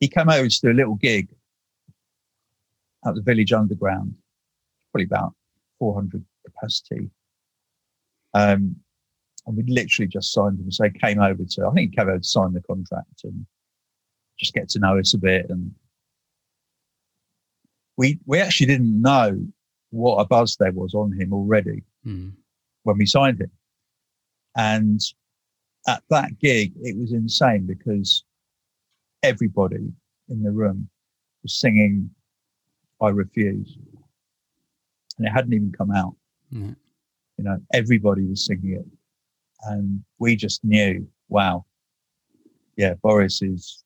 he 0.00 0.08
came 0.08 0.28
over 0.28 0.48
to 0.48 0.60
do 0.60 0.70
a 0.70 0.72
little 0.72 0.96
gig 0.96 1.28
at 3.06 3.14
the 3.14 3.22
Village 3.22 3.52
Underground, 3.52 4.14
probably 4.92 5.04
about 5.04 5.34
400 5.78 6.24
capacity. 6.46 7.10
Um, 8.34 8.76
and 9.46 9.56
we 9.56 9.64
literally 9.66 10.08
just 10.08 10.32
signed 10.32 10.58
him. 10.58 10.70
So 10.70 10.84
he 10.84 10.98
came 10.98 11.20
over 11.20 11.42
to, 11.42 11.66
I 11.66 11.72
think 11.72 11.90
he 11.90 11.96
came 11.96 12.08
over 12.08 12.18
to 12.18 12.24
sign 12.24 12.52
the 12.52 12.62
contract 12.62 13.24
and 13.24 13.46
just 14.38 14.54
get 14.54 14.68
to 14.70 14.78
know 14.78 14.98
us 14.98 15.14
a 15.14 15.18
bit. 15.18 15.46
And 15.48 15.74
we 17.96 18.18
we 18.26 18.40
actually 18.40 18.66
didn't 18.66 19.00
know 19.00 19.46
what 19.90 20.18
a 20.18 20.26
buzz 20.26 20.56
there 20.56 20.72
was 20.72 20.94
on 20.94 21.12
him 21.12 21.32
already 21.32 21.82
mm. 22.06 22.32
when 22.82 22.98
we 22.98 23.06
signed 23.06 23.40
him. 23.40 23.50
And 24.54 25.00
at 25.88 26.02
that 26.10 26.38
gig, 26.38 26.72
it 26.82 26.96
was 26.96 27.12
insane 27.12 27.66
because 27.66 28.22
everybody 29.22 29.92
in 30.28 30.42
the 30.42 30.52
room 30.52 30.88
was 31.42 31.58
singing 31.58 32.10
I 33.00 33.08
refuse. 33.08 33.78
And 35.18 35.26
it 35.26 35.30
hadn't 35.30 35.52
even 35.52 35.72
come 35.72 35.90
out. 35.90 36.14
Mm. 36.52 36.76
You 37.36 37.44
know, 37.44 37.58
everybody 37.72 38.24
was 38.24 38.46
singing 38.46 38.74
it. 38.74 38.86
And 39.64 40.02
we 40.18 40.36
just 40.36 40.64
knew, 40.64 41.06
wow, 41.28 41.64
yeah, 42.76 42.94
Boris 43.02 43.42
is, 43.42 43.84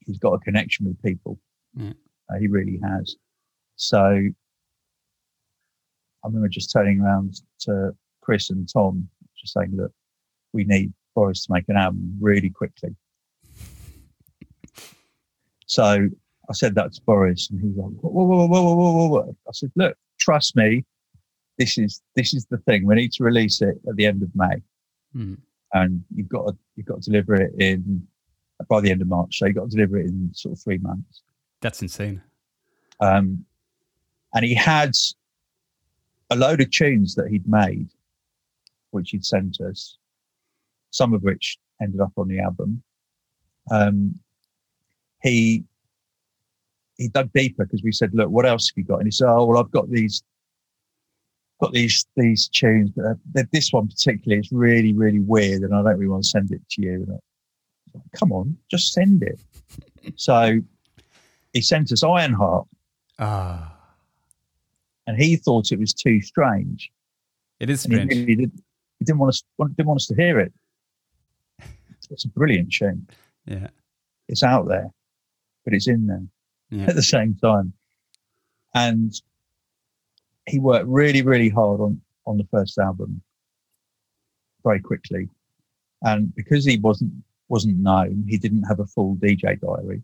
he's 0.00 0.18
got 0.18 0.34
a 0.34 0.38
connection 0.40 0.86
with 0.86 1.02
people. 1.02 1.38
Mm. 1.78 1.94
Uh, 2.30 2.38
he 2.38 2.48
really 2.48 2.78
has. 2.82 3.16
So 3.76 4.00
I 4.00 4.30
remember 6.24 6.48
just 6.48 6.72
turning 6.72 7.00
around 7.00 7.40
to 7.60 7.92
Chris 8.20 8.50
and 8.50 8.68
Tom, 8.70 9.08
just 9.38 9.54
saying, 9.54 9.72
look, 9.74 9.92
we 10.52 10.64
need 10.64 10.92
Boris 11.14 11.46
to 11.46 11.52
make 11.52 11.64
an 11.68 11.76
album 11.76 12.16
really 12.20 12.50
quickly. 12.50 12.94
So 15.66 16.08
I 16.48 16.52
said 16.52 16.74
that 16.74 16.92
to 16.92 17.00
Boris, 17.06 17.48
and 17.50 17.60
he 17.60 17.68
was 17.68 17.76
like, 17.76 18.00
whoa, 18.02 18.10
whoa, 18.10 18.46
whoa, 18.46 18.46
whoa, 18.46 18.74
whoa, 18.74 18.92
whoa, 18.92 19.08
whoa. 19.08 19.36
I 19.48 19.52
said, 19.52 19.72
look, 19.74 19.96
trust 20.18 20.54
me, 20.56 20.84
this 21.58 21.78
is 21.78 22.02
this 22.14 22.34
is 22.34 22.46
the 22.46 22.58
thing. 22.58 22.86
We 22.86 22.94
need 22.94 23.12
to 23.12 23.24
release 23.24 23.62
it 23.62 23.80
at 23.88 23.96
the 23.96 24.06
end 24.06 24.22
of 24.22 24.30
May, 24.34 24.62
mm. 25.16 25.38
and 25.72 26.04
you've 26.14 26.28
got 26.28 26.48
to 26.48 26.56
you've 26.76 26.86
got 26.86 27.02
to 27.02 27.10
deliver 27.10 27.34
it 27.34 27.54
in 27.58 28.06
by 28.68 28.80
the 28.80 28.90
end 28.90 29.02
of 29.02 29.08
March. 29.08 29.38
So 29.38 29.46
you've 29.46 29.56
got 29.56 29.70
to 29.70 29.76
deliver 29.76 29.98
it 29.98 30.06
in 30.06 30.30
sort 30.34 30.52
of 30.52 30.62
three 30.62 30.78
months. 30.78 31.22
That's 31.60 31.82
insane. 31.82 32.22
Um, 33.00 33.44
and 34.34 34.44
he 34.44 34.54
had 34.54 34.92
a 36.30 36.36
load 36.36 36.60
of 36.60 36.70
tunes 36.70 37.14
that 37.16 37.28
he'd 37.28 37.46
made, 37.46 37.88
which 38.90 39.10
he'd 39.10 39.24
sent 39.24 39.60
us, 39.60 39.98
some 40.92 41.12
of 41.12 41.22
which 41.22 41.58
ended 41.82 42.00
up 42.00 42.12
on 42.16 42.28
the 42.28 42.38
album. 42.38 42.82
Um, 43.70 44.18
he 45.22 45.64
he 46.96 47.08
dug 47.08 47.30
deeper 47.32 47.64
because 47.64 47.82
we 47.82 47.92
said, 47.92 48.14
"Look, 48.14 48.30
what 48.30 48.46
else 48.46 48.70
have 48.70 48.78
you 48.78 48.84
got?" 48.84 48.98
And 48.98 49.06
he 49.06 49.10
said, 49.10 49.28
"Oh, 49.28 49.46
well, 49.46 49.58
I've 49.58 49.70
got 49.72 49.90
these, 49.90 50.22
got 51.60 51.72
these 51.72 52.06
these 52.16 52.48
tunes, 52.48 52.90
but 52.94 53.04
uh, 53.04 53.42
this 53.52 53.72
one 53.72 53.88
particularly 53.88 54.40
is 54.40 54.52
really, 54.52 54.92
really 54.92 55.20
weird, 55.20 55.62
and 55.62 55.74
I 55.74 55.82
don't 55.82 55.98
really 55.98 56.08
want 56.08 56.22
to 56.22 56.28
send 56.28 56.52
it 56.52 56.62
to 56.70 56.82
you." 56.82 57.04
And 57.06 57.12
I, 57.14 57.18
Come 58.14 58.32
on, 58.32 58.56
just 58.70 58.92
send 58.92 59.22
it. 59.22 59.40
so 60.16 60.60
he 61.52 61.60
sent 61.60 61.92
us 61.92 62.02
Ironheart. 62.02 62.66
Ah. 63.18 63.76
And 65.06 65.20
he 65.20 65.36
thought 65.36 65.72
it 65.72 65.78
was 65.78 65.92
too 65.92 66.20
strange. 66.20 66.90
It 67.60 67.68
is 67.70 67.82
strange. 67.82 68.12
He, 68.12 68.20
really 68.20 68.34
did, 68.36 68.52
he 68.98 69.04
didn't 69.04 69.18
want 69.18 69.30
us 69.30 69.42
didn't 69.58 69.86
want 69.86 70.00
us 70.00 70.06
to 70.06 70.14
hear 70.14 70.38
it. 70.40 70.52
It's 72.12 72.24
a 72.24 72.28
brilliant 72.28 72.72
shame. 72.72 73.06
Yeah. 73.46 73.68
It's 74.28 74.42
out 74.42 74.68
there, 74.68 74.90
but 75.64 75.74
it's 75.74 75.88
in 75.88 76.06
there 76.06 76.26
yeah. 76.70 76.86
at 76.88 76.94
the 76.94 77.02
same 77.02 77.34
time. 77.34 77.72
And 78.74 79.12
he 80.46 80.58
worked 80.58 80.86
really, 80.86 81.22
really 81.22 81.48
hard 81.48 81.80
on, 81.80 82.00
on 82.26 82.38
the 82.38 82.46
first 82.50 82.78
album 82.78 83.22
very 84.62 84.80
quickly. 84.80 85.28
And 86.02 86.34
because 86.34 86.64
he 86.64 86.78
wasn't 86.78 87.12
wasn't 87.48 87.76
known, 87.78 88.24
he 88.26 88.38
didn't 88.38 88.62
have 88.62 88.80
a 88.80 88.86
full 88.86 89.16
DJ 89.16 89.60
diary. 89.60 90.02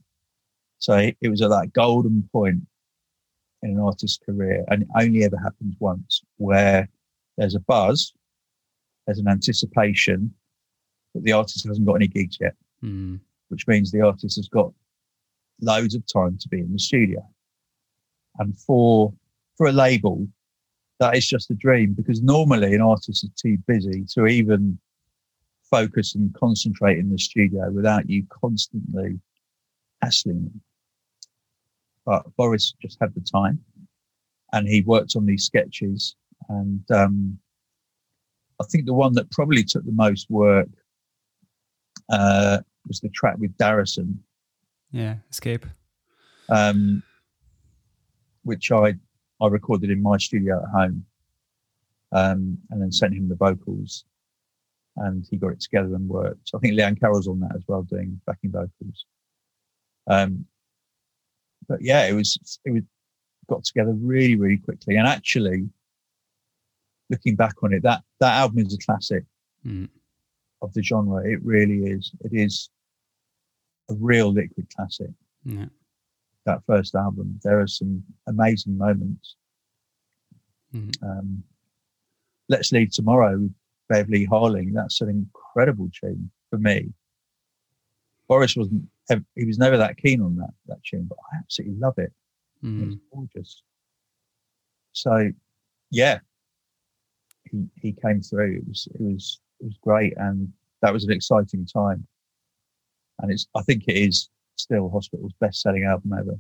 So 0.79 1.11
it 1.21 1.29
was 1.29 1.41
at 1.41 1.49
that 1.49 1.73
golden 1.73 2.29
point 2.31 2.61
in 3.63 3.71
an 3.71 3.81
artist's 3.81 4.19
career, 4.25 4.65
and 4.69 4.83
it 4.83 4.89
only 4.97 5.25
ever 5.25 5.39
happens 5.39 5.75
once, 5.81 6.23
where 6.37 6.89
there's 7.39 7.55
a 7.55 7.61
buzz, 7.61 8.13
there's 9.07 9.19
an 9.19 9.29
anticipation, 9.29 10.33
but 11.15 11.25
the 11.25 11.33
artist 11.33 11.67
hasn't 11.67 11.87
got 11.87 11.95
any 11.95 12.09
gigs 12.09 12.39
yet, 12.41 12.55
mm. 12.83 13.19
which 13.49 13.67
means 13.67 13.91
the 13.91 14.01
artist 14.01 14.37
has 14.37 14.49
got 14.49 14.73
loads 15.61 15.95
of 15.95 16.03
time 16.13 16.39
to 16.41 16.49
be 16.49 16.61
in 16.61 16.73
the 16.73 16.79
studio. 16.79 17.21
And 18.39 18.59
for 18.59 19.13
for 19.57 19.67
a 19.67 19.73
label, 19.73 20.29
that 21.01 21.17
is 21.17 21.27
just 21.27 21.51
a 21.51 21.55
dream 21.55 21.95
because 21.95 22.23
normally 22.23 22.75
an 22.75 22.81
artist 22.81 23.25
is 23.25 23.31
too 23.37 23.59
busy 23.67 24.05
to 24.15 24.27
even 24.27 24.79
focus 25.71 26.15
and 26.15 26.35
concentrate 26.35 26.99
in 26.99 27.11
the 27.11 27.19
studio 27.19 27.71
without 27.71 28.09
you 28.09 28.25
constantly 28.31 29.21
hassling 30.03 30.45
them. 30.45 30.61
but 32.05 32.25
Boris 32.37 32.73
just 32.81 32.99
had 33.01 33.15
the 33.15 33.21
time, 33.21 33.59
and 34.53 34.67
he 34.67 34.81
worked 34.83 35.15
on 35.17 35.27
these 35.27 35.45
sketches. 35.45 36.15
And 36.49 36.85
um, 36.91 37.39
I 38.61 38.65
think 38.65 38.87
the 38.87 38.95
one 38.95 39.13
that 39.15 39.31
probably 39.31 39.63
took 39.65 39.85
the 39.85 39.93
most 39.93 40.31
work 40.31 40.69
uh, 42.09 42.59
was 42.87 43.01
the 43.01 43.09
track 43.11 43.37
with 43.39 43.57
Darrison. 43.57 44.17
Yeah, 44.91 45.17
Escape. 45.31 45.67
Um, 46.49 47.03
which 48.45 48.73
I 48.73 48.95
I 49.41 49.49
recorded 49.49 49.91
in 49.91 50.03
my 50.03 50.17
studio 50.17 50.63
at 50.63 50.71
home, 50.71 51.05
um, 52.13 52.59
and 52.71 52.81
then 52.81 52.91
sent 52.91 53.15
him 53.15 53.29
the 53.29 53.35
vocals, 53.35 54.05
and 54.97 55.27
he 55.31 55.37
got 55.37 55.53
it 55.53 55.61
together 55.61 55.95
and 55.95 56.09
worked. 56.09 56.51
I 56.55 56.59
think 56.59 56.75
Liane 56.75 56.97
Carroll's 56.97 57.29
on 57.29 57.41
that 57.41 57.55
as 57.55 57.63
well, 57.69 57.83
doing 57.83 58.21
backing 58.27 58.51
vocals. 58.51 59.05
Um, 60.07 60.47
but 61.69 61.83
yeah, 61.83 62.07
it 62.07 62.15
was 62.15 62.59
it 62.65 62.71
was 62.71 62.83
got 63.49 63.65
together 63.65 63.93
really 63.93 64.37
really 64.37 64.59
quickly, 64.59 64.97
and 64.97 65.07
actually, 65.07 65.69
looking 67.11 67.37
back 67.37 67.63
on 67.63 67.75
it, 67.75 67.83
that 67.83 68.03
that 68.21 68.35
album 68.35 68.61
is 68.67 68.75
a 68.75 68.79
classic 68.79 69.25
Mm. 69.67 69.89
Of 70.63 70.73
the 70.73 70.83
genre. 70.83 71.23
It 71.25 71.43
really 71.43 71.91
is. 71.91 72.13
It 72.21 72.33
is 72.33 72.71
a 73.91 73.95
real 73.95 74.33
liquid 74.33 74.67
classic. 74.75 75.11
Yeah. 75.45 75.67
That 76.45 76.63
first 76.67 76.95
album, 76.95 77.39
there 77.43 77.61
are 77.61 77.67
some 77.67 78.03
amazing 78.27 78.77
moments. 78.77 79.37
Mhm. 80.75 81.03
Um, 81.03 81.45
Let's 82.49 82.73
Leave 82.73 82.91
Tomorrow 82.91 83.39
with 83.39 83.55
Beverly 83.89 84.27
Harling. 84.27 84.73
That's 84.73 85.01
an 85.01 85.11
incredible 85.11 85.91
tune 85.99 86.31
for 86.51 86.59
me. 86.59 86.93
Boris 88.27 88.57
wasn't, 88.57 88.85
he 89.35 89.45
was 89.45 89.59
never 89.59 89.77
that 89.77 89.97
keen 89.97 90.21
on 90.21 90.37
that, 90.37 90.51
that 90.67 90.83
tune, 90.85 91.05
but 91.05 91.19
I 91.33 91.39
absolutely 91.39 91.79
love 91.79 91.99
it. 91.99 92.13
Mm. 92.63 92.93
It's 92.93 92.97
gorgeous. 93.13 93.63
So, 94.93 95.31
yeah, 95.91 96.19
he, 97.51 97.67
he 97.77 97.93
came 97.93 98.21
through. 98.21 98.57
It 98.57 98.69
was, 98.69 98.89
it 98.95 99.01
was, 99.01 99.41
it 99.61 99.65
was 99.65 99.77
great. 99.83 100.15
And 100.17 100.53
that 100.83 100.93
was 100.93 101.05
an 101.05 101.13
exciting 101.13 101.67
time. 101.67 102.07
And 103.21 103.33
it's, 103.33 103.47
I 103.55 103.63
think 103.63 103.85
it 103.89 103.97
is 103.97 104.29
still 104.57 104.89
Hospital's 104.91 105.33
best 105.41 105.61
selling 105.61 105.85
album 105.85 106.13
ever. 106.13 106.39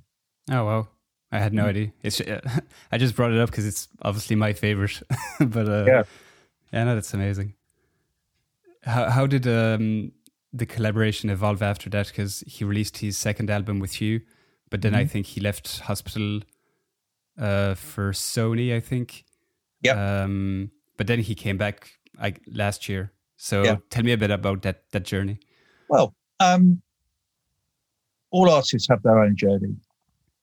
Oh 0.50 0.64
wow, 0.64 0.88
I 1.33 1.38
had 1.38 1.52
no 1.52 1.64
Mm. 1.64 1.68
idea. 1.68 1.92
It's 2.02 2.20
uh, 2.20 2.40
I 2.92 2.98
just 2.98 3.14
brought 3.16 3.33
it 3.33 3.38
up 3.40 3.50
because 3.50 3.66
it's 3.66 3.88
obviously 4.02 4.37
my 4.37 4.52
favorite. 4.52 5.02
but 5.40 5.68
uh, 5.68 5.85
Yeah. 5.87 6.02
yeah, 6.72 6.85
no, 6.85 6.94
that's 6.94 7.12
amazing. 7.14 7.54
How 8.85 9.11
how 9.11 9.26
did 9.26 9.46
um, 9.46 10.12
the 10.52 10.66
collaboration 10.66 11.31
evolve 11.31 11.62
after 11.62 11.90
that? 11.90 12.07
Because 12.09 12.44
he 12.46 12.64
released 12.64 12.98
his 12.98 13.18
second 13.18 13.50
album 13.50 13.81
with 13.81 14.00
you, 14.00 14.20
but 14.70 14.81
then 14.83 14.94
I 14.94 15.04
Mhm. 15.04 15.11
think 15.11 15.26
he 15.26 15.40
left 15.40 15.81
Hospital 15.81 16.40
uh, 17.38 17.74
for 17.74 18.12
Sony. 18.12 18.74
I 18.74 18.81
think. 18.81 19.24
Yep. 19.83 19.96
Um, 19.96 20.70
but 20.96 21.07
then 21.07 21.20
he 21.20 21.35
came 21.35 21.57
back 21.59 21.97
like 22.20 22.42
last 22.46 22.88
year. 22.88 23.12
So 23.37 23.62
Yeah. 23.62 23.76
tell 23.90 24.04
me 24.04 24.12
a 24.12 24.18
bit 24.18 24.31
about 24.31 24.62
that 24.62 24.90
that 24.90 25.04
journey. 25.04 25.38
Well, 25.88 26.14
um, 26.40 26.83
all 28.31 28.50
artists 28.50 28.88
have 28.88 29.02
their 29.02 29.18
own 29.22 29.37
journey, 29.37 29.76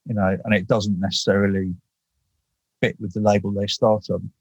you 0.06 0.16
know, 0.16 0.38
and 0.44 0.54
it 0.54 0.68
doesn't 0.68 1.00
necessarily 1.00 1.76
fit 2.82 3.00
with 3.00 3.14
the 3.14 3.22
label 3.22 3.52
they 3.52 3.68
start 3.68 4.10
on. 4.10 4.32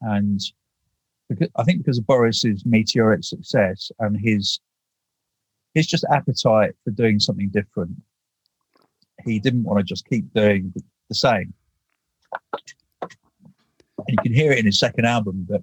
And 0.00 0.40
because, 1.28 1.48
I 1.56 1.64
think 1.64 1.78
because 1.78 1.98
of 1.98 2.06
Boris's 2.06 2.64
meteoric 2.64 3.24
success 3.24 3.90
and 3.98 4.18
his 4.18 4.60
his 5.74 5.86
just 5.86 6.04
appetite 6.10 6.74
for 6.82 6.90
doing 6.90 7.20
something 7.20 7.50
different, 7.50 7.92
he 9.24 9.38
didn't 9.38 9.64
want 9.64 9.78
to 9.78 9.84
just 9.84 10.06
keep 10.08 10.32
doing 10.32 10.72
the 11.08 11.14
same. 11.14 11.52
And 13.02 14.08
you 14.08 14.16
can 14.22 14.32
hear 14.32 14.52
it 14.52 14.58
in 14.58 14.66
his 14.66 14.78
second 14.78 15.04
album 15.04 15.46
that 15.50 15.62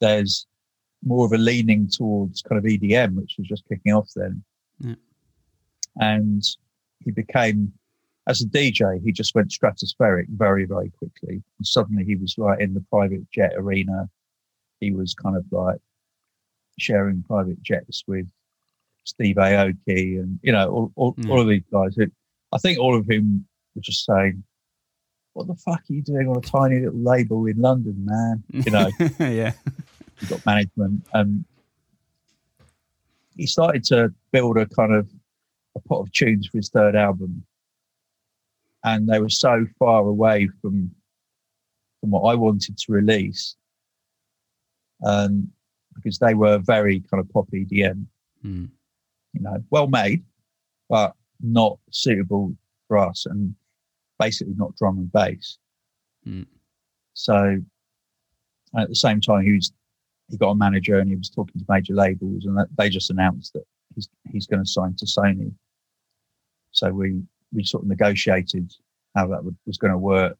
there's 0.00 0.46
more 1.04 1.24
of 1.26 1.32
a 1.32 1.38
leaning 1.38 1.88
towards 1.88 2.42
kind 2.42 2.58
of 2.58 2.64
EDM, 2.64 3.14
which 3.14 3.36
was 3.38 3.46
just 3.46 3.64
kicking 3.68 3.92
off 3.92 4.08
then. 4.16 4.42
Yeah. 4.80 4.94
And 6.00 6.42
he 7.04 7.10
became, 7.10 7.72
as 8.26 8.40
a 8.42 8.46
DJ, 8.46 9.02
he 9.04 9.12
just 9.12 9.34
went 9.34 9.50
stratospheric 9.50 10.26
very, 10.30 10.64
very 10.64 10.90
quickly. 10.90 11.42
And 11.58 11.66
suddenly 11.66 12.04
he 12.04 12.16
was 12.16 12.34
like 12.38 12.60
in 12.60 12.74
the 12.74 12.84
private 12.90 13.30
jet 13.30 13.52
arena. 13.56 14.08
He 14.80 14.92
was 14.92 15.14
kind 15.14 15.36
of 15.36 15.44
like 15.50 15.78
sharing 16.78 17.22
private 17.24 17.62
jets 17.62 18.04
with 18.06 18.26
Steve 19.04 19.36
Aoki 19.36 20.20
and, 20.20 20.38
you 20.42 20.52
know, 20.52 20.68
all, 20.70 20.92
all, 20.96 21.14
Yeah. 21.18 21.30
all 21.30 21.40
of 21.40 21.48
these 21.48 21.64
guys 21.72 21.94
who 21.96 22.06
I 22.52 22.58
think 22.58 22.78
all 22.78 22.96
of 22.96 23.06
whom 23.06 23.46
were 23.74 23.82
just 23.82 24.04
saying, 24.04 24.42
what 25.34 25.46
the 25.46 25.54
fuck 25.54 25.80
are 25.88 25.92
you 25.92 26.02
doing 26.02 26.28
on 26.28 26.36
a 26.36 26.40
tiny 26.40 26.80
little 26.80 26.98
label 27.00 27.46
in 27.46 27.58
London, 27.60 28.04
man? 28.04 28.42
You 28.50 28.70
know, 28.72 28.90
yeah. 29.20 29.52
He 30.20 30.26
got 30.26 30.44
management 30.46 31.06
and 31.14 31.44
he 33.36 33.46
started 33.46 33.84
to 33.84 34.12
build 34.32 34.56
a 34.58 34.66
kind 34.66 34.92
of 34.92 35.08
a 35.76 35.80
pot 35.80 36.00
of 36.00 36.12
tunes 36.12 36.46
for 36.48 36.58
his 36.58 36.70
third 36.70 36.96
album 36.96 37.44
and 38.84 39.08
they 39.08 39.20
were 39.20 39.28
so 39.28 39.66
far 39.78 40.00
away 40.06 40.48
from 40.60 40.90
from 42.00 42.10
what 42.10 42.30
I 42.30 42.34
wanted 42.34 42.76
to 42.78 42.92
release 42.92 43.56
um 45.04 45.48
because 45.94 46.18
they 46.18 46.34
were 46.34 46.58
very 46.58 47.00
kind 47.10 47.20
of 47.20 47.28
pop 47.30 47.48
EDM 47.52 48.06
Mm. 48.44 48.68
you 49.32 49.40
know 49.40 49.56
well 49.70 49.88
made 49.88 50.22
but 50.88 51.12
not 51.40 51.78
suitable 51.90 52.54
for 52.86 52.98
us 52.98 53.26
and 53.26 53.52
basically 54.20 54.54
not 54.56 54.76
drum 54.76 54.98
and 54.98 55.12
bass 55.12 55.58
Mm. 56.26 56.46
so 57.14 57.58
at 58.76 58.88
the 58.88 58.94
same 58.94 59.20
time 59.20 59.44
he 59.44 59.52
was 59.54 59.72
he 60.30 60.36
got 60.36 60.50
a 60.50 60.54
manager 60.54 60.98
and 60.98 61.08
he 61.08 61.16
was 61.16 61.30
talking 61.30 61.58
to 61.58 61.66
major 61.68 61.94
labels 61.94 62.44
and 62.44 62.58
they 62.76 62.88
just 62.88 63.10
announced 63.10 63.52
that 63.54 63.64
he's 63.94 64.08
he's 64.30 64.46
going 64.46 64.62
to 64.62 64.68
sign 64.70 64.94
to 64.96 65.06
Sony. 65.06 65.52
So 66.72 66.90
we 66.92 67.22
we 67.52 67.64
sort 67.64 67.82
of 67.84 67.88
negotiated 67.88 68.72
how 69.16 69.26
that 69.28 69.42
would, 69.44 69.56
was 69.66 69.78
going 69.78 69.92
to 69.92 69.98
work, 69.98 70.38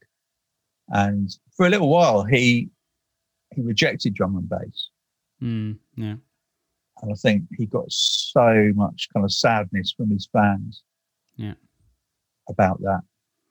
and 0.89 1.31
for 1.57 1.67
a 1.67 1.71
little 1.71 1.89
while 1.89 2.23
he 2.23 2.69
he 3.55 3.63
rejected 3.63 4.15
drum 4.15 4.37
and 4.37 4.49
bass, 4.49 4.91
Mm. 5.43 5.79
Yeah. 5.97 6.17
and 7.03 7.13
I 7.13 7.15
think 7.15 7.45
he 7.57 7.65
got 7.65 7.87
so 7.91 8.73
much 8.75 9.09
kind 9.15 9.25
of 9.25 9.33
sadness 9.33 9.93
from 9.97 10.11
his 10.11 10.29
fans, 10.33 10.83
Yeah. 11.37 11.55
about 12.51 12.81
that. 12.83 13.01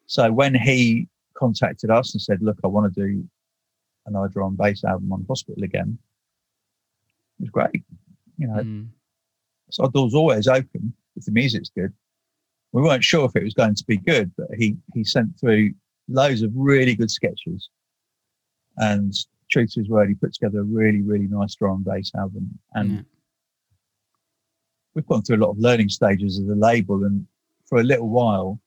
So 0.06 0.32
when 0.32 0.54
he 0.54 1.08
contacted 1.34 1.89
us 1.89 2.13
and 2.13 2.21
said, 2.21 2.41
"Look, 2.43 2.60
I 2.63 2.67
want 2.67 2.93
to 2.93 3.08
do 3.08 3.28
another 4.06 4.28
drum 4.30 4.50
and 4.50 4.58
bass 4.58 4.84
album 4.84 5.12
on 5.12 5.26
Hospital 5.28 5.63
again," 5.63 5.97
it 7.39 7.43
was 7.43 7.50
great. 7.50 7.84
You 8.38 8.47
know, 8.47 8.63
Mm. 8.63 8.88
so 9.71 9.84
our 9.84 9.89
door's 9.89 10.13
always 10.13 10.47
open 10.47 10.93
if 11.15 11.26
the 11.26 11.32
music's 11.32 11.69
good. 11.69 11.93
We 12.71 12.82
weren't 12.82 13.04
sure 13.04 13.26
if 13.26 13.36
it 13.36 13.43
was 13.43 13.54
going 13.54 13.76
to 13.76 13.86
be 13.86 13.97
good, 13.97 14.32
but 14.38 14.47
he 14.58 14.78
he 14.93 15.04
sent 15.04 15.39
through 15.39 15.73
loads 16.08 16.41
of 16.41 16.52
really 16.56 16.95
good 16.95 17.12
sketches. 17.12 17.69
And 18.78 19.13
true 19.50 19.65
to 19.65 19.80
his 19.80 19.89
word, 19.89 20.10
he 20.10 20.15
put 20.15 20.34
together 20.34 20.60
a 20.60 20.63
really, 20.63 21.02
really 21.02 21.28
nice 21.28 21.56
drum 21.56 21.84
bass 21.84 22.12
album. 22.15 22.60
And 22.73 22.91
Yeah. 22.91 23.02
we've 24.93 25.08
gone 25.08 25.21
through 25.23 25.38
a 25.38 25.43
lot 25.45 25.52
of 25.52 25.58
learning 25.60 25.89
stages 25.89 26.39
as 26.39 26.47
a 26.47 26.56
label. 26.56 27.04
And 27.04 27.28
for 27.65 27.80
a 27.80 27.84
little 27.84 28.10
while, 28.10 28.60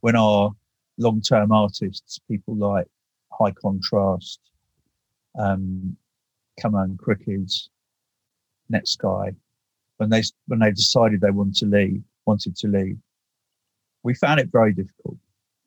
when 0.00 0.16
our 0.16 0.54
long 0.98 1.20
term 1.20 1.52
artists, 1.52 2.18
people 2.28 2.54
like 2.56 2.86
High 3.32 3.52
Contrast, 3.52 4.40
um, 5.38 5.96
Camo 6.60 6.86
& 6.86 6.96
Krooked, 6.96 7.68
Netsky, 8.72 9.34
when 9.98 10.10
they 10.10 10.22
when 10.46 10.58
they 10.60 10.70
decided 10.72 11.20
they 11.20 11.30
wanted 11.30 11.56
to 11.56 11.66
leave, 11.66 12.02
wanted 12.26 12.56
to 12.56 12.68
leave, 12.68 12.98
we 14.02 14.14
found 14.14 14.40
it 14.40 14.50
very 14.50 14.72
difficult 14.72 15.16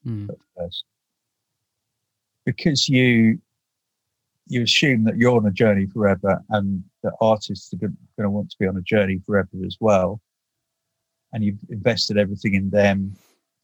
Mm. 0.05 0.29
at 0.29 0.35
first. 0.57 0.83
Because 2.45 2.89
you 2.89 3.39
you 4.47 4.61
assume 4.63 5.05
that 5.05 5.15
you're 5.15 5.37
on 5.37 5.45
a 5.45 5.51
journey 5.51 5.85
forever 5.85 6.43
and 6.49 6.83
that 7.01 7.13
artists 7.21 7.73
are 7.73 7.77
going 7.77 7.95
to 8.19 8.29
want 8.29 8.49
to 8.51 8.57
be 8.59 8.67
on 8.67 8.75
a 8.75 8.81
journey 8.81 9.17
forever 9.25 9.47
as 9.65 9.77
well. 9.79 10.19
And 11.31 11.43
you've 11.45 11.57
invested 11.69 12.17
everything 12.17 12.53
in 12.55 12.69
them 12.69 13.15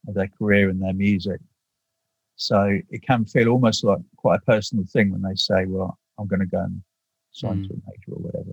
and 0.06 0.16
their 0.16 0.28
career 0.28 0.70
and 0.70 0.80
their 0.80 0.94
music. 0.94 1.38
So 2.36 2.78
it 2.88 3.02
can 3.02 3.26
feel 3.26 3.48
almost 3.50 3.84
like 3.84 3.98
quite 4.16 4.38
a 4.38 4.44
personal 4.46 4.86
thing 4.86 5.10
when 5.12 5.20
they 5.20 5.34
say 5.34 5.66
well 5.66 5.98
i'm 6.18 6.26
going 6.26 6.40
to 6.40 6.46
go 6.46 6.60
and 6.60 6.82
sign 7.32 7.58
Mm. 7.62 7.68
to 7.68 7.74
a 7.74 7.76
major 7.90 8.12
or 8.12 8.22
whatever 8.22 8.52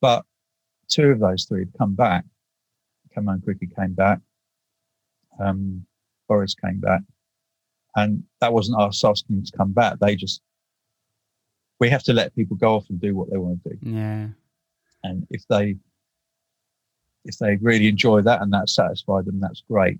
but 0.00 0.24
two 0.88 1.08
of 1.10 1.18
those 1.20 1.44
three 1.44 1.60
have 1.64 1.78
come 1.78 1.94
back 1.94 2.24
Camo 3.14 3.36
& 3.36 3.38
Krooked 3.38 3.74
came 3.76 3.94
back 3.94 4.20
um, 5.38 5.84
Boris 6.28 6.54
came 6.54 6.80
back, 6.80 7.02
and 7.94 8.24
that 8.40 8.52
wasn't 8.52 8.80
us 8.80 9.04
asking 9.04 9.36
them 9.36 9.44
to 9.44 9.56
come 9.56 9.72
back. 9.72 9.98
They 10.00 10.16
just 10.16 10.40
we 11.78 11.90
have 11.90 12.02
to 12.04 12.12
let 12.14 12.34
people 12.34 12.56
go 12.56 12.74
off 12.74 12.86
and 12.88 12.98
do 13.00 13.14
what 13.14 13.30
they 13.30 13.36
want 13.36 13.62
to 13.64 13.70
do, 13.74 13.78
Yeah. 13.90 14.28
and 15.04 15.26
if 15.30 15.46
they 15.48 15.76
if 17.26 17.36
they 17.38 17.56
really 17.56 17.86
enjoy 17.88 18.22
that 18.22 18.40
and 18.40 18.52
that 18.54 18.68
satisfied 18.68 19.24
them, 19.26 19.40
that's 19.40 19.62
great. 19.68 19.98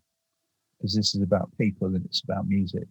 because 0.78 0.94
this 0.94 1.14
is 1.14 1.22
about 1.22 1.50
people 1.58 1.86
and 1.88 2.04
it's 2.04 2.22
about 2.22 2.46
music. 2.48 2.86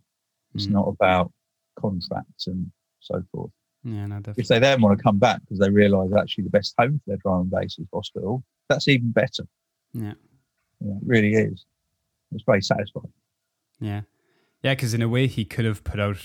It's 0.55 0.65
Mm. 0.67 0.71
not 0.71 0.87
about 0.87 1.31
contracts 1.79 2.47
and 2.47 2.71
so 2.99 3.21
forth. 3.31 3.51
Yeah, 3.88 4.08
no, 4.08 4.15
If 4.17 4.24
definitely. 4.24 4.43
they 4.56 4.60
then 4.60 4.82
want 4.82 4.98
to 4.98 5.04
come 5.04 5.19
back 5.19 5.41
because 5.41 5.60
they 5.60 5.69
realise 5.69 6.12
actually 6.17 6.45
the 6.45 6.50
best 6.50 6.74
home 6.78 7.00
for 7.06 7.12
their 7.12 7.17
drum 7.17 7.41
and 7.41 7.52
bass 7.52 7.78
is 7.78 7.88
hospital, 7.93 8.43
that's 8.67 8.88
even 8.88 9.12
better. 9.12 9.45
Yeah. 9.93 10.13
Know, 10.82 10.98
it 10.98 11.04
really 11.06 11.34
is. 11.36 11.65
It's 12.32 12.43
very 12.45 12.62
satisfying. 12.63 13.13
Yeah, 13.80 14.02
yeah, 14.63 14.74
because 14.74 14.93
in 14.95 15.02
a 15.04 15.08
way 15.10 15.28
he 15.28 15.45
could 15.45 15.65
have 15.65 15.84
put 15.84 16.00
out 16.00 16.17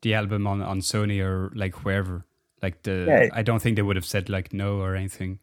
the 0.00 0.14
album 0.14 0.46
on 0.46 0.62
on 0.62 0.80
Sony 0.80 1.22
or 1.22 1.52
like 1.54 1.84
wherever. 1.84 2.24
Like 2.62 2.82
the, 2.84 3.04
Yeah. 3.06 3.28
I 3.32 3.42
don't 3.42 3.60
think 3.60 3.76
they 3.76 3.82
would 3.82 3.96
have 3.96 4.06
said 4.06 4.28
like 4.30 4.52
no 4.54 4.78
or 4.80 4.96
anything. 4.96 5.40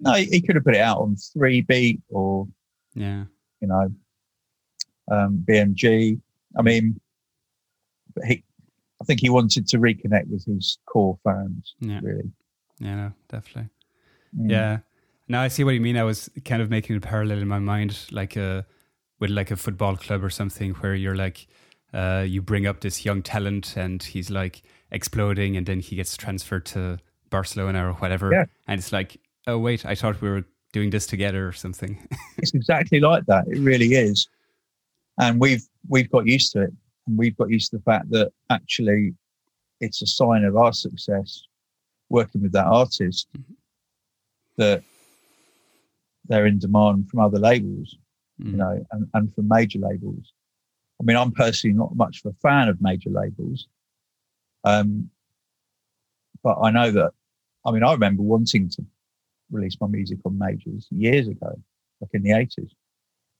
No, 0.00 0.12
he 0.12 0.26
he 0.26 0.40
could 0.40 0.54
have 0.54 0.64
put 0.64 0.76
it 0.76 0.80
out 0.80 0.98
on 0.98 1.16
three 1.16 1.60
beat 1.62 2.00
or 2.08 2.46
Yeah, 2.94 3.24
you 3.60 3.66
know 3.68 3.90
um, 5.10 5.44
BMG. 5.48 6.20
I 6.56 6.62
mean, 6.62 7.00
he, 8.26 8.44
I 9.00 9.04
think 9.04 9.20
he 9.20 9.30
wanted 9.30 9.66
to 9.68 9.78
reconnect 9.78 10.28
with 10.28 10.44
his 10.44 10.78
core 10.86 11.18
fans. 11.24 11.74
yeah, 11.80 12.00
Really, 12.02 12.30
yeah, 12.80 12.94
no, 12.96 13.12
definitely. 13.28 13.70
Mm. 14.36 14.50
Yeah. 14.50 14.78
Now 15.28 15.42
I 15.42 15.48
see 15.48 15.62
what 15.64 15.74
you 15.74 15.80
mean. 15.80 15.96
I 15.96 16.04
was 16.04 16.30
kind 16.44 16.62
of 16.62 16.70
making 16.70 16.96
a 16.96 17.00
parallel 17.00 17.38
in 17.38 17.48
my 17.48 17.58
mind, 17.58 17.98
like 18.10 18.34
a 18.36 18.66
with 19.20 19.30
like 19.30 19.50
a 19.50 19.56
football 19.56 19.96
club 19.96 20.24
or 20.24 20.30
something, 20.30 20.72
where 20.74 20.94
you're 20.94 21.14
like, 21.16 21.46
uh, 21.92 22.24
you 22.26 22.40
bring 22.42 22.66
up 22.66 22.80
this 22.80 23.04
young 23.04 23.22
talent 23.22 23.76
and 23.76 24.02
he's 24.02 24.30
like 24.30 24.62
exploding, 24.90 25.56
and 25.56 25.66
then 25.66 25.80
he 25.80 25.96
gets 25.96 26.16
transferred 26.16 26.64
to 26.66 26.98
Barcelona 27.30 27.88
or 27.88 27.92
whatever, 27.94 28.32
Yeah. 28.32 28.44
and 28.66 28.78
it's 28.78 28.90
like, 28.92 29.18
oh 29.46 29.58
wait, 29.58 29.84
I 29.84 29.94
thought 29.94 30.20
we 30.22 30.30
were 30.30 30.44
doing 30.72 30.90
this 30.90 31.06
together 31.06 31.46
or 31.46 31.52
something. 31.52 31.98
it's 32.38 32.54
exactly 32.54 33.00
like 33.00 33.26
that. 33.26 33.44
It 33.48 33.58
really 33.60 33.94
is, 33.94 34.28
and 35.18 35.38
we've 35.38 35.62
we've 35.88 36.10
got 36.10 36.26
used 36.26 36.52
to 36.52 36.62
it, 36.62 36.72
we've 37.16 37.36
got 37.36 37.50
used 37.50 37.70
to 37.70 37.76
the 37.78 37.82
fact 37.82 38.10
that 38.10 38.32
actually, 38.50 39.14
it's 39.80 40.02
a 40.02 40.06
sign 40.06 40.44
of 40.44 40.56
our 40.56 40.72
success 40.72 41.42
working 42.08 42.42
with 42.42 42.52
that 42.52 42.66
artist 42.66 43.28
Mhm. 43.36 43.54
that 44.56 44.82
they're 46.24 46.46
in 46.46 46.58
demand 46.58 47.08
from 47.08 47.20
other 47.20 47.38
labels. 47.38 47.96
Mm. 48.40 48.50
you 48.52 48.56
know, 48.56 48.86
and, 48.92 49.08
and 49.14 49.34
from 49.34 49.48
major 49.48 49.80
labels. 49.80 50.32
I 51.00 51.04
mean, 51.04 51.16
I'm 51.16 51.32
personally 51.32 51.74
not 51.74 51.96
much 51.96 52.22
of 52.24 52.30
a 52.32 52.36
fan 52.40 52.68
of 52.68 52.80
major 52.80 53.10
labels. 53.10 53.66
Um, 54.62 55.10
but 56.44 56.56
I 56.62 56.70
know 56.70 56.92
that, 56.92 57.10
I 57.64 57.72
mean, 57.72 57.82
I 57.82 57.90
remember 57.92 58.22
wanting 58.22 58.68
to 58.70 58.86
release 59.50 59.76
my 59.80 59.88
music 59.88 60.18
on 60.24 60.38
majors 60.38 60.86
years 60.92 61.26
ago, 61.26 61.52
like 62.00 62.10
in 62.14 62.22
the 62.22 62.30
80s. 62.30 62.70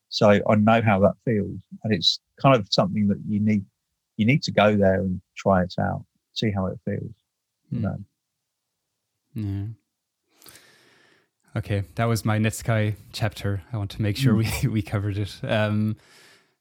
So 0.09 0.31
I 0.31 0.55
know 0.55 0.81
how 0.83 1.01
that 1.01 1.15
feels. 1.25 1.59
And 1.85 1.93
it's 1.93 2.21
kind 2.41 2.57
of 2.57 2.67
something 2.71 3.09
that 3.09 3.19
you 3.29 3.41
need, 3.41 3.65
you 4.17 4.27
need 4.27 4.43
to 4.45 4.53
go 4.53 4.77
there 4.77 5.01
and 5.01 5.21
try 5.37 5.63
it 5.63 5.75
out, 5.79 6.05
see 6.33 6.51
how 6.51 6.67
it 6.67 6.79
feels. 6.85 7.13
You 7.71 7.81
Mm. 7.81 7.83
know, 7.83 7.99
Yeah. 9.35 9.67
Okay, 11.57 11.83
that 11.97 12.05
was 12.05 12.25
my 12.25 12.39
Netsky 12.39 12.95
chapter. 13.13 13.63
I 13.73 13.77
want 13.79 13.91
to 13.93 14.03
make 14.03 14.17
sure 14.17 14.35
we, 14.35 14.49
we 14.69 14.83
covered 14.83 15.19
it. 15.19 15.39
Um, 15.43 15.97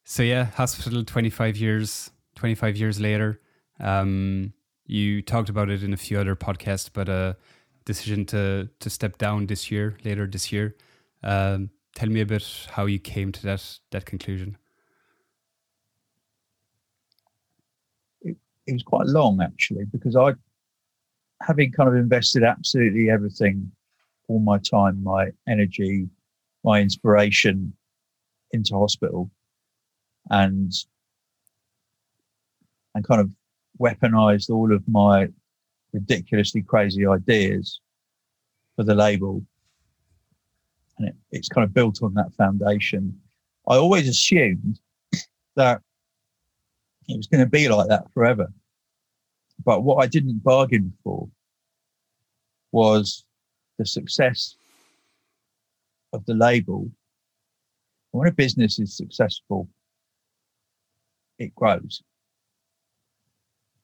so 0.03 0.23
yeah, 0.23 0.45
hospital, 0.45 1.03
25 1.03 1.57
years, 1.57 2.09
25 2.35 2.77
years 2.77 2.99
later. 2.99 3.39
Um, 3.79 4.53
you 4.85 5.21
talked 5.21 5.49
about 5.49 5.69
it 5.69 5.83
in 5.83 5.93
a 5.93 5.97
few 5.97 6.17
other 6.19 6.35
podcasts, 6.35 6.89
but 6.91 7.09
a 7.09 7.35
decision 7.85 8.25
to, 8.27 8.69
to 8.79 8.89
step 8.89 9.17
down 9.17 9.47
this 9.47 9.69
year, 9.69 9.97
later 10.03 10.25
this 10.25 10.51
year. 10.51 10.75
Um, 11.23 11.69
tell 11.97 12.09
me 12.09 12.21
a 12.21 12.25
bit 12.27 12.67
how 12.69 12.85
you 12.85 12.99
came 12.99 13.31
to 13.31 13.41
that, 13.41 13.79
that 13.89 14.05
conclusion. 14.05 14.55
it 18.23 18.73
was 18.73 18.83
quite 18.83 19.07
long 19.07 19.41
actually 19.41 19.85
because 19.85 20.15
I, 20.15 20.33
having 21.41 21.71
kind 21.71 21.89
of 21.89 21.95
invested 21.95 22.43
absolutely 22.43 23.09
everything, 23.09 23.71
all 24.27 24.39
my 24.39 24.59
time, 24.59 25.03
my 25.03 25.29
energy, 25.47 26.07
my 26.63 26.81
inspiration 26.81 27.73
into 28.51 28.75
hospital, 28.75 29.31
and 30.29 30.71
and 32.93 33.07
kind 33.07 33.21
of 33.21 33.31
weaponized 33.79 34.51
all 34.51 34.71
of 34.71 34.87
my 34.87 35.29
ridiculously 35.93 36.61
crazy 36.61 37.07
ideas 37.07 37.79
for 38.75 38.83
the 38.83 38.93
label, 38.93 39.41
and 40.97 41.09
it, 41.09 41.15
it's 41.31 41.49
kind 41.49 41.63
of 41.63 41.73
built 41.73 42.01
on 42.01 42.13
that 42.15 42.33
foundation. 42.33 43.19
I 43.67 43.75
always 43.75 44.07
assumed 44.07 44.79
that 45.55 45.81
it 47.07 47.17
was 47.17 47.27
going 47.27 47.43
to 47.43 47.49
be 47.49 47.67
like 47.69 47.87
that 47.87 48.11
forever. 48.13 48.51
But 49.63 49.83
what 49.83 50.03
I 50.03 50.07
didn't 50.07 50.43
bargain 50.43 50.93
for 51.03 51.27
was 52.71 53.25
the 53.77 53.85
success 53.85 54.55
of 56.13 56.25
the 56.25 56.33
label. 56.33 56.89
When 58.11 58.27
a 58.27 58.31
business 58.31 58.79
is 58.79 58.95
successful, 58.95 59.69
it 61.37 61.53
grows. 61.55 62.01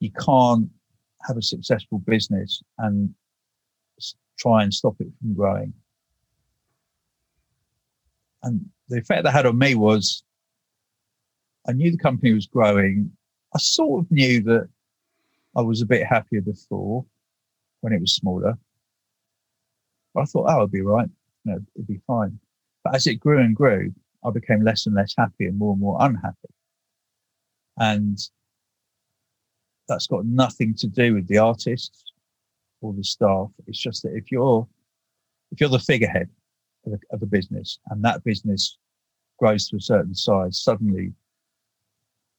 You 0.00 0.10
can't 0.12 0.70
have 1.26 1.36
a 1.36 1.42
successful 1.42 1.98
business 1.98 2.62
and 2.78 3.14
try 4.38 4.62
and 4.62 4.74
stop 4.74 4.96
it 5.00 5.08
from 5.20 5.34
growing. 5.34 5.72
And 8.44 8.66
the 8.88 8.98
effect 8.98 9.24
that 9.24 9.32
had 9.32 9.46
on 9.46 9.58
me 9.58 9.74
was 9.74 10.22
I 11.66 11.72
knew 11.72 11.90
the 11.90 11.98
company 11.98 12.32
was 12.32 12.46
growing. 12.46 13.10
I 13.54 13.58
sort 13.58 14.04
of 14.04 14.10
knew 14.10 14.42
that 14.42 14.68
I 15.56 15.62
was 15.62 15.80
a 15.80 15.86
bit 15.86 16.06
happier 16.06 16.42
before 16.42 17.06
when 17.80 17.92
it 17.92 18.00
was 18.00 18.14
smaller. 18.14 18.58
But 20.12 20.22
I 20.22 20.24
thought, 20.26 20.46
oh, 20.48 20.54
it'll 20.54 20.68
be 20.68 20.82
right. 20.82 21.08
You 21.44 21.52
know, 21.52 21.58
it'd 21.74 21.86
be 21.86 22.00
fine. 22.06 22.38
But 22.84 22.94
as 22.94 23.06
it 23.06 23.16
grew 23.16 23.40
and 23.40 23.56
grew, 23.56 23.92
I 24.24 24.30
became 24.30 24.62
less 24.62 24.86
and 24.86 24.94
less 24.94 25.14
happy 25.16 25.46
and 25.46 25.58
more 25.58 25.72
and 25.72 25.80
more 25.80 25.96
unhappy. 26.00 26.36
And 27.78 28.18
that's 29.88 30.06
got 30.06 30.26
nothing 30.26 30.74
to 30.76 30.86
do 30.86 31.14
with 31.14 31.26
the 31.28 31.38
artists 31.38 32.12
or 32.82 32.92
the 32.92 33.04
staff. 33.04 33.48
It's 33.66 33.78
just 33.78 34.02
that 34.02 34.14
if 34.14 34.30
you're 34.30 34.66
if 35.50 35.60
you're 35.60 35.70
the 35.70 35.78
figurehead 35.78 36.28
of 36.86 36.92
a, 36.92 37.14
of 37.14 37.22
a 37.22 37.26
business 37.26 37.78
and 37.90 38.04
that 38.04 38.22
business 38.24 38.78
grows 39.38 39.68
to 39.68 39.76
a 39.76 39.80
certain 39.80 40.14
size, 40.14 40.62
suddenly 40.62 41.12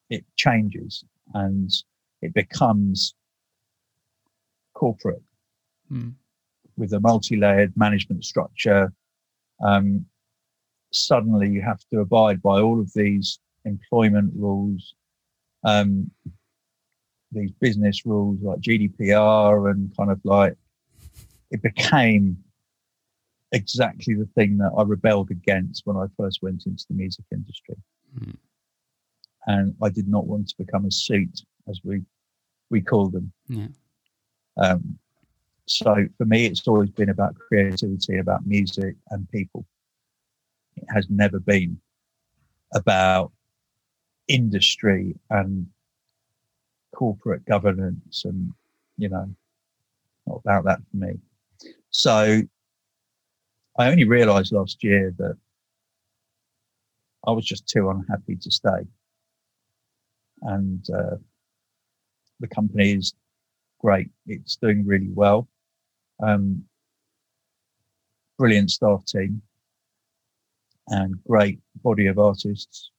it 0.09 0.23
changes 0.35 1.03
and 1.33 1.71
it 2.21 2.33
becomes 2.33 3.15
corporate 4.73 5.21
Mm. 5.91 6.13
with 6.77 6.93
a 6.93 6.99
multi-layered 6.99 7.71
management 7.77 8.25
structure. 8.25 8.91
Um, 9.63 10.05
suddenly 10.91 11.49
you 11.49 11.61
have 11.61 11.79
to 11.91 11.99
abide 11.99 12.41
by 12.41 12.59
all 12.59 12.79
of 12.79 12.91
these 12.93 13.39
employment 13.65 14.33
rules, 14.35 14.95
um, 15.63 16.09
these 17.31 17.51
business 17.61 18.05
rules 18.05 18.41
like 18.41 18.59
GDPR 18.59 19.71
and 19.71 19.95
kind 19.95 20.11
of 20.11 20.19
like 20.23 20.55
it 21.51 21.61
became 21.61 22.37
exactly 23.55 24.13
the 24.13 24.29
thing 24.35 24.57
that 24.57 24.71
I 24.77 24.83
rebelled 24.83 25.31
against 25.31 25.85
when 25.85 25.97
I 25.97 26.05
first 26.17 26.43
went 26.43 26.65
into 26.65 26.85
the 26.89 26.95
music 26.95 27.25
industry. 27.31 27.75
Mm. 28.19 28.35
And 29.47 29.75
I 29.81 29.89
did 29.89 30.07
not 30.07 30.27
want 30.27 30.49
to 30.49 30.55
become 30.57 30.85
a 30.85 30.91
suit, 30.91 31.41
as 31.67 31.79
we 31.83 32.01
we 32.69 32.81
call 32.81 33.09
them. 33.09 33.31
Yeah. 33.47 33.67
Um, 34.57 34.99
so 35.67 36.07
for 36.17 36.25
me, 36.25 36.45
it's 36.45 36.67
always 36.67 36.89
been 36.91 37.09
about 37.09 37.35
creativity, 37.35 38.17
about 38.17 38.45
music 38.45 38.95
and 39.09 39.29
people. 39.29 39.65
It 40.75 40.85
has 40.93 41.07
never 41.09 41.39
been 41.39 41.79
about 42.73 43.31
industry 44.27 45.15
and 45.29 45.67
corporate 46.93 47.45
governance 47.45 48.25
and, 48.25 48.51
you 48.97 49.09
know, 49.09 49.29
not 50.27 50.41
about 50.43 50.65
that 50.65 50.79
for 50.89 50.97
me. 50.97 51.13
So 51.89 52.41
I 53.77 53.91
only 53.91 54.05
realized 54.05 54.53
last 54.53 54.83
year 54.83 55.13
that 55.17 55.37
I 57.27 57.31
was 57.31 57.45
just 57.45 57.67
too 57.67 57.89
unhappy 57.89 58.37
to 58.37 58.51
stay. 58.51 58.87
And 60.41 60.85
uh, 60.89 61.17
the 62.39 62.47
company 62.47 62.93
is 62.93 63.13
great. 63.79 64.09
It's 64.27 64.55
doing 64.55 64.85
really 64.85 65.09
well. 65.09 65.47
Um, 66.21 66.63
brilliant 68.37 68.71
staff 68.71 69.05
team 69.05 69.41
and 70.87 71.15
great 71.27 71.59
body 71.83 72.07
of 72.07 72.19
artists. 72.19 72.91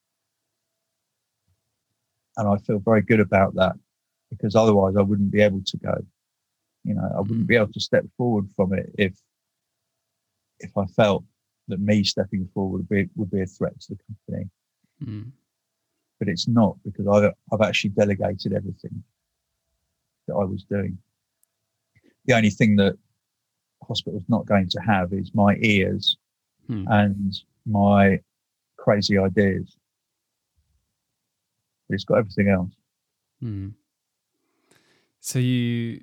And 2.37 2.49
I 2.49 2.57
feel 2.59 2.81
very 2.81 3.03
good 3.03 3.20
about 3.20 3.55
that 3.55 3.77
because 4.31 4.55
otherwise 4.55 4.97
I 4.97 5.03
wouldn't 5.03 5.31
be 5.31 5.41
able 5.41 5.62
to 5.64 5.77
go. 5.79 5.95
You 6.85 6.95
know, 6.95 7.11
I 7.16 7.20
wouldn't 7.20 7.47
be 7.47 7.57
able 7.57 7.72
to 7.72 7.81
step 7.81 8.05
forward 8.16 8.49
from 8.55 8.74
it 8.74 8.91
if 8.99 9.14
if 10.61 10.77
I 10.77 10.87
felt 10.87 11.25
that 11.69 11.81
me 11.81 12.05
stepping 12.05 12.49
forward 12.55 12.79
would 12.79 12.89
be, 12.89 13.09
would 13.17 13.31
be 13.31 13.43
a 13.43 13.47
threat 13.47 13.79
to 13.81 13.95
the 13.95 13.99
company. 14.07 14.51
Mm. 15.05 15.31
but 16.19 16.29
it's 16.29 16.49
not 16.49 16.77
because 16.85 17.07
I've, 17.07 17.33
I've 17.53 17.67
actually 17.67 17.91
delegated 17.91 18.55
everything 18.55 19.03
that 20.27 20.35
I 20.35 20.45
was 20.45 20.65
doing. 20.65 20.97
The 22.25 22.35
only 22.35 22.51
thing 22.51 22.77
that 22.77 22.97
hospital's 23.87 24.25
not 24.29 24.47
going 24.47 24.69
to 24.71 24.81
have 24.81 25.13
is 25.13 25.33
my 25.35 25.57
ears 25.61 26.17
hmm. 26.67 26.85
and 26.89 27.35
my 27.67 28.21
crazy 28.77 29.19
ideas. 29.19 29.77
But 31.89 31.95
it's 31.95 32.05
got 32.05 32.19
everything 32.19 32.49
else. 32.49 32.73
Hmm. 33.41 33.69
So 35.21 35.39
you, 35.39 36.01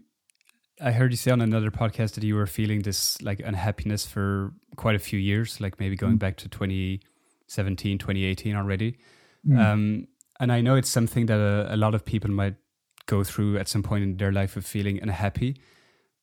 I 0.84 0.91
heard 0.91 1.11
you 1.11 1.17
say 1.17 1.31
on 1.31 1.39
another 1.39 1.71
podcast 1.71 2.15
that 2.15 2.23
you 2.25 2.36
were 2.36 2.45
feeling 2.45 2.81
this 2.81 3.21
like 3.21 3.39
unhappiness 3.39 4.05
for 4.05 4.51
quite 4.75 4.95
a 4.95 4.99
few 4.99 5.17
years, 5.17 5.61
like 5.61 5.79
maybe 5.79 5.95
going 5.95 6.15
mm. 6.15 6.19
back 6.19 6.36
to 6.38 6.49
2017, 6.49 7.97
2018 7.97 8.55
already. 8.55 8.97
Mm. 9.47 9.57
Um, 9.57 10.07
and 10.41 10.51
I 10.51 10.59
know 10.59 10.75
it's 10.75 10.89
something 10.89 11.27
that 11.27 11.39
a, 11.39 11.73
a, 11.73 11.77
lot 11.77 11.95
of 11.95 12.03
people 12.03 12.29
might 12.31 12.55
go 13.05 13.23
through 13.23 13.57
at 13.57 13.69
some 13.69 13.81
point 13.81 14.03
in 14.03 14.17
their 14.17 14.34
life 14.34 14.57
of 14.57 14.65
feeling 14.65 15.01
unhappy, 15.01 15.61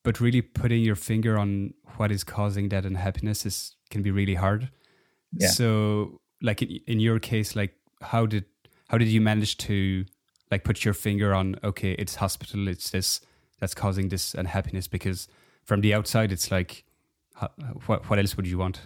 but 0.03 0.19
really 0.19 0.43
putting 0.43 0.83
your 0.83 0.95
finger 0.95 1.39
on 1.39 1.73
what 1.97 2.11
is 2.11 2.23
causing 2.23 2.69
that 2.69 2.85
unhappiness 2.85 3.47
is 3.47 3.75
can 3.89 4.03
be 4.03 4.11
really 4.11 4.35
hard. 4.35 4.69
Yeah. 5.33 5.47
So, 5.47 6.19
like 6.39 6.61
in, 6.61 6.79
in 6.85 6.99
your 6.99 7.17
case, 7.19 7.55
like 7.55 7.73
how 8.01 8.27
did 8.27 8.45
how 8.89 8.99
did 8.99 9.07
you 9.07 9.21
manage 9.21 9.57
to 9.57 10.05
like 10.51 10.63
put 10.63 10.85
your 10.85 10.93
finger 10.93 11.33
on 11.33 11.55
okay, 11.63 11.93
it's 11.93 12.15
hospital, 12.15 12.67
it's 12.67 12.91
this 12.91 13.21
that's 13.61 13.73
causing 13.73 14.09
this 14.09 14.33
unhappiness 14.33 14.87
because 14.89 15.29
from 15.63 15.79
the 15.79 15.93
outside 15.93 16.33
it's 16.33 16.51
like 16.51 16.83
what 17.85 18.09
what 18.09 18.19
else 18.19 18.35
would 18.37 18.47
you 18.47 18.57
want? 18.57 18.81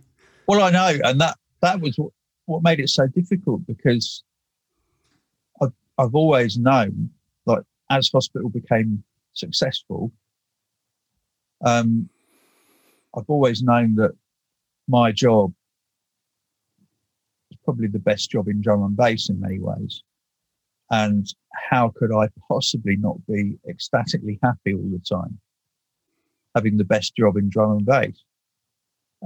well, 0.46 0.62
I 0.62 0.70
know, 0.70 0.98
and 1.04 1.20
that 1.20 1.36
that 1.60 1.80
was 1.80 1.96
what, 1.98 2.12
what 2.46 2.62
made 2.62 2.80
it 2.80 2.88
so 2.88 3.06
difficult 3.06 3.66
because 3.66 4.22
I've, 5.60 5.72
I've 5.98 6.14
always 6.14 6.58
known, 6.58 7.10
like 7.46 7.62
as 7.90 8.10
hospital 8.12 8.48
became 8.48 9.02
successful, 9.32 10.12
um, 11.64 12.08
I've 13.16 13.28
always 13.28 13.62
known 13.62 13.96
that 13.96 14.12
my 14.86 15.12
job 15.12 15.52
is 17.50 17.58
probably 17.64 17.88
the 17.88 17.98
best 17.98 18.30
job 18.30 18.48
in 18.48 18.62
drum 18.62 18.82
and 18.82 18.96
bass 18.96 19.28
in 19.28 19.40
many 19.40 19.58
ways. 19.58 20.02
And 20.90 21.26
how 21.70 21.92
could 21.94 22.12
I 22.12 22.28
possibly 22.48 22.96
not 22.96 23.18
be 23.26 23.58
ecstatically 23.68 24.38
happy 24.42 24.74
all 24.74 24.90
the 24.90 25.02
time, 25.06 25.38
having 26.54 26.76
the 26.76 26.84
best 26.84 27.14
job 27.14 27.36
in 27.36 27.50
drum 27.50 27.72
and 27.72 27.86
bass? 27.86 28.22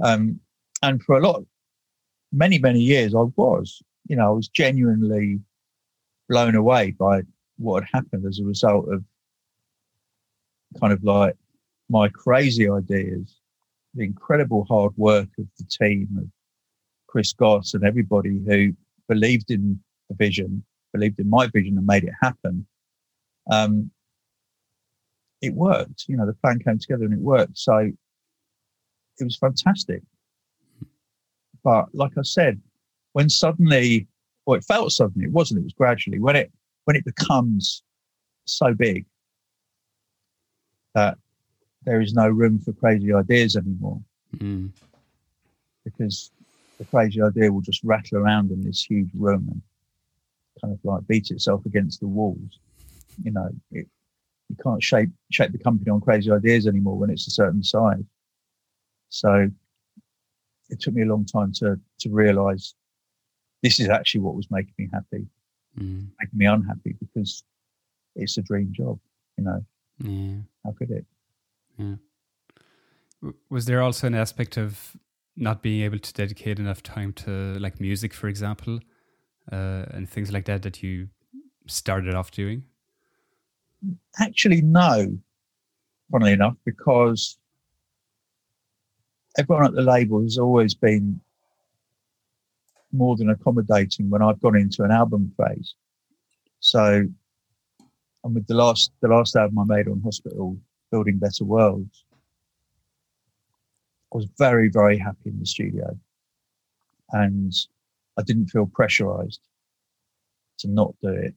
Um, 0.03 0.39
and 0.81 1.01
for 1.01 1.17
a 1.17 1.21
lot, 1.21 1.45
many, 2.31 2.59
many 2.59 2.81
years, 2.81 3.15
I 3.15 3.23
was, 3.35 3.81
you 4.07 4.15
know, 4.15 4.27
I 4.27 4.31
was 4.31 4.49
genuinely 4.49 5.39
blown 6.27 6.55
away 6.55 6.91
by 6.91 7.21
what 7.57 7.83
had 7.83 8.03
happened 8.03 8.25
as 8.25 8.39
a 8.39 8.43
result 8.43 8.91
of 8.91 9.03
kind 10.79 10.91
of 10.91 11.03
like 11.03 11.35
my 11.89 12.09
crazy 12.09 12.69
ideas, 12.69 13.35
the 13.93 14.03
incredible 14.03 14.65
hard 14.65 14.91
work 14.97 15.29
of 15.37 15.45
the 15.57 15.65
team 15.65 16.07
of 16.17 16.25
Chris 17.07 17.31
Goss 17.33 17.73
and 17.73 17.83
everybody 17.83 18.41
who 18.47 18.73
believed 19.07 19.51
in 19.51 19.79
the 20.09 20.15
vision, 20.15 20.63
believed 20.93 21.19
in 21.19 21.29
my 21.29 21.47
vision 21.47 21.77
and 21.77 21.85
made 21.85 22.03
it 22.03 22.13
happen. 22.21 22.65
Um, 23.51 23.91
it 25.41 25.53
worked. 25.53 26.05
You 26.07 26.15
know, 26.15 26.25
the 26.25 26.33
plan 26.33 26.59
came 26.59 26.79
together 26.79 27.03
and 27.03 27.13
it 27.13 27.19
worked. 27.19 27.57
So 27.57 27.77
it 29.19 29.23
was 29.23 29.35
fantastic. 29.35 30.01
But 31.63 31.93
like 31.93 32.17
I 32.17 32.21
said, 32.23 32.61
when 33.13 33.29
suddenly, 33.29 34.07
or 34.45 34.57
it 34.57 34.63
felt 34.63 34.91
suddenly, 34.91 35.25
it 35.25 35.31
wasn't, 35.31 35.59
it 35.59 35.63
was 35.63 35.73
gradually, 35.73 36.19
when 36.19 36.35
it 36.35 36.51
when 36.85 36.95
it 36.95 37.05
becomes 37.05 37.83
so 38.45 38.73
big 38.73 39.05
that 40.95 41.17
there 41.83 42.01
is 42.01 42.13
no 42.13 42.27
room 42.27 42.59
for 42.59 42.73
crazy 42.73 43.13
ideas 43.13 43.55
anymore. 43.55 44.01
Mm. 44.37 44.71
Because 45.83 46.31
the 46.77 46.85
crazy 46.85 47.21
idea 47.21 47.51
will 47.51 47.61
just 47.61 47.83
rattle 47.83 48.17
around 48.17 48.51
in 48.51 48.63
this 48.63 48.83
huge 48.83 49.09
room 49.13 49.47
and 49.51 49.61
kind 50.61 50.73
of 50.73 50.79
like 50.83 51.07
beat 51.07 51.31
itself 51.31 51.65
against 51.65 51.99
the 51.99 52.07
walls. 52.07 52.59
You 53.23 53.31
know, 53.31 53.49
it, 53.71 53.87
you 54.49 54.55
can't 54.61 54.83
shape 54.83 55.09
shape 55.31 55.51
the 55.51 55.57
company 55.57 55.89
on 55.89 56.01
crazy 56.01 56.31
ideas 56.31 56.67
anymore 56.67 56.97
when 56.97 57.09
it's 57.09 57.27
a 57.27 57.31
certain 57.31 57.63
size. 57.63 58.03
So 59.09 59.49
it 60.69 60.79
took 60.79 60.93
me 60.93 61.03
a 61.03 61.05
long 61.05 61.25
time 61.25 61.51
to 61.53 61.79
to 61.99 62.09
realize 62.09 62.75
this 63.61 63.79
is 63.79 63.89
actually 63.89 64.21
what 64.21 64.35
was 64.35 64.47
making 64.51 64.73
me 64.77 64.89
happy, 64.93 65.25
mm. 65.79 66.07
making 66.19 66.37
me 66.37 66.45
unhappy 66.45 66.95
because 66.99 67.43
it's 68.15 68.37
a 68.37 68.41
dream 68.41 68.71
job. 68.71 68.99
You 69.37 69.45
know, 69.45 69.65
yeah. 69.99 70.35
how 70.65 70.71
could 70.71 70.91
it? 70.91 71.05
Yeah. 71.77 71.95
Was 73.49 73.65
there 73.65 73.81
also 73.81 74.07
an 74.07 74.15
aspect 74.15 74.57
of 74.57 74.97
not 75.35 75.61
being 75.61 75.81
able 75.81 75.97
to 75.97 76.13
dedicate 76.13 76.59
enough 76.59 76.83
time 76.83 77.13
to 77.13 77.57
like 77.59 77.79
music, 77.79 78.13
for 78.13 78.27
example, 78.27 78.79
uh, 79.51 79.85
and 79.91 80.09
things 80.09 80.31
like 80.31 80.45
that 80.45 80.61
that 80.63 80.81
you 80.81 81.09
started 81.67 82.13
off 82.13 82.31
doing? 82.31 82.63
Actually, 84.19 84.61
no. 84.61 85.17
Funnily 86.11 86.33
enough, 86.33 86.55
because 86.65 87.37
everyone 89.37 89.65
at 89.65 89.73
the 89.73 89.81
label 89.81 90.21
has 90.21 90.37
always 90.37 90.73
been 90.73 91.19
more 92.91 93.15
than 93.15 93.29
accommodating 93.29 94.09
when 94.09 94.21
I've 94.21 94.39
gone 94.39 94.55
into 94.55 94.83
an 94.83 94.91
album 94.91 95.33
phase. 95.37 95.73
So, 96.59 97.07
and 98.23 98.35
with 98.35 98.45
the 98.47 98.53
last 98.53 98.91
the 99.01 99.07
last 99.07 99.35
album 99.35 99.59
I 99.59 99.63
made 99.65 99.87
on 99.87 100.01
Hospital, 100.01 100.57
building 100.91 101.17
better 101.17 101.43
worlds. 101.43 102.05
I 104.13 104.17
was 104.17 104.27
very, 104.37 104.69
very 104.69 104.97
happy 104.99 105.31
in 105.31 105.39
the 105.39 105.45
studio. 105.45 105.97
And 107.11 107.51
I 108.17 108.21
didn't 108.23 108.47
feel 108.47 108.65
pressurized 108.65 109.41
to 110.59 110.67
not 110.67 110.93
do 111.01 111.09
it, 111.09 111.33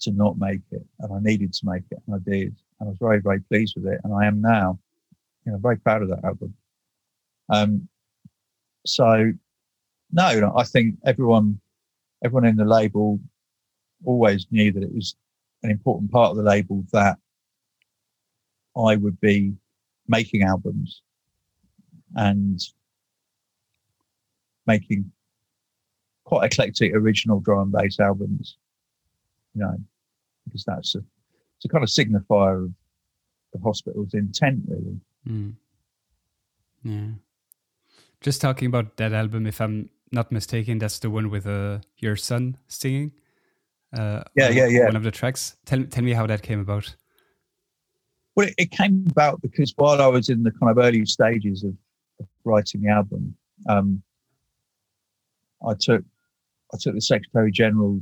to 0.00 0.12
not 0.12 0.38
make 0.38 0.60
it. 0.70 0.84
And 1.00 1.12
I 1.12 1.18
needed 1.20 1.52
to 1.54 1.66
make 1.66 1.84
it, 1.90 1.98
and 2.06 2.16
I 2.16 2.30
did. 2.30 2.56
And 2.80 2.88
I 2.88 2.90
was 2.90 2.98
very, 2.98 3.20
very 3.20 3.40
pleased 3.40 3.74
with 3.76 3.86
it. 3.86 4.00
And 4.04 4.12
I 4.12 4.26
am 4.26 4.40
now, 4.40 4.78
you 5.44 5.52
know, 5.52 5.58
very 5.58 5.76
proud 5.76 6.02
of 6.02 6.08
that 6.08 6.24
album. 6.24 6.54
Um, 7.48 7.88
so, 8.86 9.32
no, 10.12 10.52
I 10.56 10.64
think 10.64 10.96
everyone, 11.04 11.60
everyone 12.24 12.46
in 12.46 12.56
the 12.56 12.64
label 12.64 13.20
always 14.04 14.46
knew 14.50 14.72
that 14.72 14.82
it 14.82 14.94
was 14.94 15.16
an 15.62 15.70
important 15.70 16.10
part 16.10 16.30
of 16.30 16.36
the 16.36 16.42
label 16.42 16.84
that 16.92 17.18
I 18.76 18.96
would 18.96 19.20
be 19.20 19.54
making 20.06 20.42
albums 20.42 21.02
and 22.14 22.60
making 24.66 25.10
quite 26.28 26.44
eclectic 26.44 26.94
original 26.94 27.40
drum 27.40 27.60
and 27.60 27.72
bass 27.72 27.98
albums, 27.98 28.58
you 29.54 29.62
know, 29.62 29.76
because 30.44 30.62
that's 30.64 30.94
a, 30.94 30.98
it's 30.98 31.64
a 31.64 31.68
kind 31.68 31.82
of 31.82 31.88
signifier 31.88 32.66
of 32.66 32.72
the 33.54 33.58
hospital's 33.60 34.12
intent, 34.12 34.60
really. 34.68 35.00
Mm. 35.26 35.54
Yeah. 36.84 37.08
Just 38.20 38.42
talking 38.42 38.66
about 38.66 38.98
that 38.98 39.14
album, 39.14 39.46
if 39.46 39.58
I'm 39.58 39.88
not 40.12 40.30
mistaken, 40.30 40.78
that's 40.78 40.98
the 40.98 41.08
one 41.08 41.30
with 41.30 41.46
uh, 41.46 41.78
your 41.96 42.16
son 42.16 42.58
singing. 42.66 43.12
Uh, 43.96 44.22
yeah, 44.36 44.50
yeah, 44.50 44.66
yeah. 44.66 44.84
One 44.84 44.96
of 44.96 45.04
the 45.04 45.10
tracks. 45.10 45.56
Tell 45.64 45.82
tell 45.84 46.04
me 46.04 46.12
how 46.12 46.26
that 46.26 46.42
came 46.42 46.60
about. 46.60 46.94
Well, 48.34 48.48
it, 48.48 48.54
it, 48.58 48.70
came 48.70 49.06
about 49.08 49.40
because 49.40 49.72
while 49.76 50.02
I 50.02 50.08
was 50.08 50.28
in 50.28 50.42
the 50.42 50.50
kind 50.50 50.70
of 50.70 50.76
early 50.76 51.06
stages 51.06 51.64
of, 51.64 51.74
of 52.20 52.26
writing 52.44 52.82
the 52.82 52.90
album, 52.90 53.34
um, 53.66 54.02
I 55.66 55.72
took 55.80 56.04
I 56.72 56.76
took 56.80 56.94
the 56.94 57.00
Secretary 57.00 57.50
General 57.50 58.00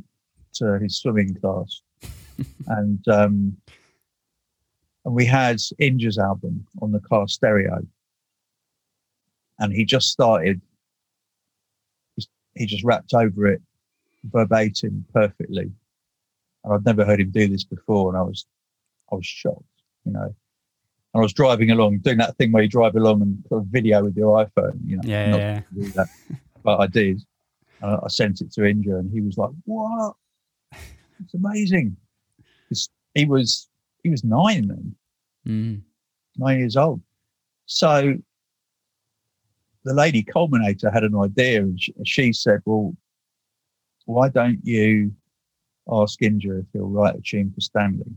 to 0.55 0.79
his 0.81 0.99
swimming 0.99 1.35
class, 1.35 1.83
and 2.67 3.07
um, 3.09 3.57
and 5.05 5.15
we 5.15 5.25
had 5.25 5.59
Inja's 5.79 6.19
album 6.19 6.67
on 6.83 6.93
the 6.93 7.01
car 7.01 7.29
stereo, 7.29 7.81
and 9.59 9.73
he 9.73 9.85
just 9.85 10.09
started. 10.09 10.61
He 12.55 12.65
just 12.65 12.85
rapped 12.85 13.13
over 13.13 13.47
it 13.47 13.61
verbatim 14.25 15.05
perfectly, 15.13 15.71
and 16.65 16.73
I'd 16.73 16.87
never 16.87 17.05
heard 17.05 17.21
him 17.21 17.31
do 17.31 17.49
this 17.49 17.65
before, 17.65 18.09
and 18.09 18.19
I 18.19 18.23
was 18.23 18.47
I 19.13 19.17
was 19.17 19.27
shocked 19.27 19.65
you 20.07 20.13
know. 20.13 20.35
And 21.15 21.21
I 21.21 21.21
was 21.21 21.33
driving 21.33 21.71
along, 21.71 21.99
doing 21.99 22.19
that 22.19 22.37
thing 22.37 22.53
where 22.53 22.63
you 22.63 22.69
drive 22.69 22.95
along 22.95 23.23
and 23.23 23.45
put 23.49 23.57
a 23.57 23.63
video 23.63 24.05
with 24.05 24.17
your 24.17 24.45
iPhone, 24.45 24.79
you 24.85 24.97
know. 24.97 25.03
Yeah, 25.05 25.37
yeah. 25.37 25.61
That, 25.95 26.09
but 26.63 26.79
I 26.79 26.87
did. 26.87 27.23
And 27.87 28.01
I 28.03 28.09
sent 28.09 28.41
it 28.41 28.53
to 28.53 28.63
Inja, 28.63 28.99
and 28.99 29.11
he 29.13 29.21
was 29.21 29.39
like, 29.39 29.51
"What? 29.65 30.17
It's 30.73 31.35
amazing." 31.35 31.97
He 33.15 33.25
was 33.25 33.69
he 34.03 34.11
was 34.11 34.25
nine 34.25 34.69
then, 34.69 34.95
mm. 35.47 35.81
nine 36.37 36.59
years 36.59 36.77
old. 36.77 37.01
So 37.67 38.17
the 39.85 39.95
lady 39.95 40.23
culminator 40.23 40.91
had 40.91 41.05
an 41.05 41.17
idea, 41.17 41.61
and 41.61 41.81
she, 41.81 41.95
she 42.05 42.33
said, 42.33 42.61
"Well, 42.65 42.95
why 44.05 44.29
don't 44.29 44.61
you 44.65 45.13
ask 45.91 46.21
Inja 46.21 46.61
if 46.61 46.67
he'll 46.73 46.89
write 46.89 47.15
a 47.15 47.21
tune 47.21 47.53
for 47.55 47.61
Stanley, 47.61 48.13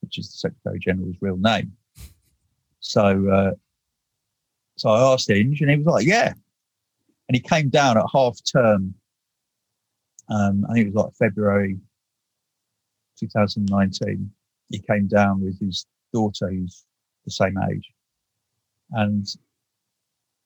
which 0.00 0.18
is 0.18 0.28
the 0.28 0.38
Secretary 0.38 0.78
General's 0.78 1.16
real 1.20 1.36
name. 1.36 1.72
So, 2.80 3.28
uh, 3.28 3.52
so 4.76 4.90
I 4.90 5.12
asked 5.12 5.28
Inja, 5.28 5.60
and 5.62 5.70
he 5.70 5.76
was 5.76 5.86
like, 5.86 6.06
"Yeah." 6.06 6.34
And 7.30 7.36
he 7.36 7.40
came 7.40 7.68
down 7.68 7.96
at 7.96 8.06
half 8.12 8.40
term. 8.42 8.92
Um, 10.28 10.66
I 10.68 10.72
think 10.72 10.88
it 10.88 10.94
was 10.94 11.04
like 11.04 11.14
February 11.14 11.78
2019. 13.20 14.28
He 14.70 14.78
came 14.80 15.06
down 15.06 15.40
with 15.40 15.60
his 15.60 15.86
daughter, 16.12 16.50
who's 16.50 16.84
the 17.24 17.30
same 17.30 17.54
age, 17.70 17.88
and 18.90 19.24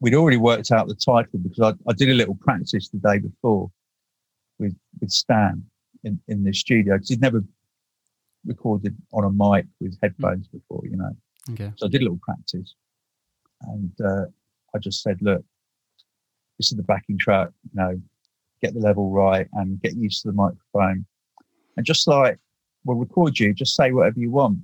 we'd 0.01 0.15
already 0.15 0.37
worked 0.37 0.73
out 0.73 0.87
the 0.87 0.95
title 0.95 1.39
because 1.39 1.73
I, 1.73 1.91
I 1.91 1.95
did 1.95 2.11
a 2.11 2.15
little 2.15 2.35
practice 2.35 2.91
the 2.91 2.99
day 2.99 3.19
before 3.19 3.71
with 4.59 4.77
with 5.01 5.11
Stan 5.11 5.65
in, 6.03 6.21
in 6.29 6.45
the 6.45 6.53
studio 6.53 6.97
because 6.97 7.09
he'd 7.09 7.23
never 7.23 7.43
recorded 8.45 8.95
on 9.15 9.25
a 9.25 9.31
mic 9.31 9.65
with 9.81 9.97
headphones 10.03 10.49
before, 10.49 10.83
you 10.85 10.99
know. 10.99 11.17
Okay. 11.53 11.73
So 11.77 11.87
I 11.87 11.89
did 11.89 12.03
a 12.03 12.05
little 12.05 12.21
practice, 12.23 12.75
and 13.63 13.93
uh, 14.05 14.27
I 14.75 14.79
just 14.81 15.03
said, 15.03 15.17
"Look, 15.23 15.43
this 16.59 16.71
is 16.71 16.77
the 16.77 16.83
backing 16.83 17.19
track. 17.19 17.49
You 17.65 17.71
know, 17.75 18.01
get 18.63 18.75
the 18.75 18.81
level 18.81 19.11
right 19.11 19.49
and 19.55 19.81
get 19.83 19.97
used 19.97 20.23
to 20.23 20.29
the 20.29 20.35
microphone, 20.35 21.07
and 21.77 21.85
just 21.85 22.07
like 22.07 22.39
we'll 22.85 22.97
record 22.99 23.39
you, 23.39 23.53
just 23.55 23.75
say 23.75 23.93
whatever 23.93 24.21
you 24.21 24.31
want." 24.31 24.59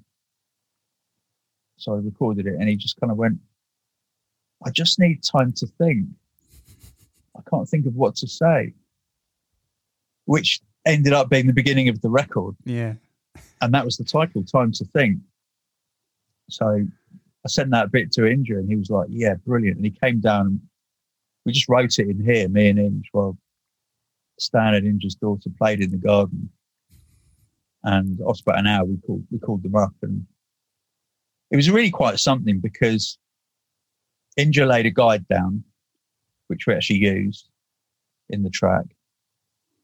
So 1.76 1.94
I 1.94 1.98
recorded 1.98 2.46
it, 2.46 2.54
and 2.58 2.68
he 2.68 2.76
just 2.76 2.98
kind 3.00 3.10
of 3.10 3.16
went, 3.16 3.38
"I 4.64 4.70
just 4.70 4.98
need 4.98 5.22
time 5.22 5.52
to 5.54 5.66
think. 5.66 6.08
I 7.36 7.40
can't 7.48 7.68
think 7.68 7.86
of 7.86 7.94
what 7.96 8.16
to 8.16 8.28
say," 8.28 8.74
which 10.26 10.60
ended 10.86 11.12
up 11.12 11.28
being 11.28 11.46
the 11.46 11.52
beginning 11.52 11.88
of 11.88 12.00
the 12.00 12.08
record 12.10 12.56
Yeah. 12.64 12.94
and 13.60 13.72
that 13.74 13.84
was 13.84 13.96
the 13.98 14.04
title, 14.04 14.42
Time 14.44 14.72
to 14.72 14.84
Think. 14.86 15.20
So 16.48 16.66
I 16.66 17.48
sent 17.48 17.70
that 17.70 17.92
bit 17.92 18.10
to 18.12 18.22
Inja, 18.22 18.58
and 18.58 18.68
he 18.68 18.76
was 18.76 18.90
like, 18.90 19.08
"Yeah, 19.10 19.34
brilliant." 19.46 19.76
And 19.76 19.84
he 19.84 19.90
came 19.92 20.20
down, 20.20 20.60
we 21.44 21.52
just 21.52 21.68
wrote 21.68 21.98
it 21.98 22.08
in 22.08 22.24
here, 22.24 22.48
me 22.48 22.68
and 22.68 22.78
Inja, 22.78 23.04
while 23.12 23.38
Stan 24.38 24.74
and 24.74 24.86
Inja's 24.86 25.14
daughter 25.14 25.50
played 25.58 25.80
in 25.80 25.90
the 25.90 25.96
garden. 25.96 26.50
And 27.82 28.18
after 28.28 28.42
about 28.46 28.58
an 28.58 28.66
hour, 28.66 28.84
we 28.84 28.98
called 29.06 29.24
we 29.30 29.38
called 29.38 29.62
them 29.62 29.74
up, 29.74 29.94
and 30.02 30.26
it 31.50 31.56
was 31.56 31.70
really 31.70 31.90
quite 31.90 32.18
something 32.18 32.60
because 32.60 33.18
Inja 34.38 34.66
laid 34.66 34.86
a 34.86 34.90
guide 34.90 35.26
down, 35.28 35.64
which 36.48 36.66
we 36.66 36.74
actually 36.74 36.98
used 36.98 37.48
in 38.28 38.42
the 38.42 38.50
track, 38.50 38.84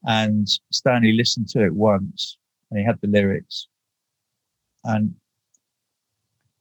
and 0.05 0.47
Stanley 0.71 1.13
listened 1.13 1.49
to 1.49 1.65
it 1.65 1.73
once, 1.73 2.37
and 2.69 2.79
he 2.79 2.85
had 2.85 2.99
the 3.01 3.07
lyrics, 3.07 3.67
and 4.83 5.15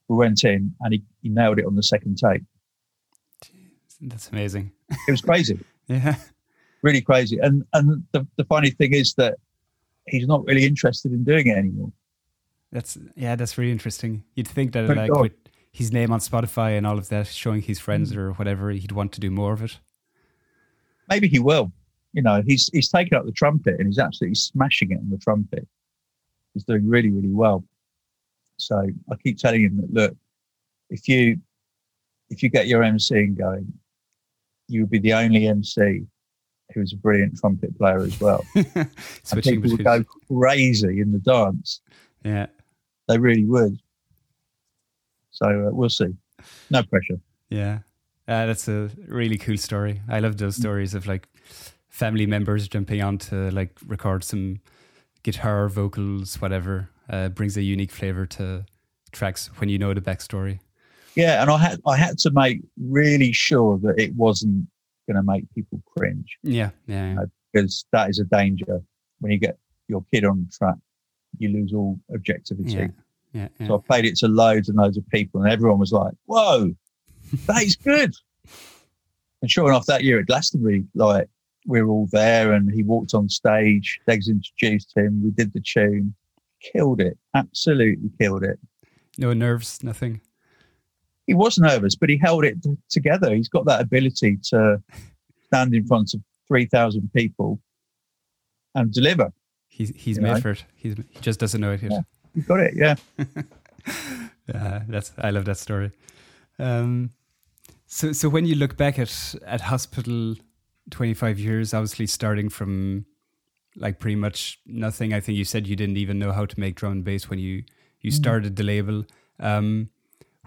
we 0.08 0.16
went 0.16 0.42
in, 0.42 0.74
and 0.80 0.94
he, 0.94 1.02
he 1.22 1.28
nailed 1.28 1.58
it 1.58 1.66
on 1.66 1.76
the 1.76 1.82
second 1.82 2.16
take. 2.16 2.42
That's 4.00 4.30
amazing. 4.30 4.72
It 5.08 5.10
was 5.10 5.20
crazy. 5.22 5.58
Yeah. 5.88 6.16
really 6.82 7.00
crazy. 7.00 7.38
And 7.38 7.64
and 7.72 8.02
the, 8.12 8.26
the 8.36 8.44
funny 8.44 8.70
thing 8.70 8.92
is 8.92 9.14
that 9.14 9.36
he's 10.08 10.26
not 10.26 10.44
really 10.46 10.66
interested 10.66 11.12
in 11.12 11.22
doing 11.22 11.46
it 11.46 11.56
anymore. 11.56 11.92
That's 12.72 12.98
yeah, 13.14 13.36
that's 13.36 13.56
really 13.56 13.70
interesting. 13.70 14.24
You'd 14.34 14.48
think 14.48 14.72
that 14.72 14.88
Thank 14.88 14.98
like 14.98 15.10
God. 15.12 15.20
with 15.20 15.32
his 15.70 15.92
name 15.92 16.10
on 16.10 16.18
Spotify 16.18 16.76
and 16.76 16.84
all 16.88 16.98
of 16.98 17.08
that, 17.10 17.28
showing 17.28 17.62
his 17.62 17.78
friends 17.78 18.12
Mm. 18.12 18.16
or 18.16 18.32
whatever, 18.32 18.70
he'd 18.70 18.90
want 18.90 19.12
to 19.12 19.20
do 19.20 19.30
more 19.30 19.52
of 19.52 19.62
it. 19.62 19.78
Maybe 21.08 21.28
he 21.28 21.38
will. 21.38 21.70
You 22.12 22.22
know, 22.22 22.42
he's 22.44 22.68
he's 22.72 22.88
taken 22.88 23.16
up 23.16 23.24
the 23.26 23.32
trumpet 23.32 23.76
and 23.78 23.86
he's 23.86 24.00
absolutely 24.00 24.34
smashing 24.34 24.90
it 24.90 24.98
on 24.98 25.08
the 25.10 25.18
trumpet. 25.18 25.68
He's 26.52 26.64
doing 26.64 26.88
really, 26.88 27.10
really 27.10 27.32
well. 27.32 27.62
So 28.56 28.76
I 29.10 29.14
keep 29.22 29.38
telling 29.38 29.62
him 29.62 29.76
that 29.76 29.92
look, 29.92 30.16
if 30.90 31.06
you 31.08 31.38
if 32.28 32.42
you 32.42 32.48
get 32.48 32.66
your 32.66 32.82
MCing 32.82 33.38
going, 33.38 33.72
you 34.68 34.82
would 34.82 34.90
be 34.90 34.98
the 34.98 35.12
only 35.14 35.46
MC 35.46 36.06
who 36.74 36.80
was 36.80 36.92
a 36.92 36.96
brilliant 36.96 37.38
trumpet 37.38 37.76
player 37.78 38.00
as 38.00 38.20
well. 38.20 38.44
and 38.54 39.42
people 39.42 39.70
would 39.70 39.84
go 39.84 40.04
crazy 40.28 41.00
in 41.00 41.12
the 41.12 41.18
dance. 41.18 41.80
Yeah. 42.24 42.46
They 43.08 43.18
really 43.18 43.44
would. 43.44 43.78
So 45.30 45.46
uh, 45.46 45.70
we'll 45.72 45.88
see. 45.88 46.14
No 46.70 46.82
pressure. 46.82 47.20
Yeah. 47.50 47.78
Uh, 48.26 48.46
that's 48.46 48.66
a 48.68 48.90
really 49.06 49.38
cool 49.38 49.56
story. 49.56 50.00
I 50.08 50.18
love 50.18 50.34
Mm. 50.34 50.38
those 50.38 50.56
stories 50.56 50.94
of 50.94 51.06
like 51.06 51.28
family 51.88 52.26
members 52.26 52.66
jumping 52.68 53.00
on 53.02 53.18
to 53.18 53.50
like 53.52 53.70
record 53.86 54.24
some 54.24 54.60
guitar, 55.22 55.68
vocals, 55.68 56.40
whatever. 56.40 56.88
Uh, 57.08 57.28
brings 57.28 57.56
a 57.56 57.62
unique 57.62 57.92
flavor 57.92 58.26
to 58.26 58.64
tracks 59.12 59.46
when 59.60 59.68
you 59.68 59.78
know 59.78 59.94
the 59.94 60.00
backstory. 60.00 60.58
Yeah, 61.16 61.40
and 61.42 61.50
I 61.50 61.58
had 61.58 61.80
I 61.86 61.96
had 61.96 62.18
to 62.18 62.30
make 62.30 62.60
really 62.78 63.32
sure 63.32 63.78
that 63.78 63.98
it 63.98 64.14
wasn't 64.14 64.68
going 65.08 65.16
to 65.16 65.22
make 65.22 65.44
people 65.54 65.80
cringe 65.96 66.36
Yeah. 66.42 66.70
Yeah. 66.86 67.14
yeah. 67.14 67.20
Uh, 67.22 67.26
because 67.52 67.86
that 67.92 68.10
is 68.10 68.18
a 68.18 68.24
danger 68.24 68.82
when 69.20 69.32
you 69.32 69.38
get 69.38 69.56
your 69.88 70.04
kid 70.12 70.24
on 70.24 70.48
track. 70.52 70.74
You 71.38 71.48
lose 71.50 71.72
all 71.72 71.98
objectivity. 72.12 72.72
Yeah. 72.72 72.88
Yeah. 73.32 73.48
yeah. 73.58 73.66
So 73.66 73.76
I 73.76 73.86
played 73.86 74.04
it 74.04 74.16
to 74.16 74.28
loads 74.28 74.68
and 74.68 74.76
loads 74.76 74.96
of 74.96 75.08
people, 75.08 75.42
and 75.42 75.50
everyone 75.50 75.78
was 75.78 75.92
like, 75.92 76.12
"Whoa, 76.26 76.74
that 77.46 77.62
is 77.62 77.76
good!" 77.76 78.14
and 79.42 79.50
sure 79.50 79.68
enough, 79.68 79.86
that 79.86 80.04
year 80.04 80.20
at 80.20 80.26
Glastonbury, 80.26 80.84
like 80.94 81.28
we 81.66 81.82
were 81.82 81.90
all 81.90 82.08
there, 82.12 82.52
and 82.52 82.70
he 82.70 82.82
walked 82.82 83.14
on 83.14 83.28
stage. 83.28 84.00
Degs 84.08 84.28
introduced 84.28 84.92
him. 84.96 85.22
We 85.22 85.30
did 85.30 85.52
the 85.52 85.60
tune, 85.60 86.14
killed 86.60 87.00
it, 87.00 87.18
absolutely 87.34 88.10
killed 88.20 88.44
it. 88.44 88.58
no 89.18 89.32
nerves, 89.32 89.82
nothing. 89.82 90.20
He 91.26 91.34
was 91.34 91.58
nervous, 91.58 91.94
but 91.96 92.08
he 92.08 92.16
held 92.16 92.44
it 92.44 92.64
together. 92.88 93.34
He's 93.34 93.48
got 93.48 93.64
that 93.66 93.80
ability 93.80 94.38
to 94.50 94.82
stand 95.46 95.74
in 95.74 95.86
front 95.86 96.14
of 96.14 96.20
3,000 96.48 97.10
people 97.12 97.60
and 98.74 98.92
deliver. 98.92 99.32
He's 99.68 99.90
he's 99.90 100.18
made 100.18 100.34
know? 100.34 100.40
for 100.40 100.50
it. 100.50 100.64
He's 100.74 100.94
he 101.10 101.20
just 101.20 101.38
doesn't 101.38 101.60
know 101.60 101.72
it 101.72 101.82
yet. 101.82 101.92
Yeah. 101.92 102.00
You've 102.34 102.48
got 102.48 102.60
it, 102.60 102.74
yeah. 102.76 102.94
Uh, 104.54 104.78
that's 104.86 105.12
I 105.18 105.30
love 105.30 105.44
that 105.44 105.58
story. 105.58 105.90
Um, 106.60 107.10
so 107.86 108.12
so 108.12 108.28
when 108.28 108.46
you 108.46 108.54
look 108.54 108.76
back 108.76 108.96
at 108.96 109.34
at 109.44 109.62
hospital, 109.62 110.36
twenty 110.90 111.14
five 111.14 111.40
years, 111.40 111.74
obviously 111.74 112.06
starting 112.06 112.48
from 112.48 113.06
like 113.74 113.98
pretty 113.98 114.14
much 114.14 114.60
nothing. 114.64 115.12
I 115.12 115.18
think 115.18 115.36
you 115.36 115.44
said 115.44 115.66
you 115.66 115.74
didn't 115.74 115.96
even 115.96 116.20
know 116.20 116.30
how 116.30 116.46
to 116.46 116.60
make 116.60 116.76
drum 116.76 116.92
and 116.92 117.04
bass 117.04 117.28
when 117.28 117.40
you 117.40 117.64
you 118.00 118.12
started 118.12 118.54
the 118.54 118.62
label. 118.62 119.04
Um, 119.40 119.90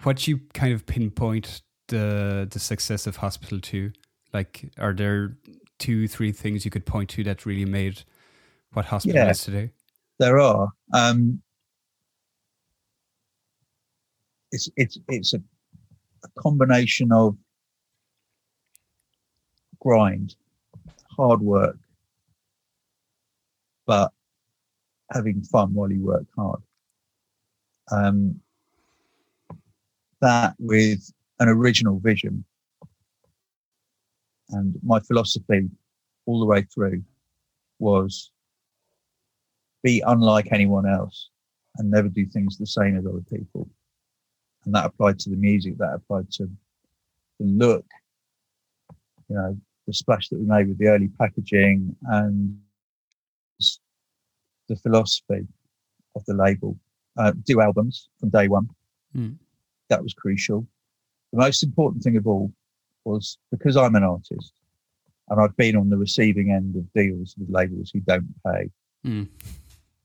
what 0.04 0.28
you 0.28 0.39
kind 0.54 0.74
of 0.74 0.86
pinpoint 0.86 1.62
the 1.88 2.47
the 2.50 2.60
success 2.60 3.08
of 3.08 3.18
hospital 3.18 3.60
to? 3.60 3.91
Like, 4.34 4.70
are 4.78 4.93
there 4.93 5.38
two 5.80 6.08
three 6.08 6.32
things 6.32 6.66
you 6.66 6.72
could 6.72 6.86
point 6.86 7.10
to 7.12 7.24
that 7.24 7.45
really 7.45 7.66
made 7.66 8.04
what 8.74 8.86
hospital 8.86 9.16
Yeah. 9.16 9.30
is 9.32 9.43
today? 9.43 9.72
There 10.20 10.39
are. 10.39 10.70
Um, 10.93 11.41
it's 14.52 14.70
it's 14.76 14.97
it's 15.08 15.34
a, 15.34 15.41
a 16.24 16.41
combination 16.41 17.12
of 17.12 17.38
grind, 19.80 20.36
hard 21.16 21.41
work, 21.41 21.78
but 23.86 24.12
having 25.12 25.41
fun 25.41 25.74
while 25.74 25.91
you 25.91 26.04
work 26.04 26.26
hard. 26.36 26.62
Um, 27.91 28.39
that 30.22 30.55
with 30.59 31.11
an 31.39 31.47
original 31.47 31.99
vision. 31.99 32.43
And 34.49 34.76
my 34.84 34.99
philosophy 34.99 35.70
all 36.26 36.39
the 36.39 36.45
way 36.45 36.63
through 36.63 37.03
was 37.80 38.32
be 39.84 40.03
unlike 40.05 40.51
anyone 40.51 40.88
else 40.88 41.30
and 41.78 41.89
never 41.89 42.09
do 42.09 42.26
things 42.26 42.57
the 42.57 42.65
same 42.65 42.97
as 42.97 43.05
other 43.05 43.24
people. 43.32 43.70
And 44.65 44.76
that 44.76 44.86
applied 44.86 45.20
to 45.20 45.30
the 45.30 45.38
music, 45.38 45.78
that 45.78 45.93
applied 45.93 46.32
to 46.34 46.49
the 47.39 47.45
look, 47.45 47.86
you 49.30 49.36
know, 49.36 49.57
the 49.88 49.93
splash 49.93 50.28
that 50.30 50.39
we 50.39 50.45
made 50.45 50.67
with 50.67 50.78
the 50.78 50.88
early 50.88 51.09
packaging 51.20 51.95
and 52.03 52.59
the 54.67 54.76
philosophy 54.76 55.47
of 56.15 56.26
the 56.26 56.34
label. 56.34 56.78
Uh, 57.17 57.34
do 57.43 57.59
albums 57.61 58.09
from 58.20 58.30
day 58.30 58.47
one. 58.47 58.70
Mm. 59.15 59.36
That 59.89 60.03
was 60.03 60.13
crucial. 60.13 60.67
The 61.31 61.39
most 61.39 61.63
important 61.63 62.03
thing 62.03 62.17
of 62.17 62.27
all 62.27 62.51
was 63.05 63.37
because 63.51 63.75
I'm 63.77 63.95
an 63.95 64.03
artist 64.03 64.53
and 65.29 65.39
I've 65.41 65.55
been 65.57 65.75
on 65.75 65.89
the 65.89 65.97
receiving 65.97 66.51
end 66.51 66.75
of 66.75 66.91
deals 66.93 67.35
with 67.37 67.49
labels 67.49 67.91
who 67.93 67.99
don't 68.01 68.33
pay 68.45 68.69
Mm. 69.05 69.29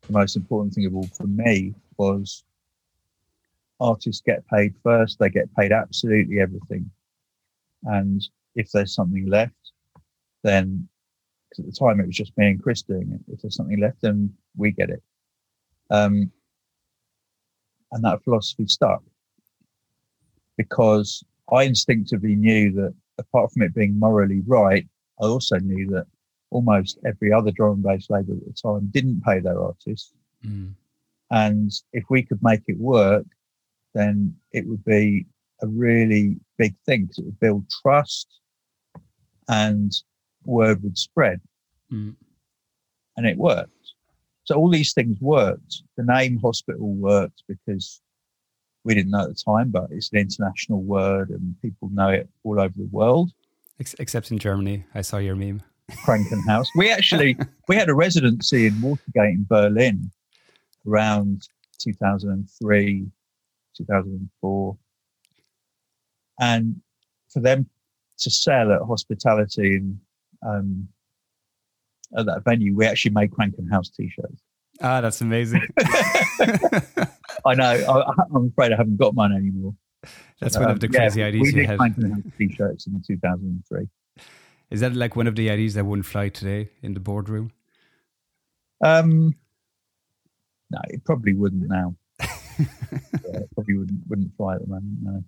the 0.07 0.13
most 0.13 0.37
important 0.37 0.73
thing 0.73 0.87
of 0.87 0.95
all 0.95 1.09
for 1.17 1.27
me 1.27 1.75
was 1.97 2.45
artists 3.81 4.23
get 4.25 4.47
paid 4.47 4.73
first. 4.85 5.19
They 5.19 5.29
get 5.31 5.53
paid 5.57 5.73
absolutely 5.73 6.39
everything. 6.41 6.89
And 7.83 8.23
if 8.55 8.71
there's 8.71 8.95
something 8.95 9.27
left, 9.27 9.73
then 10.45 10.89
because 11.49 11.65
at 11.65 11.73
the 11.73 11.77
time 11.77 11.99
it 11.99 12.07
was 12.07 12.17
just 12.17 12.37
me 12.39 12.51
and 12.51 12.63
Chris 12.63 12.83
doing 12.83 13.11
it. 13.13 13.33
If 13.33 13.43
there's 13.43 13.57
something 13.57 13.81
left, 13.81 14.01
then 14.01 14.33
we 14.57 14.71
get 14.71 14.91
it. 14.91 15.03
Um, 15.91 16.31
and 17.91 18.05
that 18.05 18.23
philosophy 18.23 18.67
stuck 18.69 19.03
because 20.57 21.23
I 21.53 21.65
instinctively 21.65 22.35
knew 22.37 22.73
that 22.73 22.95
apart 23.19 23.53
from 23.53 23.63
it 23.63 23.75
being 23.75 23.99
morally 23.99 24.43
right, 24.47 24.87
I 25.21 25.27
also 25.27 25.59
knew 25.59 25.89
that 25.91 26.07
almost 26.51 26.99
every 27.05 27.33
other 27.33 27.51
drum 27.51 27.75
and 27.75 27.83
bass 27.83 28.09
label 28.11 28.35
at 28.35 28.45
the 28.47 28.53
time 28.53 28.89
didn't 28.91 29.23
pay 29.23 29.41
their 29.41 29.61
artists. 29.61 30.13
Mm. 30.45 30.75
And 31.31 31.73
if 31.93 32.05
we 32.11 32.23
could 32.23 32.43
make 32.43 32.63
it 32.69 32.79
work, 32.79 33.27
then 33.95 34.35
it 34.53 34.67
would 34.67 34.85
be 34.85 35.27
a 35.63 35.67
really 35.67 36.37
big 36.59 36.75
thing 36.87 37.03
because 37.03 37.19
it 37.19 37.25
would 37.25 37.41
build 37.41 37.65
trust 37.83 38.29
and 39.49 39.93
word 40.45 40.83
would 40.83 40.99
spread. 40.99 41.41
Mm. 41.93 42.15
And 43.17 43.27
it 43.27 43.37
worked. 43.37 43.71
So 44.45 44.57
all 44.57 44.69
these 44.69 44.93
things 44.93 45.21
worked. 45.21 45.83
The 45.97 46.05
name 46.05 46.39
hospital 46.39 46.93
worked 46.95 47.43
because 47.49 48.01
we 48.85 48.95
didn't 48.95 49.11
know 49.11 49.23
at 49.23 49.29
the 49.29 49.35
time, 49.35 49.71
but 49.71 49.89
it's 49.91 50.11
an 50.13 50.19
international 50.19 50.83
word 50.83 51.31
and 51.31 51.55
people 51.63 51.89
know 51.93 52.09
it 52.09 52.29
all 52.45 52.61
over 52.61 52.75
the 52.77 52.89
world. 52.91 53.33
Except 53.79 54.31
in 54.31 54.39
Germany. 54.39 54.85
I 54.95 55.03
saw 55.03 55.19
your 55.19 55.35
meme. 55.35 55.63
Krankenhaus. 55.91 56.67
We 56.77 56.91
actually 56.91 57.37
we 57.69 57.77
had 57.77 57.89
a 57.89 57.95
residency 57.95 58.67
in 58.67 58.81
Watergate 58.81 59.35
in 59.35 59.47
Berlin 59.49 60.11
around 60.87 61.49
2003, 61.79 63.07
2004, 63.77 64.77
and 66.41 66.81
for 67.31 67.41
them 67.41 67.69
to 68.19 68.31
sell 68.31 68.73
at 68.73 68.81
hospitality 68.83 69.77
and 69.77 69.99
um, 70.47 70.89
at 72.17 72.27
that 72.27 72.45
venue, 72.45 72.75
we 72.75 72.87
actually 72.87 73.13
made 73.13 73.31
Krankenhaus 73.31 73.95
t-shirts. 73.95 74.43
Ah, 74.81 75.01
that's 75.01 75.21
amazing. 75.21 75.63
I 77.45 77.55
know. 77.55 77.65
I, 77.65 78.23
am 78.35 78.47
afraid 78.53 78.73
I 78.73 78.77
haven't 78.77 78.97
got 78.97 79.15
mine 79.15 79.33
anymore. 79.33 79.75
That's 80.41 80.59
one 80.59 80.71
of 80.71 80.81
the 80.81 80.89
crazy 80.89 81.21
yeah, 81.21 81.27
ideas 81.27 81.53
we 81.55 81.63
you 81.63 81.67
had. 81.67 81.79
T-shirts 82.39 82.87
in 82.87 83.03
2003. 83.07 83.89
Is 84.71 84.81
that 84.81 84.95
like 84.95 85.17
one 85.17 85.27
of 85.27 85.37
the 85.37 85.51
ideas 85.51 85.75
that 85.75 85.85
wouldn't 85.85 86.07
fly 86.07 86.29
today 86.29 86.71
in 86.83 86.95
the 86.95 87.01
boardroom? 87.01 87.53
Um, 88.83 89.35
no, 90.71 90.81
it 90.89 91.05
probably 91.05 91.35
wouldn't 91.35 91.69
now. 91.69 91.95
yeah, 92.21 92.67
it 93.39 93.51
probably 93.55 93.77
wouldn't 93.77 94.01
wouldn't 94.09 94.37
fly 94.37 94.57
at 94.57 94.63
the 94.63 94.67
moment. 94.67 94.99
No. 95.03 95.25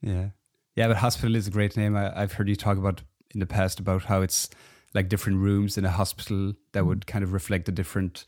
Yeah, 0.00 0.28
yeah, 0.76 0.88
but 0.88 0.96
hospital 0.96 1.36
is 1.36 1.46
a 1.46 1.50
great 1.50 1.76
name. 1.76 1.96
I, 1.96 2.20
I've 2.20 2.32
heard 2.32 2.48
you 2.48 2.56
talk 2.56 2.78
about 2.78 3.02
in 3.34 3.40
the 3.40 3.46
past 3.46 3.80
about 3.80 4.04
how 4.04 4.22
it's 4.22 4.48
like 4.94 5.08
different 5.08 5.38
rooms 5.38 5.78
in 5.78 5.84
a 5.84 5.90
hospital 5.90 6.52
that 6.72 6.86
would 6.86 7.06
kind 7.06 7.24
of 7.24 7.32
reflect 7.32 7.66
the 7.66 7.72
different 7.72 8.24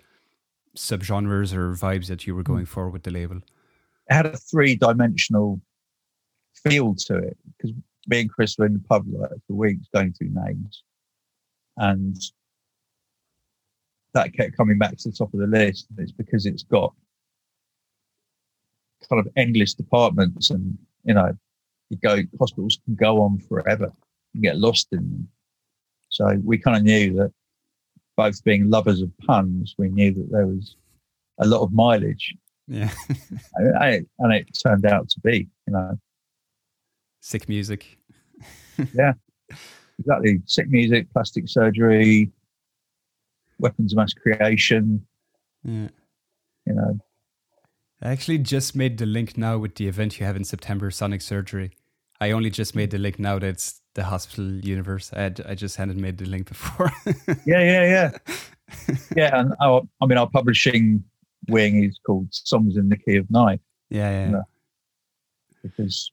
subgenres 0.76 1.52
or 1.52 1.72
vibes 1.74 2.06
that 2.06 2.26
you 2.26 2.34
were 2.34 2.42
going 2.42 2.64
hmm. 2.64 2.72
for 2.72 2.90
with 2.90 3.02
the 3.02 3.10
label. 3.10 3.36
It 3.36 4.14
had 4.14 4.26
a 4.26 4.36
three 4.36 4.76
dimensional 4.76 5.60
feel 6.54 6.94
to 6.94 7.18
it 7.18 7.36
because 7.56 7.76
me 8.06 8.22
and 8.22 8.30
Chris 8.30 8.56
were 8.58 8.66
in 8.66 8.74
the 8.74 8.80
pub 8.80 9.04
like 9.08 9.30
for 9.46 9.54
weeks 9.54 9.86
going 9.94 10.12
through 10.12 10.30
names, 10.30 10.82
and 11.76 12.16
that 14.12 14.34
kept 14.34 14.56
coming 14.56 14.78
back 14.78 14.96
to 14.96 15.10
the 15.10 15.16
top 15.16 15.32
of 15.32 15.40
the 15.40 15.46
list. 15.46 15.86
It's 15.98 16.12
because 16.12 16.46
it's 16.46 16.62
got 16.64 16.92
kind 19.08 19.24
of 19.24 19.32
endless 19.36 19.74
departments, 19.74 20.50
and 20.50 20.76
you 21.04 21.14
know, 21.14 21.32
you 21.88 21.96
go 21.96 22.18
hospitals 22.38 22.78
can 22.84 22.94
go 22.94 23.22
on 23.22 23.38
forever. 23.38 23.90
You 24.34 24.42
get 24.42 24.58
lost 24.58 24.88
in 24.92 24.98
them. 24.98 25.28
So 26.10 26.40
we 26.44 26.58
kind 26.58 26.76
of 26.76 26.82
knew 26.82 27.14
that 27.14 27.32
both 28.16 28.42
being 28.44 28.70
lovers 28.70 29.02
of 29.02 29.10
puns, 29.18 29.74
we 29.78 29.88
knew 29.88 30.12
that 30.14 30.30
there 30.30 30.46
was 30.46 30.76
a 31.38 31.46
lot 31.46 31.62
of 31.62 31.72
mileage. 31.72 32.34
Yeah. 32.66 32.90
and, 33.56 33.94
it, 33.94 34.08
and 34.18 34.32
it 34.32 34.58
turned 34.62 34.86
out 34.86 35.08
to 35.10 35.20
be, 35.20 35.48
you 35.66 35.72
know, 35.72 35.98
sick 37.20 37.48
music. 37.48 37.98
yeah, 38.94 39.12
exactly. 39.98 40.40
Sick 40.46 40.68
music, 40.68 41.12
plastic 41.12 41.48
surgery, 41.48 42.30
weapons 43.58 43.92
of 43.92 43.98
mass 43.98 44.12
creation. 44.12 45.04
Yeah. 45.62 45.88
You 46.66 46.74
know. 46.74 46.98
I 48.02 48.10
actually 48.10 48.38
just 48.38 48.76
made 48.76 48.98
the 48.98 49.06
link 49.06 49.38
now 49.38 49.58
with 49.58 49.76
the 49.76 49.88
event 49.88 50.20
you 50.20 50.26
have 50.26 50.36
in 50.36 50.44
September, 50.44 50.90
Sonic 50.90 51.22
Surgery. 51.22 51.70
I 52.20 52.30
only 52.32 52.50
just 52.50 52.74
made 52.74 52.90
the 52.90 52.98
link 52.98 53.18
now 53.18 53.38
that 53.38 53.46
it's 53.46 53.80
the 53.94 54.04
hospital 54.04 54.44
universe. 54.60 55.10
I, 55.14 55.22
had, 55.22 55.44
I 55.48 55.54
just 55.54 55.76
hadn't 55.76 56.00
made 56.00 56.18
the 56.18 56.26
link 56.26 56.48
before. 56.48 56.92
yeah, 57.46 57.60
yeah, 57.60 57.84
yeah. 57.84 58.10
Yeah, 59.16 59.40
and 59.40 59.54
our, 59.60 59.82
I 60.00 60.06
mean, 60.06 60.18
our 60.18 60.28
publishing 60.28 61.04
wing 61.48 61.84
is 61.84 61.98
called 62.04 62.28
Songs 62.30 62.76
in 62.76 62.88
the 62.88 62.96
Key 62.96 63.16
of 63.16 63.30
Knife. 63.30 63.60
Yeah, 63.90 64.10
yeah. 64.10 64.26
You 64.26 64.32
know, 64.32 64.44
because 65.62 66.10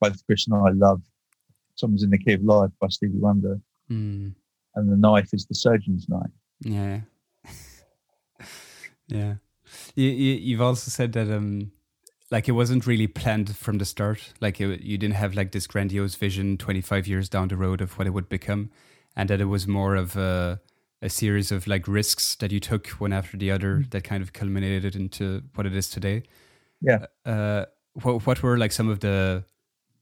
both 0.00 0.24
Chris 0.26 0.46
and 0.46 0.56
I 0.56 0.70
love 0.70 1.02
Songs 1.76 2.02
in 2.02 2.10
the 2.10 2.18
Key 2.18 2.34
of 2.34 2.42
Life 2.42 2.70
by 2.80 2.88
Stevie 2.88 3.18
Wonder. 3.18 3.60
Mm. 3.90 4.34
And 4.74 4.92
the 4.92 4.96
knife 4.96 5.30
is 5.32 5.46
the 5.46 5.54
surgeon's 5.54 6.08
knife. 6.08 6.30
Yeah. 6.60 7.00
yeah. 9.08 9.34
You, 9.94 10.08
you, 10.08 10.34
you've 10.34 10.62
also 10.62 10.90
said 10.90 11.12
that 11.12 11.30
um, 11.30 11.72
like 12.30 12.48
it 12.48 12.52
wasn't 12.52 12.86
really 12.86 13.06
planned 13.06 13.56
from 13.56 13.78
the 13.78 13.84
start. 13.84 14.32
Like 14.40 14.60
it, 14.60 14.82
you 14.82 14.96
didn't 14.96 15.16
have 15.16 15.34
like 15.34 15.52
this 15.52 15.66
grandiose 15.66 16.14
vision 16.14 16.56
25 16.58 17.06
years 17.06 17.28
down 17.28 17.48
the 17.48 17.56
road 17.56 17.80
of 17.80 17.98
what 17.98 18.06
it 18.06 18.10
would 18.10 18.28
become. 18.28 18.70
And 19.16 19.28
that 19.28 19.40
it 19.40 19.46
was 19.46 19.66
more 19.66 19.96
of 19.96 20.16
a, 20.16 20.60
a 21.02 21.10
series 21.10 21.50
of 21.50 21.66
like 21.66 21.88
risks 21.88 22.36
that 22.36 22.52
you 22.52 22.60
took 22.60 22.86
one 22.88 23.12
after 23.12 23.36
the 23.36 23.50
other 23.50 23.78
mm. 23.78 23.90
that 23.90 24.04
kind 24.04 24.22
of 24.22 24.32
culminated 24.32 24.94
into 24.94 25.42
what 25.54 25.66
it 25.66 25.74
is 25.74 25.90
today. 25.90 26.22
Yeah. 26.80 27.06
Uh, 27.26 27.66
what, 27.94 28.26
what 28.26 28.42
were 28.42 28.56
like 28.56 28.72
some 28.72 28.88
of 28.88 29.00
the 29.00 29.44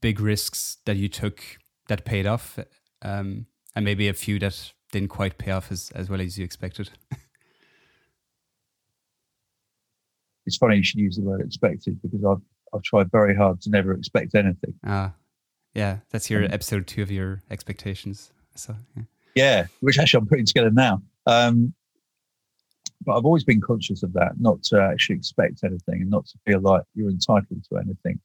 big 0.01 0.19
risks 0.19 0.77
that 0.85 0.97
you 0.97 1.09
took 1.09 1.41
that 1.87 2.05
paid 2.05 2.27
off, 2.27 2.59
um, 3.01 3.47
and 3.75 3.83
maybe 3.83 4.07
a 4.07 4.13
few 4.13 4.37
that 4.39 4.71
didn't 4.91 5.09
quite 5.09 5.39
pay 5.39 5.51
off 5.51 5.71
as, 5.71 5.91
as 5.95 6.09
well 6.09 6.21
as 6.21 6.37
you 6.37 6.45
expected? 6.45 6.91
it's 10.49 10.57
funny 10.57 10.77
you 10.77 10.83
should 10.83 10.99
use 10.99 11.15
the 11.15 11.21
word 11.21 11.41
expected 11.41 12.01
because 12.01 12.25
I've 12.25 12.41
I've 12.73 12.81
tried 12.81 13.11
very 13.11 13.35
hard 13.35 13.61
to 13.61 13.69
never 13.69 13.93
expect 13.93 14.33
anything. 14.33 14.73
Ah, 14.83 15.13
yeah, 15.75 15.97
that's 16.09 16.27
your 16.27 16.43
um, 16.43 16.49
episode 16.51 16.87
two 16.87 17.03
of 17.03 17.11
your 17.11 17.43
expectations. 17.51 18.31
So 18.55 18.75
yeah, 18.97 19.03
yeah 19.35 19.65
which 19.81 19.99
actually 19.99 20.21
I'm 20.21 20.27
putting 20.27 20.47
together 20.47 20.71
now. 20.71 21.03
Um, 21.27 21.75
but 23.05 23.15
I've 23.15 23.25
always 23.25 23.43
been 23.43 23.61
conscious 23.61 24.01
of 24.01 24.11
that, 24.13 24.31
not 24.39 24.63
to 24.63 24.81
actually 24.81 25.17
expect 25.17 25.63
anything 25.63 26.01
and 26.01 26.09
not 26.09 26.25
to 26.25 26.39
feel 26.47 26.61
like 26.61 26.81
you're 26.95 27.11
entitled 27.11 27.63
to 27.69 27.77
anything. 27.77 28.19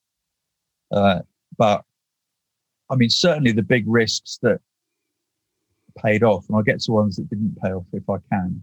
Uh, 0.90 1.20
but 1.58 1.84
I 2.90 2.96
mean, 2.96 3.10
certainly 3.10 3.52
the 3.52 3.62
big 3.62 3.84
risks 3.86 4.38
that 4.40 4.60
paid 6.02 6.22
off, 6.22 6.46
and 6.48 6.56
I'll 6.56 6.62
get 6.62 6.80
to 6.80 6.92
ones 6.92 7.16
that 7.16 7.28
didn't 7.28 7.58
pay 7.62 7.70
off 7.70 7.84
if 7.92 8.08
I 8.08 8.16
can. 8.32 8.62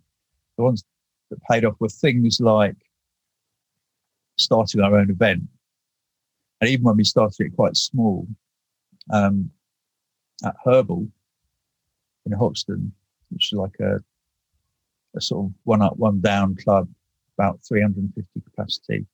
The 0.58 0.64
ones 0.64 0.84
that 1.30 1.40
paid 1.50 1.64
off 1.64 1.76
were 1.80 1.90
things 1.90 2.40
like 2.42 2.76
starting 4.38 4.82
our 4.82 4.98
own 4.98 5.10
event. 5.10 5.44
And 6.60 6.70
even 6.70 6.84
when 6.84 6.98
we 6.98 7.04
started 7.04 7.48
it 7.48 7.56
quite 7.56 7.76
small, 7.76 8.28
um, 9.12 9.50
at 10.44 10.56
Herbal 10.66 11.08
in 12.26 12.32
Hoxton, 12.32 12.92
which 13.30 13.52
is 13.52 13.58
like 13.58 13.80
a, 13.80 14.00
a 15.16 15.22
sort 15.22 15.46
of 15.46 15.54
one 15.64 15.82
up, 15.82 15.98
one 15.98 16.22
down 16.22 16.56
club, 16.56 16.88
about 17.38 17.60
350 17.68 18.28
capacity. 18.42 19.06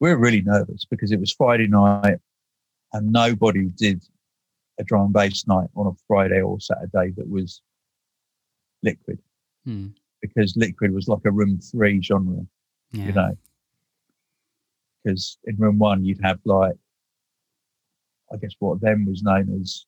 We 0.00 0.10
were 0.10 0.18
really 0.18 0.42
nervous 0.42 0.84
because 0.84 1.12
it 1.12 1.20
was 1.20 1.32
Friday 1.32 1.68
night 1.68 2.18
and 2.92 3.12
nobody 3.12 3.66
did 3.76 4.02
a 4.78 4.84
drum 4.84 5.06
and 5.06 5.12
bass 5.12 5.46
night 5.46 5.68
on 5.74 5.86
a 5.86 5.92
Friday 6.06 6.40
or 6.40 6.60
Saturday 6.60 7.12
that 7.16 7.28
was 7.28 7.62
liquid 8.82 9.18
hmm. 9.64 9.88
because 10.20 10.54
liquid 10.56 10.92
was 10.92 11.08
like 11.08 11.24
a 11.24 11.30
room 11.30 11.58
three 11.58 12.02
genre, 12.02 12.44
yeah. 12.92 13.06
you 13.06 13.12
know. 13.12 13.38
Because 15.06 15.38
in 15.44 15.54
room 15.56 15.78
one, 15.78 16.04
you'd 16.04 16.20
have 16.24 16.40
like, 16.44 16.74
I 18.32 18.36
guess 18.38 18.54
what 18.58 18.80
then 18.80 19.06
was 19.06 19.22
known 19.22 19.56
as 19.60 19.86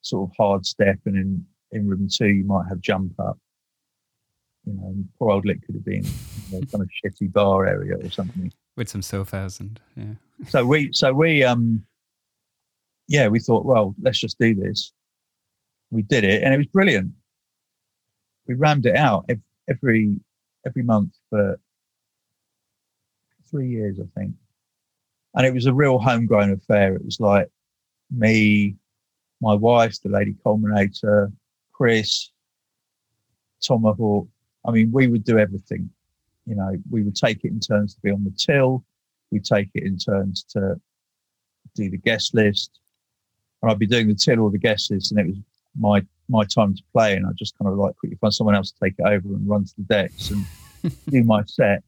sort 0.00 0.30
of 0.30 0.36
hard 0.36 0.64
step, 0.64 0.98
and 1.04 1.16
in, 1.16 1.46
in 1.70 1.86
room 1.86 2.08
two, 2.10 2.28
you 2.28 2.44
might 2.44 2.66
have 2.68 2.80
jump 2.80 3.12
up. 3.20 3.38
You 4.64 4.72
know, 4.72 4.94
poor 5.18 5.32
old 5.32 5.44
Lick 5.44 5.66
could 5.66 5.74
have 5.74 5.84
been 5.84 6.04
you 6.04 6.60
know, 6.60 6.66
kind 6.66 6.82
of 6.82 6.88
shitty 7.04 7.30
bar 7.30 7.66
area 7.66 7.96
or 7.96 8.10
something 8.10 8.52
with 8.76 8.88
some 8.88 9.02
sofas 9.02 9.60
and 9.60 9.80
yeah. 9.96 10.14
so 10.48 10.64
we, 10.64 10.90
so 10.92 11.12
we, 11.12 11.44
um, 11.44 11.84
yeah, 13.08 13.28
we 13.28 13.38
thought, 13.38 13.66
well, 13.66 13.94
let's 14.00 14.18
just 14.18 14.38
do 14.38 14.54
this. 14.54 14.92
We 15.90 16.02
did 16.02 16.24
it, 16.24 16.42
and 16.42 16.54
it 16.54 16.56
was 16.56 16.68
brilliant. 16.68 17.12
We 18.48 18.54
rammed 18.54 18.86
it 18.86 18.96
out 18.96 19.28
every 19.68 20.16
every 20.66 20.82
month 20.82 21.12
for 21.28 21.58
three 23.52 23.68
years, 23.68 23.98
I 24.00 24.06
think, 24.18 24.34
and 25.34 25.46
it 25.46 25.54
was 25.54 25.66
a 25.66 25.74
real 25.74 26.00
homegrown 26.00 26.50
affair. 26.50 26.96
It 26.96 27.04
was 27.04 27.20
like 27.20 27.48
me, 28.10 28.74
my 29.40 29.54
wife, 29.54 30.00
the 30.02 30.08
lady 30.08 30.34
culminator, 30.44 31.32
Chris, 31.72 32.30
Tomahawk. 33.62 34.26
I 34.66 34.70
mean, 34.70 34.90
we 34.92 35.06
would 35.06 35.24
do 35.24 35.38
everything. 35.38 35.90
You 36.46 36.56
know, 36.56 36.76
we 36.90 37.02
would 37.02 37.16
take 37.16 37.44
it 37.44 37.52
in 37.52 37.60
turns 37.60 37.94
to 37.94 38.00
be 38.00 38.10
on 38.10 38.24
the 38.24 38.32
till. 38.32 38.84
We'd 39.30 39.44
take 39.44 39.70
it 39.74 39.84
in 39.84 39.96
turns 39.96 40.44
to 40.50 40.80
do 41.74 41.90
the 41.90 41.96
guest 41.96 42.34
list. 42.34 42.78
And 43.62 43.70
I'd 43.70 43.78
be 43.78 43.86
doing 43.86 44.08
the 44.08 44.14
till 44.14 44.40
or 44.40 44.50
the 44.50 44.58
guest 44.58 44.90
list, 44.90 45.12
and 45.12 45.20
it 45.20 45.26
was 45.26 45.36
my 45.78 46.04
my 46.28 46.44
time 46.44 46.74
to 46.74 46.82
play. 46.92 47.14
And 47.14 47.26
I 47.26 47.30
just 47.36 47.56
kind 47.58 47.70
of 47.70 47.78
like 47.78 47.96
quickly 47.96 48.18
find 48.20 48.34
someone 48.34 48.56
else 48.56 48.72
to 48.72 48.78
take 48.82 48.94
it 48.98 49.06
over 49.06 49.28
and 49.28 49.48
run 49.48 49.64
to 49.64 49.74
the 49.76 49.84
decks 49.84 50.30
and 50.30 50.44
do 51.10 51.22
my 51.22 51.44
set, 51.44 51.82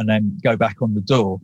and 0.00 0.08
then 0.08 0.38
go 0.42 0.56
back 0.56 0.80
on 0.80 0.94
the 0.94 1.02
door. 1.02 1.40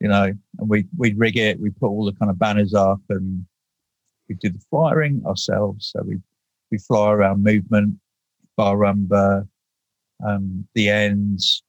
You 0.00 0.08
know, 0.08 0.24
and 0.58 0.68
we 0.68 0.86
we'd 0.98 1.18
rig 1.18 1.38
it. 1.38 1.58
We 1.58 1.70
put 1.70 1.88
all 1.88 2.04
the 2.04 2.12
kind 2.12 2.30
of 2.30 2.38
banners 2.38 2.74
up, 2.74 3.00
and 3.08 3.44
we 4.28 4.34
do 4.34 4.50
the 4.50 4.62
flyering 4.70 5.22
ourselves. 5.26 5.92
So 5.92 6.02
we 6.06 6.18
we 6.70 6.78
fly 6.78 7.10
around 7.10 7.42
movement, 7.42 7.94
bar 8.56 8.76
rumba, 8.76 9.48
um, 10.24 10.68
the 10.74 10.90
ends. 10.90 11.62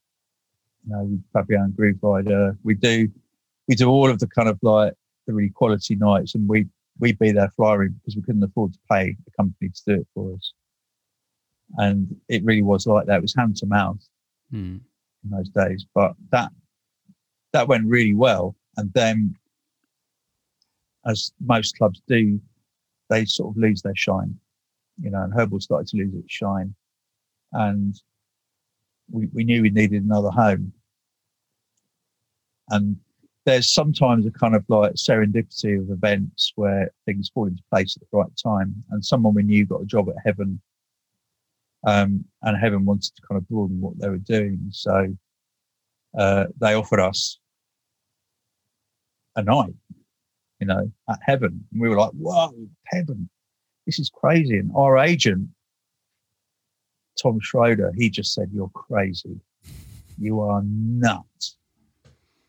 You 0.85 0.93
know, 0.93 1.19
Fabio 1.31 1.61
and 1.63 1.73
Grooverider. 1.73 2.57
We 2.63 2.75
do 2.75 3.07
we 3.69 3.75
do 3.75 3.87
all 3.89 4.09
of 4.09 4.19
the 4.19 4.27
kind 4.27 4.49
of 4.49 4.59
like 4.61 4.93
the 5.27 5.33
really 5.33 5.49
quality 5.49 5.95
nights, 5.95 6.35
and 6.35 6.47
we 6.49 6.67
we'd 6.99 7.19
be 7.19 7.31
there 7.31 7.51
flying 7.55 7.95
because 7.99 8.17
we 8.17 8.21
couldn't 8.21 8.43
afford 8.43 8.73
to 8.73 8.79
pay 8.91 9.15
the 9.23 9.31
company 9.31 9.69
to 9.69 9.81
do 9.87 10.01
it 10.01 10.07
for 10.13 10.33
us. 10.33 10.53
And 11.77 12.15
it 12.27 12.43
really 12.43 12.61
was 12.61 12.85
like 12.85 13.05
that. 13.07 13.17
It 13.17 13.21
was 13.21 13.35
hand 13.35 13.55
to 13.57 13.65
mouth 13.65 14.05
Hmm. 14.51 14.77
In 15.25 15.31
those 15.31 15.49
days, 15.49 15.85
but 15.93 16.13
that 16.31 16.51
that 17.53 17.67
went 17.67 17.85
really 17.87 18.13
well. 18.13 18.55
And 18.77 18.91
then, 18.93 19.35
as 21.05 21.31
most 21.39 21.77
clubs 21.77 22.01
do, 22.07 22.39
they 23.09 23.25
sort 23.25 23.53
of 23.53 23.57
lose 23.57 23.81
their 23.81 23.95
shine, 23.95 24.37
you 25.01 25.09
know. 25.09 25.23
And 25.23 25.33
Herbal 25.33 25.59
started 25.59 25.87
to 25.87 25.97
lose 25.97 26.13
its 26.13 26.33
shine, 26.33 26.73
and 27.53 27.99
we 29.11 29.27
we 29.33 29.43
knew 29.43 29.61
we 29.61 29.69
needed 29.69 30.03
another 30.03 30.31
home. 30.31 30.73
And 32.69 32.97
there's 33.45 33.71
sometimes 33.71 34.25
a 34.25 34.31
kind 34.31 34.55
of 34.55 34.65
like 34.69 34.93
serendipity 34.93 35.79
of 35.79 35.91
events 35.91 36.51
where 36.55 36.91
things 37.05 37.29
fall 37.29 37.45
into 37.45 37.61
place 37.71 37.95
at 37.95 38.01
the 38.01 38.17
right 38.17 38.31
time. 38.43 38.83
And 38.89 39.05
someone 39.05 39.35
we 39.35 39.43
knew 39.43 39.65
got 39.65 39.83
a 39.83 39.85
job 39.85 40.09
at 40.09 40.15
Heaven, 40.25 40.59
um, 41.85 42.25
and 42.41 42.57
Heaven 42.57 42.85
wanted 42.85 43.15
to 43.15 43.21
kind 43.27 43.37
of 43.37 43.47
broaden 43.47 43.79
what 43.79 43.99
they 43.99 44.09
were 44.09 44.17
doing. 44.17 44.59
So 44.71 45.15
uh, 46.17 46.45
they 46.59 46.73
offered 46.73 46.99
us 46.99 47.39
a 49.35 49.43
night, 49.43 49.73
you 50.59 50.67
know, 50.67 50.91
at 51.09 51.19
Heaven. 51.21 51.65
And 51.71 51.81
we 51.81 51.89
were 51.89 51.97
like, 51.97 52.11
whoa, 52.11 52.53
Heaven, 52.87 53.29
this 53.85 53.99
is 53.99 54.09
crazy. 54.13 54.57
And 54.57 54.71
our 54.75 54.97
agent, 54.97 55.49
Tom 57.21 57.39
Schroeder, 57.41 57.91
he 57.95 58.09
just 58.09 58.33
said, 58.33 58.49
you're 58.53 58.69
crazy. 58.69 59.39
You 60.17 60.41
are 60.41 60.61
nuts 60.65 61.57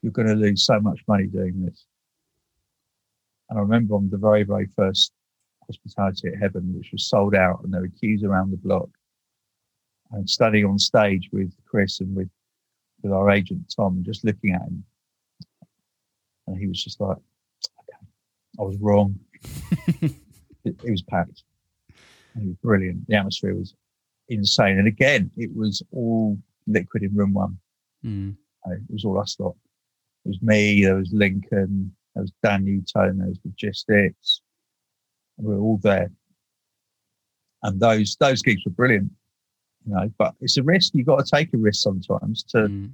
you're 0.07 0.13
going 0.13 0.29
to 0.29 0.35
lose 0.35 0.65
so 0.65 0.79
much 0.79 1.01
money 1.09 1.27
doing 1.27 1.65
this. 1.65 1.85
And 3.51 3.59
I 3.59 3.63
remember 3.63 3.97
on 3.97 4.09
the 4.09 4.17
very, 4.17 4.45
very 4.45 4.69
first 4.77 5.13
hospitality 5.67 6.29
at 6.29 6.41
Heaven, 6.41 6.73
which 6.77 6.91
was 6.93 7.09
sold 7.09 7.35
out, 7.35 7.61
and 7.65 7.75
there 7.75 7.81
were 7.81 7.91
queues 7.99 8.23
around 8.23 8.53
the 8.53 8.57
block. 8.57 8.89
And 10.13 10.29
standing 10.29 10.65
on 10.65 10.79
stage 10.79 11.29
with 11.33 11.53
Chris 11.65 12.01
and 12.01 12.15
with 12.15 12.31
with 13.03 13.13
our 13.13 13.31
agent 13.31 13.73
Tom, 13.75 14.03
just 14.05 14.25
looking 14.25 14.55
at 14.55 14.63
him, 14.63 14.85
and 16.47 16.59
he 16.59 16.67
was 16.67 16.83
just 16.83 17.01
like, 17.01 17.17
"Okay, 17.81 18.07
I 18.59 18.63
was 18.63 18.77
wrong." 18.79 19.19
it, 20.03 20.15
it 20.65 20.91
was 20.91 21.03
packed. 21.03 21.43
And 22.35 22.45
it 22.45 22.47
was 22.49 22.57
brilliant. 22.63 23.07
The 23.09 23.17
atmosphere 23.17 23.55
was 23.55 23.75
insane, 24.29 24.79
and 24.79 24.89
again, 24.89 25.31
it 25.37 25.55
was 25.55 25.83
all 25.91 26.39
liquid 26.67 27.03
in 27.03 27.15
room 27.15 27.33
one. 27.35 27.59
Hmm. 28.03 28.31
Uh, 28.67 28.73
It 28.73 28.93
was 28.93 29.05
all 29.05 29.19
us 29.21 29.37
lot. 29.39 29.57
It 30.25 30.29
was 30.31 30.43
me, 30.43 30.85
there 30.85 30.97
was 30.97 31.13
Lincoln, 31.13 31.95
there 32.15 32.23
was 32.23 32.33
Dan 32.43 32.65
Newton, 32.65 33.19
there 33.19 33.29
was 33.29 33.39
Logistics. 33.45 34.41
We 35.37 35.55
were 35.55 35.61
all 35.61 35.79
there. 35.83 36.11
And 37.63 37.79
those 37.81 38.17
those 38.19 38.43
gigs 38.43 38.65
were 38.65 38.73
brilliant, 38.73 39.13
you 39.87 39.95
know, 39.95 40.13
but 40.19 40.35
it's 40.41 40.57
a 40.59 40.63
risk. 40.63 40.95
You've 40.95 41.07
got 41.07 41.25
to 41.25 41.31
take 41.31 41.53
a 41.55 41.59
risk 41.59 41.83
sometimes 41.83 42.43
to 42.45 42.67
Hmm. 42.67 42.87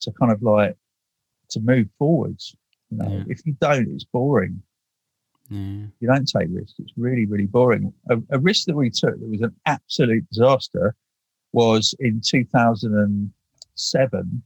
to 0.00 0.10
kind 0.12 0.32
of 0.32 0.42
like 0.42 0.76
to 1.50 1.60
move 1.60 1.88
forwards. 1.98 2.56
You 2.90 2.96
know, 2.98 3.08
Yeah. 3.18 3.24
if 3.28 3.46
you 3.46 3.52
don't, 3.60 3.88
it's 3.94 4.04
boring. 4.04 4.62
Yeah. 5.48 5.86
You 6.00 6.08
don't 6.08 6.26
take 6.28 6.48
risks. 6.50 6.74
It's 6.80 6.92
really, 6.96 7.24
really 7.26 7.46
boring. 7.46 7.92
A, 8.10 8.20
a 8.30 8.38
risk 8.38 8.66
that 8.66 8.74
we 8.74 8.90
took 8.90 9.18
that 9.20 9.28
was 9.28 9.42
an 9.42 9.54
absolute 9.66 10.28
disaster 10.30 10.94
was 11.52 11.94
in 12.00 12.20
2007. 12.20 14.42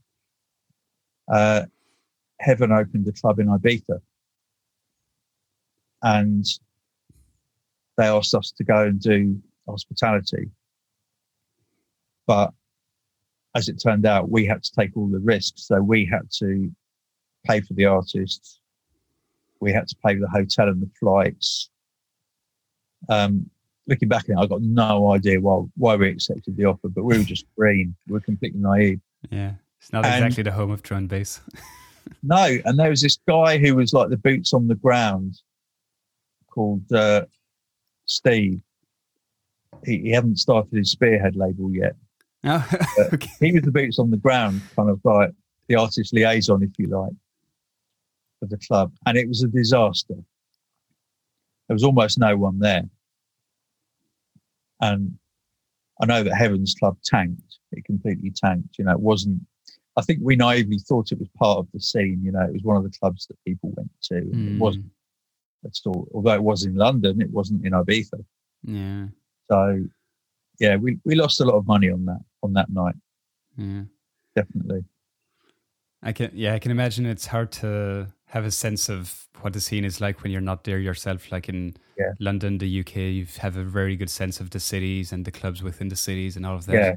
Uh, 1.27 1.65
Heaven 2.39 2.71
opened 2.71 3.07
a 3.07 3.11
club 3.13 3.39
in 3.39 3.47
Ibiza, 3.47 3.99
and 6.03 6.45
they 7.97 8.05
asked 8.05 8.35
us 8.35 8.51
to 8.51 8.63
go 8.63 8.83
and 8.85 8.99
do 8.99 9.41
hospitality. 9.67 10.51
But 12.27 12.53
as 13.55 13.69
it 13.69 13.81
turned 13.81 14.05
out, 14.05 14.29
we 14.29 14.45
had 14.45 14.63
to 14.63 14.71
take 14.71 14.95
all 14.95 15.07
the 15.07 15.19
risks. 15.19 15.63
So 15.67 15.81
we 15.81 16.05
had 16.05 16.29
to 16.39 16.69
pay 17.45 17.61
for 17.61 17.73
the 17.73 17.85
artists, 17.85 18.59
we 19.59 19.71
had 19.73 19.87
to 19.87 19.95
pay 20.05 20.13
for 20.15 20.19
the 20.21 20.29
hotel 20.29 20.67
and 20.67 20.81
the 20.81 20.89
flights. 20.99 21.69
Um, 23.09 23.49
looking 23.87 24.09
back 24.09 24.25
at 24.25 24.31
it, 24.31 24.37
I 24.37 24.45
got 24.45 24.61
no 24.61 25.11
idea 25.13 25.39
why 25.39 25.63
why 25.75 25.95
we 25.95 26.09
accepted 26.09 26.57
the 26.57 26.65
offer, 26.65 26.89
but 26.89 27.03
we 27.03 27.17
were 27.17 27.23
just 27.23 27.45
green. 27.57 27.95
We 28.07 28.13
were 28.13 28.19
completely 28.19 28.59
naive. 28.59 28.99
Yeah. 29.31 29.53
It's 29.79 29.93
not 29.93 30.05
And- 30.05 30.25
exactly 30.25 30.43
the 30.43 30.51
home 30.51 30.71
of 30.71 30.81
and 30.91 31.09
bass. 31.09 31.41
No, 32.23 32.57
and 32.63 32.79
there 32.79 32.89
was 32.89 33.01
this 33.01 33.17
guy 33.27 33.57
who 33.57 33.75
was 33.75 33.91
like 33.91 34.09
the 34.09 34.17
boots 34.17 34.53
on 34.53 34.67
the 34.67 34.75
ground 34.75 35.41
called 36.49 36.89
uh, 36.93 37.25
Steve. 38.05 38.61
He, 39.85 39.99
he 39.99 40.11
hadn't 40.11 40.37
started 40.37 40.73
his 40.73 40.91
Spearhead 40.91 41.35
label 41.35 41.69
yet. 41.73 41.95
Oh, 42.43 42.67
okay. 43.13 43.29
He 43.39 43.51
was 43.51 43.63
the 43.63 43.71
boots 43.71 43.99
on 43.99 44.11
the 44.11 44.17
ground, 44.17 44.61
kind 44.75 44.89
of 44.89 44.99
like 45.03 45.31
the 45.67 45.75
artist 45.75 46.13
liaison, 46.13 46.63
if 46.63 46.71
you 46.77 46.87
like, 46.87 47.13
for 48.39 48.47
the 48.47 48.57
club. 48.57 48.93
And 49.05 49.17
it 49.17 49.27
was 49.27 49.43
a 49.43 49.47
disaster. 49.47 50.15
There 51.67 51.75
was 51.75 51.83
almost 51.83 52.17
no 52.17 52.37
one 52.37 52.59
there. 52.59 52.83
And 54.79 55.17
I 56.01 56.05
know 56.05 56.23
that 56.23 56.35
Heaven's 56.35 56.75
Club 56.79 56.97
tanked. 57.03 57.57
It 57.71 57.83
completely 57.85 58.31
tanked. 58.31 58.77
You 58.77 58.85
know, 58.85 58.91
it 58.91 58.99
wasn't, 58.99 59.41
I 59.97 60.01
think 60.01 60.19
we 60.21 60.35
naively 60.35 60.77
thought 60.77 61.11
it 61.11 61.19
was 61.19 61.27
part 61.37 61.57
of 61.57 61.67
the 61.73 61.79
scene. 61.79 62.21
You 62.23 62.31
know, 62.31 62.41
it 62.41 62.53
was 62.53 62.63
one 62.63 62.77
of 62.77 62.83
the 62.83 62.97
clubs 62.97 63.27
that 63.27 63.43
people 63.45 63.73
went 63.75 63.89
to. 64.03 64.21
Hmm. 64.21 64.55
It 64.55 64.59
wasn't 64.59 64.85
at 65.65 65.77
all. 65.85 66.07
Although 66.13 66.35
it 66.35 66.43
was 66.43 66.65
in 66.65 66.75
London, 66.75 67.21
it 67.21 67.31
wasn't 67.31 67.65
in 67.65 67.73
Ibiza. 67.73 68.23
Yeah. 68.63 69.07
So, 69.49 69.83
yeah, 70.59 70.75
we, 70.75 70.97
we 71.05 71.15
lost 71.15 71.39
a 71.41 71.45
lot 71.45 71.55
of 71.55 71.67
money 71.67 71.89
on 71.89 72.05
that, 72.05 72.19
on 72.43 72.53
that 72.53 72.69
night, 72.69 72.95
Yeah. 73.57 73.83
definitely. 74.35 74.83
I 76.03 76.11
can 76.11 76.29
yeah, 76.33 76.53
I 76.53 76.59
can 76.59 76.71
imagine 76.71 77.05
it's 77.07 77.25
hard 77.25 77.51
to 77.53 78.07
have 78.25 78.45
a 78.45 78.51
sense 78.51 78.87
of 78.87 79.27
what 79.41 79.53
the 79.53 79.59
scene 79.59 79.83
is 79.83 79.99
like 79.99 80.21
when 80.21 80.31
you're 80.31 80.41
not 80.41 80.63
there 80.63 80.77
yourself. 80.79 81.31
Like 81.31 81.49
in 81.49 81.75
Yeah. 81.97 82.11
London, 82.19 82.59
the 82.59 82.79
UK, 82.81 82.95
you 82.97 83.25
have 83.39 83.57
a 83.57 83.63
very 83.63 83.95
good 83.95 84.09
sense 84.09 84.39
of 84.39 84.51
the 84.51 84.59
cities 84.59 85.11
and 85.11 85.25
the 85.25 85.31
clubs 85.31 85.63
within 85.63 85.87
the 85.89 85.95
cities 85.95 86.37
and 86.37 86.45
all 86.45 86.55
of 86.55 86.65
that. 86.67 86.73
Yeah. 86.75 86.95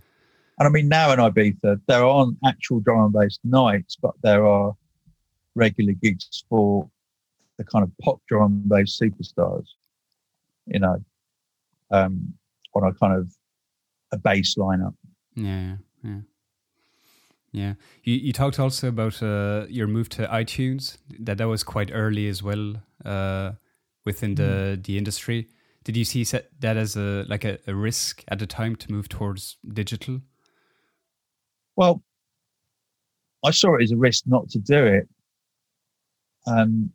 And 0.59 0.69
I 0.69 0.69
mean, 0.69 0.89
now 0.89 1.13
in 1.13 1.19
Ibiza, 1.19 1.81
there 1.87 2.05
aren't 2.05 2.37
actual 2.45 2.81
drum 2.81 3.05
and 3.05 3.13
bass 3.13 3.39
nights, 3.43 3.97
but 3.97 4.15
there 4.23 4.47
are 4.47 4.77
regular 5.55 5.95
gigs 5.95 6.45
for 6.51 6.91
the 7.57 7.65
kind 7.65 7.83
of 7.83 7.91
pop 8.03 8.21
drum 8.29 8.53
and 8.53 8.69
bass 8.69 8.99
superstars, 9.01 9.67
you 10.67 10.79
know, 10.81 11.03
um, 11.91 12.35
on 12.75 12.85
a 12.85 12.93
kind 12.95 13.15
of 13.15 13.35
a 14.13 14.19
bass 14.19 14.55
lineup. 14.57 14.95
Yeah, 15.35 15.77
yeah, 16.03 16.21
yeah. 17.53 17.75
You 18.05 18.15
you 18.15 18.33
talked 18.33 18.59
also 18.59 18.89
about 18.89 19.23
uh, 19.23 19.67
your 19.69 19.87
move 19.87 20.09
to 20.11 20.27
iTunes. 20.27 20.99
That 21.19 21.39
that 21.39 21.49
was 21.49 21.63
quite 21.63 21.91
early 21.93 22.29
as 22.29 22.43
well 22.43 22.77
uh, 23.05 23.53
within 24.05 24.35
the 24.35 24.79
the 24.83 24.99
industry. 24.99 25.49
Did 25.85 25.97
you 25.97 26.05
see 26.05 26.25
that 26.61 26.77
as 26.77 26.97
a 26.97 27.25
like 27.29 27.45
a, 27.45 27.59
a 27.67 27.75
risk 27.75 28.23
at 28.29 28.39
the 28.39 28.47
time 28.47 28.77
to 28.77 28.93
move 28.93 29.09
towards 29.09 29.57
digital? 29.73 30.21
Well, 31.77 32.03
I 33.45 33.51
saw 33.51 33.77
it 33.77 33.83
as 33.83 33.93
a 33.93 33.97
risk 33.97 34.25
not 34.27 34.51
to 34.51 34.59
do 34.59 34.87
it. 34.87 35.09
Um, 36.47 36.93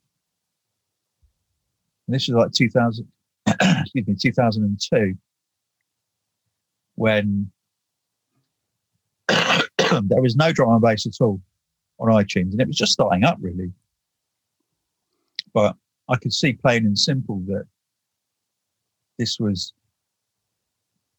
and 2.08 2.16
this 2.16 2.28
was 2.28 2.36
like 2.36 2.52
2000, 2.52 3.08
excuse 3.48 4.08
me, 4.08 4.16
2002, 4.16 5.18
when 6.96 7.52
there 9.28 10.22
was 10.22 10.36
no 10.36 10.52
drum 10.52 10.74
and 10.74 10.82
bass 10.82 11.06
at 11.06 11.24
all 11.24 11.42
on 12.00 12.10
iTunes, 12.10 12.52
and 12.52 12.62
it 12.62 12.68
was 12.68 12.78
just 12.78 12.94
starting 12.94 13.24
up 13.24 13.38
really. 13.40 13.72
But 15.54 15.76
I 16.10 16.18
could 16.18 16.34
see 16.34 16.54
plain 16.54 16.86
and 16.86 16.98
simple 16.98 17.42
that 17.48 17.66
this 19.18 19.40
was 19.40 19.74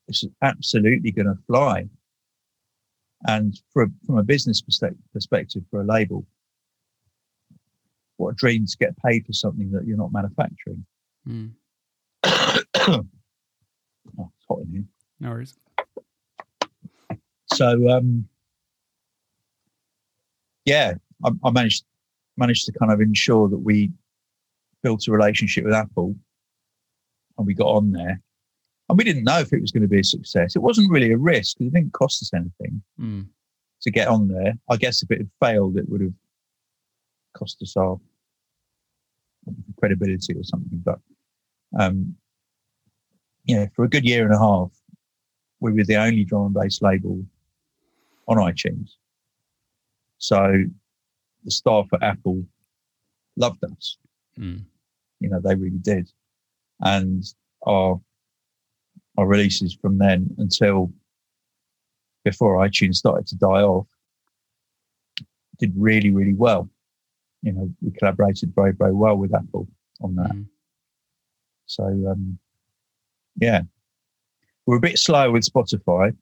this 0.07 0.23
is 0.23 0.31
absolutely 0.43 1.11
going 1.11 1.27
to 1.27 1.39
fly. 1.47 1.89
And 3.27 3.59
a, 3.77 3.87
from 4.05 4.19
a 4.19 4.23
business 4.23 4.61
perspective, 4.61 5.63
for 5.71 5.81
a 5.81 5.85
label, 5.85 6.27
what 8.19 8.31
a 8.31 8.35
dream 8.35 8.67
to 8.67 8.77
get 8.79 8.97
paid 9.05 9.27
for 9.27 9.33
something 9.33 9.71
that 9.73 9.87
you're 9.87 9.97
not 9.97 10.13
manufacturing. 10.13 10.85
Mm. 11.29 11.53
oh, 12.25 13.05
it's 14.37 14.47
hot 14.49 14.61
in 14.61 14.71
here. 14.71 14.85
No 15.19 15.31
worries. 15.31 15.55
So, 17.57 17.89
um, 17.89 18.29
yeah, 20.65 20.95
I, 21.25 21.31
I 21.45 21.51
managed 21.51 21.85
managed 22.37 22.67
to 22.67 22.73
kind 22.73 22.93
of 22.93 23.01
ensure 23.01 23.49
that 23.49 23.59
we 23.59 23.91
built 24.83 25.09
a 25.09 25.13
relationship 25.13 25.65
with 25.65 25.75
Apple, 25.75 26.15
and 27.39 27.47
we 27.47 27.55
got 27.55 27.69
on 27.69 27.93
there. 27.93 28.21
And 28.89 28.97
we 28.97 29.05
didn't 29.05 29.25
know 29.25 29.41
if 29.41 29.53
it 29.53 29.61
was 29.61 29.73
going 29.73 29.83
to 29.83 29.89
be 29.89 30.01
a 30.01 30.05
success. 30.05 30.55
It 30.55 30.63
wasn't 30.63 30.93
really 30.93 31.11
a 31.13 31.19
risk 31.19 31.59
because 31.59 31.73
it 31.73 31.75
didn't 31.75 31.93
cost 31.93 32.23
us 32.23 32.33
anything 32.33 32.83
mm. 33.01 33.27
to 33.83 33.91
get 33.91 34.07
on 34.07 34.29
there. 34.29 34.55
I 34.71 34.77
guess 34.77 35.03
if 35.03 35.11
it 35.11 35.19
had 35.19 35.31
failed, 35.41 35.77
it 35.77 35.89
would 35.89 36.03
have 36.03 36.13
cost 37.37 37.61
us 37.63 37.77
our 37.77 37.99
credibility 39.79 40.35
or 40.35 40.45
something. 40.45 40.83
But 40.85 41.01
um, 41.79 42.15
yeah, 43.45 43.67
for 43.75 43.85
a 43.85 43.89
good 43.89 44.05
year 44.05 44.25
and 44.25 44.35
a 44.35 44.39
half, 44.39 44.71
we 45.61 45.73
were 45.73 45.85
the 45.85 45.97
only 45.97 46.23
drum 46.23 46.47
and 46.47 46.55
bass 46.55 46.81
label 46.81 47.25
on 48.29 48.37
iTunes. 48.39 48.91
So 50.19 50.65
the 51.45 51.51
staff 51.51 51.87
at 51.93 52.03
Apple 52.03 52.45
loved 53.37 53.65
us. 53.65 53.99
Mm. 54.39 54.65
You 55.21 55.29
know, 55.31 55.41
they 55.43 55.55
really 55.55 55.79
did. 55.79 56.11
And 56.81 57.25
our 57.67 58.01
our 59.19 59.27
releases 59.27 59.75
from 59.75 59.99
then 59.99 60.35
until 60.39 60.93
before 62.25 62.57
iTunes 62.59 62.97
started 62.97 63.27
to 63.29 63.37
die 63.37 63.63
off 63.63 63.87
did 65.59 65.73
really, 65.77 66.11
really 66.11 66.35
well. 66.35 66.69
You 67.43 67.53
know, 67.53 67.71
we 67.81 67.93
collaborated 67.93 68.53
very, 68.55 68.73
very 68.73 68.93
well 68.93 69.17
with 69.17 69.35
Apple 69.35 69.69
on 70.03 70.17
that. 70.17 70.33
Mm. 70.33 70.47
So, 71.67 71.85
um, 71.85 72.39
yeah, 73.41 73.63
we're 74.67 74.77
a 74.77 74.81
bit 74.81 74.99
slow 74.99 75.31
with 75.31 75.45
Spotify, 75.45 76.15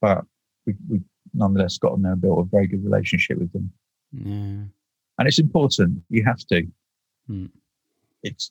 but 0.00 0.24
we, 0.66 0.74
we 0.88 1.00
nonetheless 1.34 1.78
got 1.78 1.92
on 1.92 2.02
there 2.02 2.12
and 2.12 2.20
built 2.20 2.40
a 2.40 2.44
very 2.44 2.66
good 2.66 2.84
relationship 2.84 3.38
with 3.38 3.52
them. 3.52 3.70
Yeah. 4.12 4.64
And 5.18 5.28
it's 5.28 5.38
important. 5.38 6.02
You 6.10 6.24
have 6.24 6.44
to. 6.48 6.66
Mm. 7.30 7.50
It's 8.22 8.50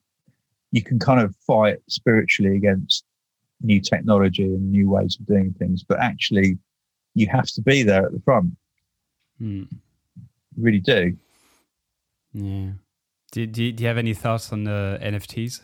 you 0.71 0.81
can 0.81 0.99
kind 0.99 1.21
of 1.21 1.35
fight 1.47 1.77
spiritually 1.87 2.55
against 2.55 3.05
new 3.61 3.79
technology 3.79 4.43
and 4.43 4.71
new 4.71 4.89
ways 4.89 5.17
of 5.19 5.25
doing 5.25 5.53
things, 5.57 5.83
but 5.83 5.99
actually, 5.99 6.57
you 7.13 7.27
have 7.27 7.45
to 7.45 7.61
be 7.61 7.83
there 7.83 8.05
at 8.05 8.11
the 8.11 8.21
front. 8.21 8.51
Mm. 9.41 9.67
You 10.55 10.63
really 10.63 10.79
do. 10.79 11.15
Yeah. 12.33 12.71
Do, 13.31 13.45
do, 13.45 13.71
do 13.71 13.83
you 13.83 13.87
have 13.87 13.97
any 13.97 14.13
thoughts 14.13 14.51
on 14.51 14.63
the 14.63 14.99
NFTs? 15.01 15.61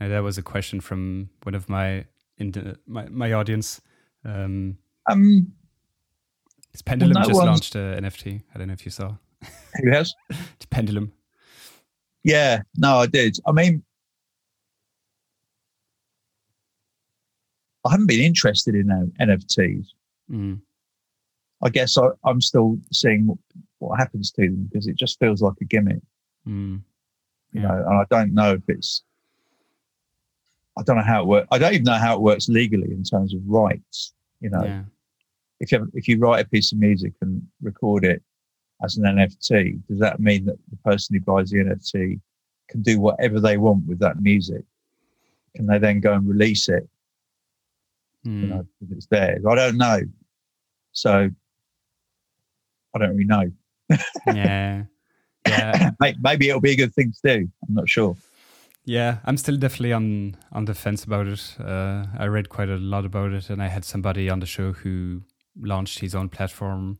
Uh, 0.00 0.08
that 0.08 0.22
was 0.22 0.38
a 0.38 0.42
question 0.42 0.80
from 0.80 1.30
one 1.42 1.54
of 1.54 1.68
my 1.68 2.04
in 2.38 2.50
the, 2.50 2.76
my 2.86 3.08
my 3.08 3.32
audience. 3.32 3.80
Um, 4.24 4.78
um 5.08 5.52
it's 6.74 6.82
Pendulum 6.82 7.14
well, 7.14 7.22
no 7.22 7.28
just 7.28 7.46
launched 7.46 7.74
a 7.76 8.00
NFT. 8.00 8.42
I 8.52 8.58
don't 8.58 8.66
know 8.66 8.74
if 8.74 8.84
you 8.84 8.90
saw. 8.90 9.14
Who 9.82 9.90
has? 9.92 10.12
it's 10.30 10.66
Pendulum. 10.68 11.12
Yeah, 12.24 12.62
no, 12.76 12.96
I 12.96 13.06
did. 13.06 13.38
I 13.46 13.52
mean, 13.52 13.84
I 17.86 17.92
haven't 17.92 18.08
been 18.08 18.20
interested 18.20 18.74
in 18.74 18.90
uh, 18.90 19.04
NFTs. 19.24 19.86
Mm. 20.30 20.60
I 21.62 21.68
guess 21.68 21.96
I, 21.96 22.08
am 22.26 22.40
still 22.40 22.78
seeing 22.90 23.26
what, 23.26 23.38
what, 23.78 23.98
happens 23.98 24.32
to 24.32 24.42
them 24.42 24.68
because 24.68 24.88
it 24.88 24.96
just 24.96 25.20
feels 25.20 25.42
like 25.42 25.54
a 25.60 25.64
gimmick. 25.64 26.02
Mm. 26.48 26.80
You 27.52 27.60
know, 27.60 27.84
and 27.86 27.98
I 28.00 28.04
don't 28.10 28.34
know 28.34 28.54
if 28.54 28.62
it's. 28.66 29.04
I 30.76 30.82
don't 30.82 30.96
know 30.96 31.04
how 31.04 31.22
it 31.22 31.28
works. 31.28 31.46
I 31.52 31.58
don't 31.58 31.72
even 31.72 31.84
know 31.84 31.92
how 31.92 32.16
it 32.16 32.20
works 32.20 32.48
legally 32.48 32.90
in 32.90 33.04
terms 33.04 33.32
of 33.32 33.40
rights. 33.46 34.12
You 34.40 34.50
know, 34.50 34.64
yeah. 34.64 34.82
If 35.60 35.72
you 35.72 35.78
have, 35.78 35.88
if 35.94 36.08
you 36.08 36.18
write 36.18 36.44
a 36.44 36.48
piece 36.48 36.72
of 36.72 36.78
music 36.78 37.12
and 37.20 37.42
record 37.62 38.04
it 38.04 38.22
as 38.82 38.96
an 38.96 39.04
NFT, 39.04 39.80
does 39.88 39.98
that 39.98 40.20
mean 40.20 40.44
that 40.46 40.58
the 40.70 40.76
person 40.84 41.14
who 41.14 41.20
buys 41.20 41.50
the 41.50 41.58
NFT 41.58 42.20
can 42.68 42.82
do 42.82 43.00
whatever 43.00 43.40
they 43.40 43.56
want 43.56 43.86
with 43.86 43.98
that 44.00 44.20
music? 44.20 44.64
Can 45.56 45.66
they 45.66 45.78
then 45.78 46.00
go 46.00 46.12
and 46.12 46.28
release 46.28 46.68
it 46.68 46.88
mm. 48.26 48.40
you 48.40 48.46
hmm. 48.46 48.50
know, 48.50 48.66
if 48.80 48.92
it's 48.92 49.06
theirs. 49.06 49.44
I 49.48 49.54
don't 49.54 49.76
know. 49.76 50.00
So 50.92 51.30
I 52.94 52.98
don't 52.98 53.10
really 53.10 53.24
know. 53.24 53.50
yeah. 54.26 54.84
Yeah. 55.46 55.90
Maybe 56.22 56.48
it'll 56.48 56.62
be 56.62 56.70
a 56.70 56.76
good 56.76 56.94
thing 56.94 57.12
to 57.12 57.20
do. 57.22 57.50
I'm 57.68 57.74
not 57.74 57.86
sure. 57.86 58.16
Yeah, 58.86 59.18
I'm 59.26 59.36
still 59.36 59.58
definitely 59.58 59.92
on 59.92 60.36
on 60.52 60.64
the 60.64 60.72
fence 60.72 61.04
about 61.04 61.26
it. 61.26 61.56
Uh, 61.60 62.06
I 62.18 62.24
read 62.28 62.48
quite 62.48 62.70
a 62.70 62.78
lot 62.78 63.04
about 63.04 63.34
it, 63.34 63.50
and 63.50 63.62
I 63.62 63.68
had 63.68 63.84
somebody 63.84 64.30
on 64.30 64.40
the 64.40 64.46
show 64.46 64.72
who 64.72 65.20
launched 65.60 66.00
his 66.00 66.14
own 66.14 66.28
platform 66.28 66.98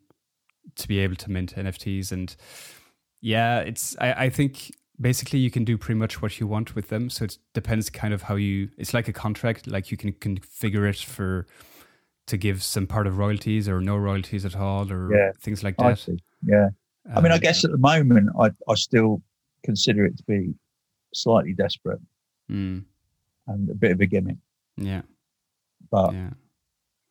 to 0.76 0.88
be 0.88 0.98
able 1.00 1.16
to 1.16 1.30
mint 1.30 1.55
NFTs. 1.55 2.12
And 2.12 2.34
yeah, 3.20 3.61
it's 3.61 3.96
I, 4.00 4.12
I 4.12 4.30
think 4.30 4.70
basically 5.00 5.38
you 5.38 5.50
can 5.50 5.64
do 5.64 5.76
pretty 5.76 5.98
much 5.98 6.22
what 6.22 6.38
you 6.38 6.46
want 6.46 6.74
with 6.74 6.88
them 6.88 7.11
so 7.11 7.24
it 7.24 7.38
depends 7.52 7.90
kind 7.90 8.14
of 8.14 8.22
how 8.22 8.36
you 8.36 8.68
it's 8.78 8.94
like 8.94 9.09
a 9.09 9.12
contract 9.12 9.66
like 9.66 9.90
you 9.90 9.96
can 9.96 10.12
configure 10.12 10.88
it 10.88 10.98
for 10.98 11.46
to 12.26 12.36
give 12.36 12.62
some 12.62 12.86
part 12.86 13.07
of 13.07 13.18
royalties 13.18 13.68
or 13.68 13.80
no 13.80 13.96
royalties 13.96 14.44
at 14.44 14.57
all 14.57 14.90
or 14.90 15.14
yeah. 15.14 15.32
things 15.40 15.62
like 15.64 15.76
that 15.78 16.07
yeah 16.44 16.68
um, 17.11 17.18
i 17.18 17.20
mean 17.20 17.32
i 17.32 17.38
guess 17.38 17.64
at 17.64 17.70
the 17.70 17.78
moment 17.78 18.30
i 18.40 18.50
i 18.68 18.74
still 18.74 19.20
consider 19.64 20.05
it 20.05 20.16
to 20.16 20.22
be 20.24 20.55
slightly 21.12 21.52
desperate 21.52 22.00
mm. 22.50 22.82
and 23.48 23.70
a 23.70 23.74
bit 23.74 23.90
of 23.90 24.00
a 24.00 24.07
gimmick 24.07 24.36
yeah 24.76 25.02
but 25.90 26.12
yeah. 26.12 26.30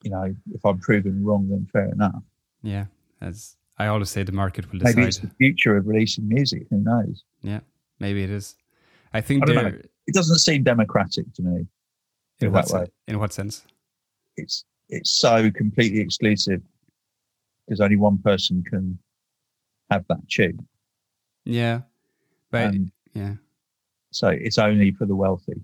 You 0.04 0.12
know 0.12 0.34
if 0.54 0.64
i'm 0.66 0.80
proven 0.80 1.24
wrong 1.24 1.48
then 1.50 1.68
fair 1.72 1.90
enough 1.90 2.24
yeah 2.62 2.86
as 3.22 3.56
I 3.78 3.88
always 3.88 4.10
say 4.10 4.24
the 4.24 4.32
market 4.32 4.72
will 4.72 4.80
decide. 4.80 4.96
Maybe 4.96 5.08
it's 5.08 5.18
the 5.18 5.32
future 5.40 5.78
of 5.78 5.88
releasing 5.88 6.28
music. 6.28 6.68
Who 6.70 6.78
knows? 6.78 7.24
Yeah. 7.42 7.62
Maybe 8.00 8.24
it 8.24 8.30
is. 8.30 8.56
I 9.14 9.22
think 9.22 9.50
I 9.50 9.74
it 10.08 10.14
doesn't 10.14 10.40
seem 10.40 10.64
democratic 10.64 11.32
to 11.36 11.42
me. 11.42 11.68
In, 12.40 12.52
what 12.52 12.70
way. 12.72 12.88
In 13.08 13.20
what 13.20 13.32
sense? 13.32 13.64
It's 14.36 14.66
it's 14.90 15.12
so 15.12 15.50
completely 15.52 16.02
exclusive 16.02 16.62
because 17.66 17.80
only 17.80 17.96
one 17.96 18.18
person 18.18 18.64
can 18.70 19.00
have 19.90 20.06
that 20.10 20.28
tune. 20.30 20.68
Yeah, 21.46 21.82
but 22.52 22.74
yeah. 23.14 23.36
So 24.12 24.28
it's 24.28 24.58
only 24.58 24.92
for 24.92 25.06
the 25.06 25.16
wealthy. 25.16 25.64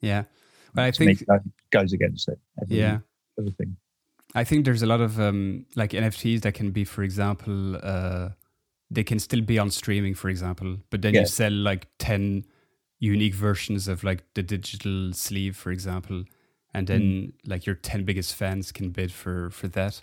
Yeah, 0.00 0.24
but 0.74 0.84
I 0.84 0.90
think 0.90 1.20
that 1.26 1.42
goes 1.70 1.92
against 1.92 2.28
it. 2.28 2.38
Every, 2.60 2.78
yeah, 2.78 2.98
everything. 3.38 3.76
I 4.34 4.44
think 4.44 4.64
there's 4.64 4.82
a 4.82 4.86
lot 4.86 5.00
of 5.00 5.20
um, 5.20 5.66
like 5.76 5.90
NFTs 5.90 6.42
that 6.42 6.54
can 6.54 6.70
be, 6.70 6.84
for 6.84 7.02
example, 7.02 7.76
uh, 7.82 8.30
they 8.90 9.04
can 9.04 9.18
still 9.18 9.40
be 9.40 9.58
on 9.58 9.70
streaming, 9.70 10.14
for 10.14 10.28
example, 10.28 10.78
but 10.90 11.02
then 11.02 11.14
yeah. 11.14 11.20
you 11.20 11.26
sell 11.26 11.52
like 11.52 11.86
10 11.98 12.44
unique 12.98 13.34
versions 13.34 13.86
of 13.86 14.02
like 14.02 14.24
the 14.34 14.42
digital 14.42 15.12
sleeve, 15.12 15.56
for 15.56 15.70
example, 15.70 16.24
and 16.72 16.86
then 16.86 17.00
mm. 17.02 17.32
like 17.46 17.66
your 17.66 17.76
10 17.76 18.04
biggest 18.04 18.34
fans 18.34 18.72
can 18.72 18.90
bid 18.90 19.12
for 19.12 19.50
for 19.50 19.68
that. 19.68 20.02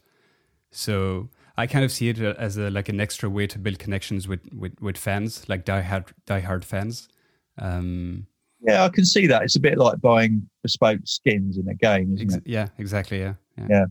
So 0.71 1.29
I 1.57 1.67
kind 1.67 1.83
of 1.83 1.91
see 1.91 2.09
it 2.09 2.21
uh, 2.21 2.33
as 2.37 2.57
a 2.57 2.69
like 2.69 2.89
an 2.89 3.01
extra 3.01 3.29
way 3.29 3.47
to 3.47 3.59
build 3.59 3.79
connections 3.79 4.27
with 4.27 4.41
with, 4.53 4.79
with 4.81 4.97
fans, 4.97 5.47
like 5.49 5.65
diehard 5.65 6.07
diehard 6.25 6.63
fans. 6.63 7.09
Um, 7.57 8.27
yeah, 8.61 8.83
I 8.83 8.89
can 8.89 9.05
see 9.05 9.27
that. 9.27 9.43
It's 9.43 9.55
a 9.55 9.59
bit 9.59 9.77
like 9.77 9.99
buying 10.01 10.47
bespoke 10.63 11.01
skins 11.05 11.57
in 11.57 11.67
a 11.67 11.73
game, 11.73 12.13
isn't 12.13 12.27
ex- 12.27 12.35
it? 12.35 12.43
Yeah, 12.45 12.67
exactly. 12.77 13.19
Yeah. 13.19 13.33
yeah. 13.57 13.65
yeah 13.69 13.85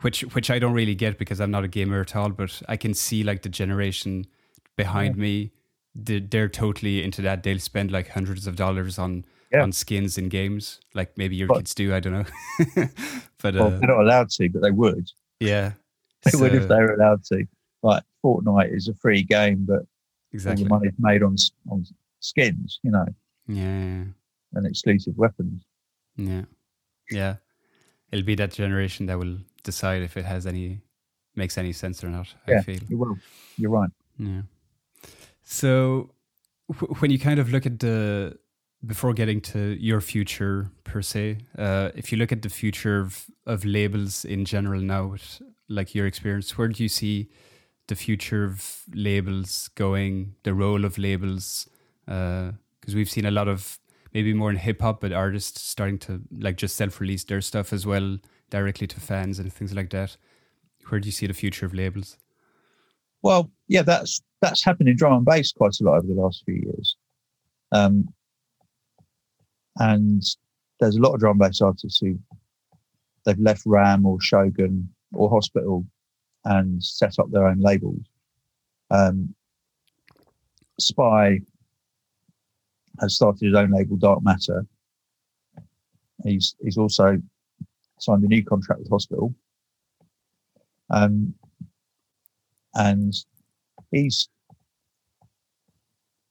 which 0.00 0.20
which 0.34 0.50
I 0.50 0.58
don't 0.58 0.72
really 0.72 0.94
get 0.94 1.18
because 1.18 1.40
I'm 1.40 1.50
not 1.50 1.64
a 1.64 1.68
gamer 1.68 2.00
at 2.00 2.14
all. 2.14 2.30
But 2.30 2.62
I 2.68 2.76
can 2.76 2.94
see 2.94 3.22
like 3.22 3.42
the 3.42 3.48
generation 3.48 4.26
behind 4.76 5.16
yeah. 5.16 5.22
me, 5.22 5.52
they're 5.94 6.48
totally 6.48 7.02
into 7.02 7.22
that. 7.22 7.42
They'll 7.42 7.58
spend 7.58 7.90
like 7.90 8.08
hundreds 8.08 8.46
of 8.46 8.56
dollars 8.56 8.98
on 8.98 9.24
yeah. 9.52 9.62
on 9.62 9.72
skins 9.72 10.18
in 10.18 10.28
games, 10.28 10.80
like 10.94 11.16
maybe 11.16 11.36
your 11.36 11.48
but, 11.48 11.58
kids 11.58 11.74
do. 11.74 11.94
I 11.94 12.00
don't 12.00 12.12
know, 12.12 12.24
but 13.42 13.54
well, 13.54 13.66
uh, 13.66 13.70
they're 13.70 13.88
not 13.88 14.00
allowed 14.00 14.30
to, 14.30 14.48
but 14.50 14.62
they 14.62 14.70
would. 14.70 15.10
Yeah, 15.40 15.72
they 16.24 16.30
so, 16.30 16.40
would 16.40 16.54
if 16.54 16.68
they 16.68 16.76
were 16.76 16.94
allowed 16.94 17.24
to. 17.24 17.44
Like 17.82 18.02
Fortnite 18.24 18.74
is 18.74 18.88
a 18.88 18.94
free 18.94 19.22
game, 19.22 19.64
but 19.64 19.82
exactly 20.32 20.64
all 20.64 20.68
the 20.68 20.74
money's 20.74 20.98
made 20.98 21.22
on 21.22 21.36
on 21.70 21.84
skins, 22.20 22.80
you 22.82 22.90
know. 22.90 23.06
Yeah, 23.48 24.04
and 24.52 24.66
exclusive 24.66 25.16
weapons. 25.16 25.64
Yeah, 26.16 26.44
yeah. 27.10 27.36
It'll 28.12 28.24
be 28.24 28.34
that 28.36 28.52
generation 28.52 29.06
that 29.06 29.18
will 29.18 29.38
decide 29.64 30.02
if 30.02 30.16
it 30.16 30.24
has 30.24 30.46
any 30.46 30.80
makes 31.34 31.58
any 31.58 31.72
sense 31.72 32.04
or 32.04 32.08
not. 32.08 32.34
Yeah, 32.46 32.58
I 32.58 32.62
feel 32.62 32.80
you 32.88 32.98
will. 32.98 33.18
You're 33.56 33.70
right. 33.70 33.90
Yeah. 34.18 34.42
So 35.42 36.10
w- 36.70 36.94
when 37.00 37.10
you 37.10 37.18
kind 37.18 37.40
of 37.40 37.50
look 37.50 37.64
at 37.66 37.80
the 37.80 38.38
before 38.86 39.12
getting 39.12 39.40
to 39.40 39.76
your 39.80 40.00
future 40.00 40.70
per 40.84 41.02
se, 41.02 41.38
uh, 41.56 41.90
if 41.94 42.12
you 42.12 42.18
look 42.18 42.32
at 42.32 42.42
the 42.42 42.48
future 42.48 43.00
of, 43.00 43.24
of 43.46 43.64
labels 43.64 44.24
in 44.24 44.44
general 44.44 44.80
now, 44.80 45.06
with, 45.06 45.42
like 45.68 45.94
your 45.94 46.06
experience, 46.06 46.56
where 46.56 46.68
do 46.68 46.82
you 46.82 46.88
see 46.88 47.28
the 47.88 47.96
future 47.96 48.44
of 48.44 48.82
labels 48.94 49.68
going, 49.74 50.34
the 50.44 50.54
role 50.54 50.84
of 50.84 50.96
labels? 50.98 51.68
Because 52.88 52.96
we've 52.96 53.10
seen 53.10 53.26
a 53.26 53.30
lot 53.30 53.48
of 53.48 53.78
maybe 54.14 54.32
more 54.32 54.48
in 54.48 54.56
hip 54.56 54.80
hop, 54.80 55.02
but 55.02 55.12
artists 55.12 55.60
starting 55.60 55.98
to 55.98 56.22
like 56.38 56.56
just 56.56 56.74
self 56.74 57.02
release 57.02 57.22
their 57.22 57.42
stuff 57.42 57.70
as 57.70 57.84
well 57.84 58.16
directly 58.48 58.86
to 58.86 58.98
fans 58.98 59.38
and 59.38 59.52
things 59.52 59.74
like 59.74 59.90
that. 59.90 60.16
Where 60.88 60.98
do 60.98 61.04
you 61.04 61.12
see 61.12 61.26
the 61.26 61.34
future 61.34 61.66
of 61.66 61.74
labels? 61.74 62.16
Well, 63.20 63.50
yeah, 63.66 63.82
that's 63.82 64.22
that's 64.40 64.64
happened 64.64 64.88
in 64.88 64.96
drum 64.96 65.12
and 65.12 65.26
bass 65.26 65.52
quite 65.52 65.78
a 65.78 65.84
lot 65.84 65.98
over 65.98 66.06
the 66.06 66.14
last 66.14 66.42
few 66.46 66.54
years. 66.54 66.96
Um, 67.72 68.08
and 69.76 70.22
there's 70.80 70.96
a 70.96 71.02
lot 71.02 71.12
of 71.12 71.20
drum 71.20 71.32
and 71.32 71.40
bass 71.40 71.60
artists 71.60 72.00
who 72.00 72.18
they've 73.26 73.38
left 73.38 73.64
Ram 73.66 74.06
or 74.06 74.18
Shogun 74.18 74.88
or 75.12 75.28
Hospital 75.28 75.84
and 76.46 76.82
set 76.82 77.18
up 77.18 77.30
their 77.32 77.48
own 77.48 77.60
labels. 77.60 78.00
Um, 78.90 79.34
Spy 80.80 81.40
has 83.00 83.14
started 83.14 83.46
his 83.46 83.54
own 83.54 83.70
label, 83.70 83.96
Dark 83.96 84.22
Matter. 84.22 84.66
He's 86.24 86.56
he's 86.62 86.78
also 86.78 87.20
signed 88.00 88.24
a 88.24 88.26
new 88.26 88.44
contract 88.44 88.80
with 88.80 88.90
Hospital. 88.90 89.34
Um, 90.90 91.34
and 92.74 93.14
he's 93.90 94.28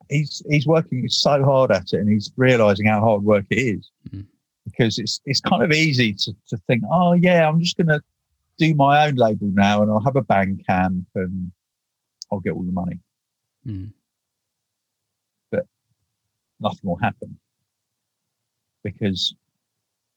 he's 0.09 0.41
he's 0.49 0.67
working 0.67 1.07
so 1.09 1.43
hard 1.43 1.71
at 1.71 1.93
it, 1.93 1.99
and 1.99 2.09
he's 2.09 2.31
realizing 2.37 2.87
how 2.87 3.01
hard 3.01 3.23
work 3.23 3.45
it 3.49 3.55
is. 3.55 3.91
Mm-hmm. 4.09 4.21
Because 4.65 4.97
it's 4.97 5.21
it's 5.25 5.39
kind 5.39 5.63
of 5.63 5.71
easy 5.71 6.13
to, 6.13 6.35
to 6.49 6.57
think, 6.67 6.83
oh 6.91 7.13
yeah, 7.13 7.47
I'm 7.47 7.59
just 7.59 7.77
gonna 7.77 8.01
do 8.57 8.73
my 8.75 9.07
own 9.07 9.15
label 9.15 9.47
now, 9.53 9.81
and 9.81 9.91
I'll 9.91 10.03
have 10.03 10.15
a 10.15 10.21
Bandcamp, 10.21 11.05
and 11.15 11.51
I'll 12.31 12.39
get 12.39 12.53
all 12.53 12.63
the 12.63 12.71
money. 12.71 12.99
Mm. 13.65 13.91
Nothing 16.59 16.89
will 16.89 16.97
happen 16.97 17.37
because 18.83 19.35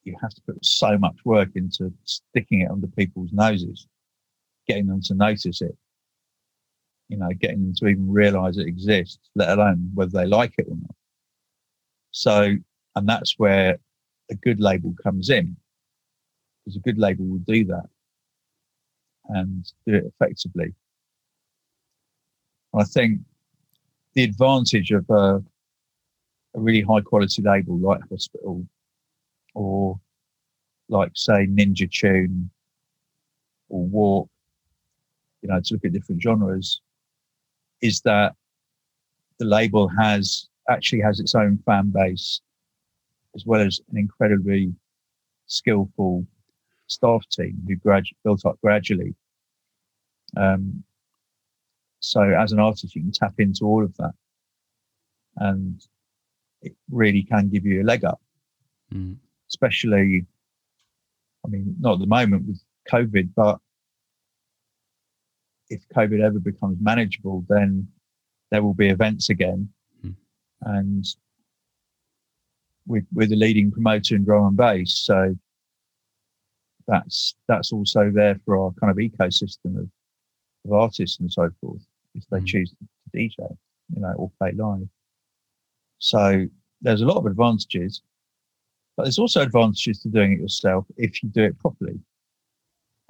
you 0.04 0.16
have 0.20 0.30
to 0.30 0.40
put 0.46 0.64
so 0.64 0.96
much 0.96 1.16
work 1.24 1.50
into 1.54 1.92
sticking 2.04 2.62
it 2.62 2.70
under 2.70 2.86
people's 2.86 3.32
noses, 3.32 3.86
getting 4.66 4.86
them 4.86 5.02
to 5.02 5.14
notice 5.14 5.60
it, 5.60 5.76
you 7.08 7.18
know, 7.18 7.28
getting 7.38 7.60
them 7.60 7.74
to 7.74 7.88
even 7.88 8.10
realize 8.10 8.56
it 8.56 8.66
exists, 8.66 9.18
let 9.34 9.50
alone 9.50 9.90
whether 9.94 10.12
they 10.12 10.26
like 10.26 10.54
it 10.56 10.66
or 10.68 10.76
not. 10.76 10.94
So, 12.12 12.56
and 12.96 13.08
that's 13.08 13.34
where 13.36 13.78
a 14.30 14.34
good 14.36 14.60
label 14.60 14.94
comes 15.02 15.28
in, 15.28 15.56
because 16.64 16.76
a 16.76 16.80
good 16.80 16.98
label 16.98 17.26
will 17.26 17.38
do 17.38 17.64
that 17.66 17.88
and 19.28 19.70
do 19.86 19.94
it 19.94 20.04
effectively. 20.04 20.74
I 22.74 22.84
think 22.84 23.20
the 24.14 24.24
advantage 24.24 24.92
of 24.92 25.04
a, 25.10 25.42
a 26.54 26.60
really 26.60 26.82
high 26.82 27.00
quality 27.00 27.42
label 27.42 27.78
like 27.78 28.00
Hospital 28.08 28.66
or 29.54 30.00
like 30.88 31.12
say 31.14 31.46
Ninja 31.46 31.90
Tune 31.90 32.50
or 33.68 33.84
Warp, 33.86 34.28
you 35.42 35.48
know, 35.48 35.60
to 35.60 35.74
look 35.74 35.84
at 35.84 35.92
different 35.92 36.22
genres, 36.22 36.80
is 37.80 38.00
that 38.02 38.34
the 39.38 39.44
label 39.44 39.88
has 39.88 40.48
actually 40.68 41.00
has 41.00 41.20
its 41.20 41.34
own 41.34 41.58
fan 41.64 41.90
base 41.90 42.40
as 43.34 43.46
well 43.46 43.60
as 43.60 43.80
an 43.90 43.98
incredibly 43.98 44.74
skillful 45.46 46.26
staff 46.88 47.24
team 47.28 47.56
who 47.66 47.76
gradu- 47.76 48.14
built 48.24 48.44
up 48.44 48.58
gradually. 48.60 49.14
Um, 50.36 50.82
so 52.00 52.22
as 52.22 52.52
an 52.52 52.60
artist, 52.60 52.94
you 52.94 53.02
can 53.02 53.12
tap 53.12 53.34
into 53.38 53.64
all 53.64 53.84
of 53.84 53.96
that, 53.98 54.12
and 55.36 55.80
it 56.62 56.74
really 56.90 57.22
can 57.22 57.48
give 57.48 57.64
you 57.64 57.82
a 57.82 57.84
leg 57.84 58.04
up. 58.04 58.20
Mm. 58.92 59.16
Especially, 59.48 60.26
I 61.44 61.48
mean, 61.48 61.76
not 61.80 61.94
at 61.94 62.00
the 62.00 62.06
moment 62.06 62.46
with 62.46 62.60
COVID, 62.90 63.30
but 63.34 63.58
if 65.68 65.80
COVID 65.96 66.20
ever 66.20 66.38
becomes 66.38 66.78
manageable, 66.80 67.44
then 67.48 67.88
there 68.50 68.62
will 68.62 68.74
be 68.74 68.88
events 68.88 69.30
again. 69.30 69.68
Mm. 70.04 70.14
And 70.62 71.06
we're 72.86 73.26
the 73.28 73.36
leading 73.36 73.70
promoter 73.70 74.16
in 74.16 74.24
drum 74.24 74.46
and 74.46 74.56
bass, 74.56 75.02
so 75.04 75.36
that's 76.86 77.36
that's 77.46 77.72
also 77.72 78.10
there 78.12 78.40
for 78.44 78.58
our 78.58 78.72
kind 78.80 78.90
of 78.90 78.96
ecosystem 78.96 79.78
of, 79.78 79.88
of 80.64 80.72
artists 80.72 81.20
and 81.20 81.30
so 81.30 81.50
forth, 81.60 81.82
if 82.14 82.24
they 82.30 82.38
mm. 82.38 82.46
choose 82.46 82.70
to 82.70 83.16
DJ, 83.16 83.56
you 83.94 84.00
know, 84.00 84.12
or 84.16 84.30
play 84.38 84.52
live. 84.52 84.88
So 86.00 86.46
there's 86.80 87.02
a 87.02 87.06
lot 87.06 87.18
of 87.18 87.26
advantages, 87.26 88.02
but 88.96 89.04
there's 89.04 89.18
also 89.18 89.42
advantages 89.42 90.00
to 90.00 90.08
doing 90.08 90.32
it 90.32 90.40
yourself 90.40 90.86
if 90.96 91.22
you 91.22 91.28
do 91.28 91.44
it 91.44 91.58
properly. 91.58 92.00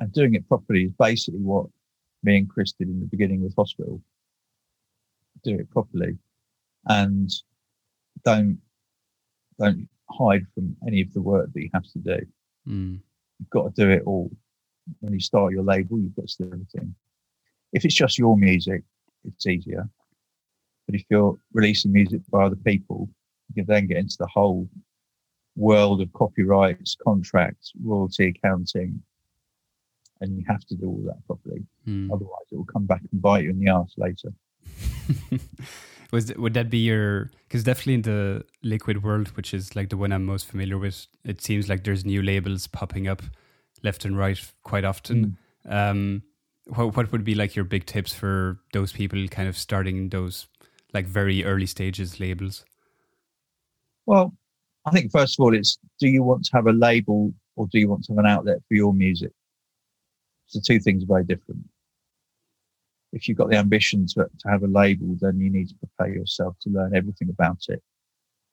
And 0.00 0.12
doing 0.12 0.34
it 0.34 0.48
properly 0.48 0.84
is 0.84 0.92
basically 0.98 1.40
what 1.40 1.66
me 2.22 2.38
and 2.38 2.50
Chris 2.50 2.72
did 2.72 2.88
in 2.88 3.00
the 3.00 3.06
beginning 3.06 3.42
with 3.42 3.54
hospital. 3.56 4.02
Do 5.44 5.54
it 5.54 5.70
properly, 5.70 6.18
and 6.86 7.30
don't 8.24 8.58
don't 9.58 9.88
hide 10.10 10.46
from 10.54 10.76
any 10.86 11.00
of 11.00 11.12
the 11.14 11.22
work 11.22 11.50
that 11.52 11.62
you 11.62 11.70
have 11.72 11.90
to 11.92 11.98
do. 11.98 12.18
Mm. 12.68 13.00
You've 13.38 13.50
got 13.50 13.74
to 13.74 13.82
do 13.82 13.90
it 13.90 14.02
all. 14.04 14.30
When 15.00 15.14
you 15.14 15.20
start 15.20 15.52
your 15.52 15.62
label, 15.62 15.98
you've 15.98 16.16
got 16.16 16.28
to 16.28 16.44
do 16.44 16.50
everything. 16.52 16.94
If 17.72 17.84
it's 17.84 17.94
just 17.94 18.18
your 18.18 18.36
music, 18.36 18.82
it's 19.24 19.46
easier. 19.46 19.88
But 20.90 20.98
if 20.98 21.06
you're 21.08 21.38
releasing 21.52 21.92
music 21.92 22.20
by 22.30 22.46
other 22.46 22.56
people, 22.56 23.08
you 23.48 23.62
can 23.62 23.72
then 23.72 23.86
get 23.86 23.98
into 23.98 24.16
the 24.18 24.26
whole 24.26 24.68
world 25.54 26.00
of 26.00 26.12
copyrights, 26.14 26.96
contracts, 26.96 27.72
royalty 27.80 28.34
accounting, 28.34 29.00
and 30.20 30.36
you 30.36 30.44
have 30.48 30.64
to 30.66 30.74
do 30.74 30.86
all 30.86 31.02
that 31.06 31.24
properly. 31.28 31.62
Mm. 31.86 32.10
Otherwise, 32.12 32.46
it 32.50 32.56
will 32.56 32.64
come 32.64 32.86
back 32.86 33.02
and 33.12 33.22
bite 33.22 33.44
you 33.44 33.50
in 33.50 33.60
the 33.60 33.70
ass 33.70 33.94
later. 33.96 34.32
Was 36.12 36.34
would 36.34 36.54
that 36.54 36.70
be 36.70 36.78
your? 36.78 37.30
Because 37.46 37.62
definitely 37.62 37.94
in 37.94 38.02
the 38.02 38.44
liquid 38.64 39.04
world, 39.04 39.28
which 39.36 39.54
is 39.54 39.76
like 39.76 39.90
the 39.90 39.96
one 39.96 40.10
I'm 40.10 40.26
most 40.26 40.48
familiar 40.48 40.76
with, 40.76 41.06
it 41.24 41.40
seems 41.40 41.68
like 41.68 41.84
there's 41.84 42.04
new 42.04 42.20
labels 42.20 42.66
popping 42.66 43.06
up 43.06 43.22
left 43.84 44.04
and 44.04 44.18
right 44.18 44.40
quite 44.64 44.84
often. 44.84 45.36
Mm. 45.68 45.72
Um, 45.72 46.22
what 46.66 46.96
what 46.96 47.12
would 47.12 47.22
be 47.22 47.36
like 47.36 47.54
your 47.54 47.64
big 47.64 47.86
tips 47.86 48.12
for 48.12 48.58
those 48.72 48.92
people 48.92 49.28
kind 49.28 49.48
of 49.48 49.56
starting 49.56 50.08
those 50.08 50.48
like 50.92 51.06
very 51.06 51.44
early 51.44 51.66
stages 51.66 52.20
labels? 52.20 52.64
Well, 54.06 54.34
I 54.86 54.90
think 54.90 55.12
first 55.12 55.38
of 55.38 55.44
all, 55.44 55.54
it's 55.54 55.78
do 55.98 56.08
you 56.08 56.22
want 56.22 56.44
to 56.44 56.52
have 56.52 56.66
a 56.66 56.72
label 56.72 57.32
or 57.56 57.66
do 57.68 57.78
you 57.78 57.88
want 57.88 58.04
to 58.04 58.12
have 58.12 58.18
an 58.18 58.26
outlet 58.26 58.58
for 58.68 58.74
your 58.74 58.94
music? 58.94 59.32
So 60.46 60.60
two 60.64 60.80
things 60.80 61.04
are 61.04 61.06
very 61.06 61.24
different. 61.24 61.62
If 63.12 63.28
you've 63.28 63.38
got 63.38 63.50
the 63.50 63.56
ambition 63.56 64.06
to, 64.08 64.24
to 64.24 64.48
have 64.48 64.62
a 64.62 64.68
label, 64.68 65.16
then 65.20 65.38
you 65.38 65.50
need 65.50 65.68
to 65.68 65.74
prepare 65.74 66.14
yourself 66.14 66.56
to 66.62 66.70
learn 66.70 66.94
everything 66.94 67.28
about 67.28 67.64
it 67.68 67.82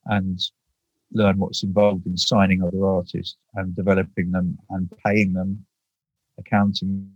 and 0.05 0.39
learn 1.11 1.37
what's 1.37 1.63
involved 1.63 2.05
in 2.05 2.17
signing 2.17 2.61
other 2.63 2.85
artists 2.85 3.37
and 3.55 3.75
developing 3.75 4.31
them 4.31 4.57
and 4.69 4.91
paying 5.05 5.33
them, 5.33 5.65
accounting 6.37 7.11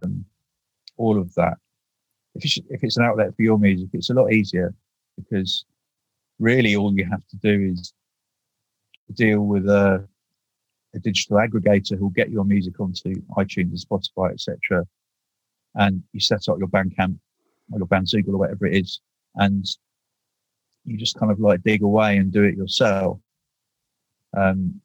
them, 0.00 0.24
all 0.96 1.18
of 1.18 1.34
that. 1.34 1.58
If 2.36 2.44
it's, 2.44 2.58
if 2.70 2.84
it's 2.84 2.96
an 2.96 3.04
outlet 3.04 3.34
for 3.34 3.42
your 3.42 3.58
music, 3.58 3.88
it's 3.92 4.10
a 4.10 4.14
lot 4.14 4.32
easier 4.32 4.74
because 5.16 5.64
really 6.38 6.76
all 6.76 6.94
you 6.94 7.06
have 7.10 7.26
to 7.28 7.36
do 7.36 7.72
is 7.72 7.92
deal 9.14 9.40
with 9.40 9.68
a 9.68 10.06
a 10.96 10.98
digital 10.98 11.36
aggregator 11.36 11.96
who'll 11.96 12.10
get 12.10 12.30
your 12.30 12.44
music 12.44 12.80
onto 12.80 13.14
iTunes 13.36 13.70
and 13.70 13.78
Spotify, 13.78 14.32
etc. 14.32 14.84
And 15.74 16.02
you 16.12 16.20
set 16.20 16.48
up 16.48 16.58
your 16.58 16.68
Bandcamp 16.68 17.18
or 17.70 17.78
your 17.78 17.86
Bandzoogle 17.86 18.28
or 18.28 18.38
whatever 18.38 18.66
it 18.66 18.76
is, 18.76 19.00
and 19.34 19.64
you 20.84 20.96
just 20.96 21.18
kind 21.18 21.30
of 21.30 21.38
like 21.38 21.62
dig 21.62 21.82
away 21.82 22.16
and 22.16 22.32
do 22.32 22.44
it 22.44 22.56
yourself, 22.56 23.18
um, 24.36 24.80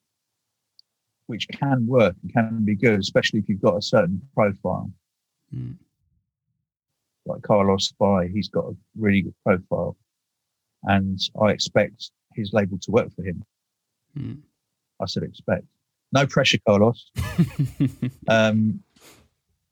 which 1.28 1.48
can 1.48 1.88
work 1.88 2.16
and 2.22 2.34
can 2.34 2.66
be 2.66 2.76
good, 2.76 3.00
especially 3.00 3.40
if 3.40 3.48
you've 3.48 3.62
got 3.62 3.78
a 3.78 3.82
certain 3.82 4.22
profile. 4.36 4.92
Mm. 5.56 5.76
Like 7.26 7.42
Carlos 7.44 7.88
Spy, 7.88 8.28
he's 8.34 8.50
got 8.50 8.66
a 8.66 8.76
really 8.98 9.22
good 9.22 9.36
profile, 9.46 9.96
and 10.84 11.20
I 11.42 11.52
expect 11.52 12.12
his 12.34 12.52
label 12.54 12.78
to 12.80 12.92
work 12.92 13.14
for 13.16 13.24
him. 13.24 13.44
Mm. 14.18 14.40
I 15.00 15.06
said 15.06 15.24
expect. 15.24 15.66
No 16.14 16.26
pressure, 16.28 16.58
Carlos. 16.68 17.10
um, 18.28 18.82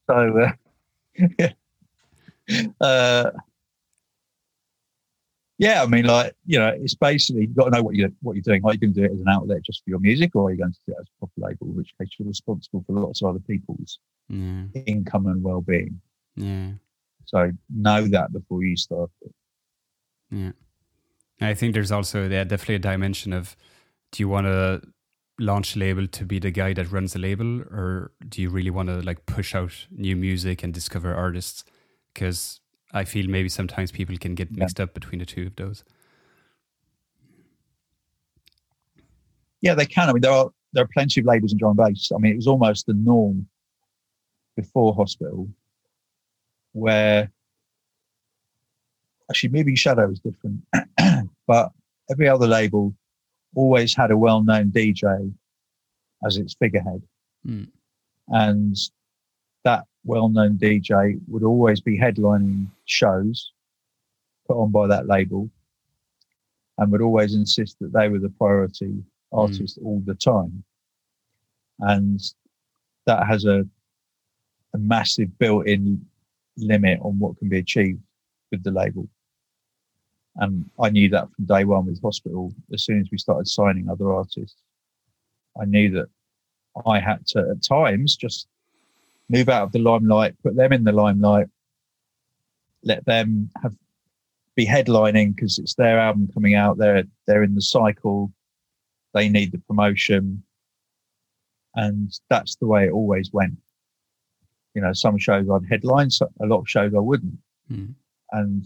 so, 0.08 0.52
uh, 1.20 1.48
uh, 2.82 3.32
Yeah, 5.58 5.84
I 5.84 5.88
mean, 5.88 6.06
like 6.06 6.34
you 6.46 6.58
know, 6.60 6.70
it's 6.70 6.96
basically 6.96 7.42
you've 7.42 7.56
got 7.56 7.66
to 7.66 7.72
know 7.72 7.84
what 7.84 7.96
you 7.96 8.14
what 8.22 8.36
you're 8.36 8.42
doing. 8.44 8.62
Are 8.64 8.74
you 8.74 8.80
going 8.80 8.94
to 8.94 9.00
do 9.02 9.06
it 9.06 9.12
as 9.12 9.20
an 9.20 9.28
outlet 9.28 9.62
just 9.66 9.84
for 9.84 9.90
your 9.90 10.00
music, 10.00 10.36
or 10.36 10.48
are 10.48 10.52
you 10.52 10.58
going 10.58 10.72
to 10.72 10.80
do 10.88 10.94
it 10.94 11.02
as 11.02 11.08
a 11.08 11.20
proper 11.20 11.34
label, 11.50 11.68
in 11.68 11.76
which 11.76 11.94
case 12.00 12.10
you're 12.18 12.28
responsible 12.28 12.84
for 12.88 12.94
lots 12.94 13.22
of 13.22 13.30
other 13.30 13.40
people's 13.40 14.00
Yeah. 14.30 14.64
income 14.86 15.26
and 15.28 15.44
well-being. 15.44 16.00
Yeah. 16.36 16.72
So 17.30 17.52
know 17.70 18.08
that 18.08 18.34
before 18.34 18.64
you 18.64 18.76
start. 18.76 19.12
It. 19.22 19.32
Yeah. 20.32 20.52
I 21.42 21.54
think 21.54 21.74
there's 21.76 21.92
also 21.92 22.28
yeah, 22.28 22.44
definitely 22.44 22.76
a 22.76 22.80
dimension 22.80 23.34
of 23.34 23.56
do 24.12 24.24
you 24.24 24.28
want 24.28 24.48
to 24.48 24.82
launch 25.40 25.76
a 25.76 25.80
label 25.80 26.08
to 26.08 26.26
be 26.26 26.40
the 26.40 26.52
guy 26.52 26.74
that 26.74 26.92
runs 26.92 27.14
the 27.14 27.20
label 27.20 27.62
or 27.62 28.12
do 28.28 28.42
you 28.42 28.50
really 28.50 28.72
want 28.72 28.90
to 28.90 29.00
like 29.02 29.26
push 29.26 29.54
out 29.56 29.72
new 29.92 30.16
music 30.16 30.64
and 30.64 30.74
discover 30.74 31.14
artists 31.14 31.64
because 32.14 32.60
I 32.94 33.06
feel 33.06 33.30
maybe 33.30 33.48
sometimes 33.50 33.92
people 33.92 34.18
can 34.18 34.34
get 34.36 34.50
Yeah. 34.52 34.62
mixed 34.64 34.80
up 34.80 34.94
between 34.96 35.20
the 35.20 35.26
two 35.26 35.46
of 35.48 35.56
those. 35.56 35.84
Yeah, 39.62 39.76
they 39.76 39.86
can. 39.86 40.10
I 40.10 40.14
mean, 40.14 40.22
there 40.22 40.32
are 40.32 40.50
there 40.74 40.84
are 40.84 40.90
plenty 40.94 41.22
of 41.22 41.26
labels 41.28 41.52
in 41.52 41.58
drum 41.60 41.78
and 41.80 41.94
bass. 41.94 42.12
I 42.14 42.18
mean, 42.18 42.34
it 42.34 42.38
was 42.38 42.48
almost 42.48 42.86
the 42.88 42.94
norm 42.94 43.48
before 44.56 44.94
hospital, 44.96 45.48
where 46.74 47.32
actually 49.30 49.50
moving 49.50 49.76
shadow 49.76 50.10
is 50.12 50.20
different, 50.20 50.62
but 51.48 51.72
every 52.10 52.28
other 52.28 52.48
label 52.48 52.94
always 53.56 53.96
had 53.96 54.12
a 54.12 54.18
well-known 54.18 54.72
DJ 54.72 55.34
as 56.26 56.38
its 56.38 56.56
figurehead, 56.56 57.02
Mm. 57.48 57.70
and 58.28 58.76
that 59.64 59.86
well-known 60.04 60.58
DJ 60.58 61.20
would 61.28 61.44
always 61.44 61.80
be 61.80 61.98
headlining 61.98 62.68
shows 62.86 63.54
put 64.46 64.58
on 64.58 64.72
by 64.72 64.88
that 64.88 65.08
label, 65.08 65.50
and 66.78 66.92
would 66.92 67.02
always 67.02 67.34
insist 67.36 67.78
that 67.80 67.94
they 67.94 68.10
were 68.10 68.20
the 68.20 68.30
priority 68.32 69.04
artist 69.32 69.78
all 69.84 70.02
the 70.06 70.16
time, 70.16 70.64
and 71.80 72.20
that 73.06 73.26
has 73.28 73.46
a 73.46 73.66
a 74.74 74.78
massive 74.78 75.36
built-in 75.40 76.06
limit 76.60 77.00
on 77.02 77.20
what 77.20 77.38
can 77.38 77.50
be 77.50 77.60
achieved 77.60 78.02
with 78.52 78.64
the 78.64 78.72
label. 78.72 79.08
And 80.36 80.70
I 80.80 80.90
knew 80.90 81.10
that 81.10 81.28
from 81.36 81.46
day 81.46 81.66
one 81.66 81.86
with 81.86 82.02
Hospital. 82.02 82.54
As 82.74 82.86
soon 82.86 83.02
as 83.02 83.08
we 83.12 83.18
started 83.18 83.48
signing 83.48 83.90
other 83.90 84.14
artists, 84.14 84.62
I 85.60 85.66
knew 85.66 85.92
that 85.92 86.08
I 86.86 87.00
had 87.00 87.26
to, 87.28 87.40
at 87.52 87.64
times, 87.64 88.16
just 88.16 88.48
move 89.30 89.50
out 89.50 89.64
of 89.64 89.72
the 89.72 89.80
limelight, 89.80 90.36
put 90.42 90.56
them 90.56 90.72
in 90.72 90.84
the 90.84 90.92
limelight, 90.92 91.48
let 92.84 93.06
them 93.06 93.50
have 93.62 93.74
be 94.56 94.66
headlining 94.66 95.34
because 95.36 95.58
it's 95.58 95.76
their 95.76 95.98
album 96.00 96.30
coming 96.34 96.56
out. 96.56 96.78
They're 96.78 97.04
they're 97.26 97.44
in 97.44 97.56
the 97.56 97.62
cycle. 97.62 98.32
They 99.14 99.30
need 99.30 99.52
the 99.52 99.60
promotion, 99.60 100.44
and 101.76 102.12
that's 102.30 102.56
the 102.58 102.68
way 102.68 102.86
it 102.86 102.92
always 102.92 103.32
went. 103.32 103.58
You 104.80 104.86
know, 104.86 104.94
some 104.94 105.18
shows 105.18 105.46
I'd 105.50 105.68
headline, 105.70 106.10
so 106.10 106.28
a 106.42 106.46
lot 106.46 106.60
of 106.62 106.70
shows 106.70 106.94
I 106.96 107.00
wouldn't 107.00 107.38
Mm. 107.72 107.94
and 108.32 108.66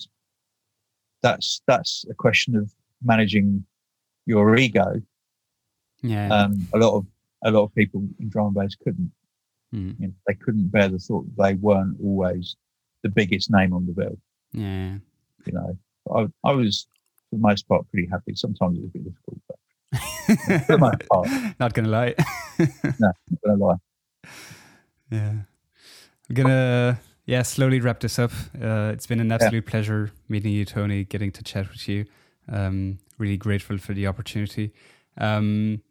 that's 1.23 1.61
that's 1.67 2.05
a 2.09 2.13
question 2.13 2.55
of 2.55 2.71
managing 3.03 3.65
your 4.25 4.55
ego. 4.55 5.01
Yeah. 6.03 6.29
Um, 6.37 6.67
a 6.73 6.77
lot 6.77 6.93
of 6.97 7.05
a 7.43 7.51
lot 7.51 7.63
of 7.63 7.73
people 7.75 8.01
in 8.19 8.29
drum 8.29 8.47
and 8.47 8.55
bass 8.55 8.75
couldn't. 8.83 9.11
Mm. 9.75 9.95
You 9.99 10.07
know, 10.07 10.13
they 10.27 10.35
couldn't 10.35 10.67
bear 10.69 10.87
the 10.87 10.99
thought 10.99 11.25
that 11.25 11.43
they 11.43 11.53
weren't 11.55 11.97
always 12.01 12.55
the 13.01 13.09
biggest 13.09 13.49
name 13.51 13.73
on 13.73 13.85
the 13.87 13.93
bill. 13.93 14.17
yeah. 14.53 14.97
You 15.45 15.53
know, 15.57 15.77
I 16.17 16.19
I 16.49 16.53
was 16.53 16.87
for 17.29 17.35
the 17.37 17.41
most 17.41 17.67
part 17.67 17.89
pretty 17.91 18.07
happy. 18.11 18.35
Sometimes 18.35 18.77
it 18.77 18.81
was 18.83 18.91
a 18.91 18.97
bit 18.97 19.03
difficult, 19.09 19.39
but 19.49 19.57
for 20.67 20.71
the 20.73 20.77
most 20.77 21.01
part, 21.11 21.27
Not 21.59 21.73
gonna 21.73 21.89
lie. 21.99 22.15
I'm 22.59 22.95
not 22.99 23.15
gonna 23.43 23.57
lie. 23.67 23.79
Yeah. 25.11 25.33
I'm 26.29 26.35
gonna 26.35 26.99
yeah, 27.25 27.41
slowly 27.41 27.79
wrap 27.79 27.99
this 27.99 28.19
up. 28.19 28.31
Uh, 28.61 28.91
it's 28.93 29.07
been 29.07 29.19
an 29.19 29.31
absolute 29.31 29.65
pleasure 29.65 30.11
meeting 30.27 30.51
you, 30.51 30.65
Tony, 30.65 31.03
getting 31.03 31.31
to 31.31 31.43
chat 31.43 31.69
with 31.69 31.87
you. 31.87 32.05
Um, 32.49 32.99
really 33.17 33.37
grateful 33.37 33.77
for 33.77 33.93
the 33.93 34.07
opportunity. 34.07 34.73
Um, 35.17 35.81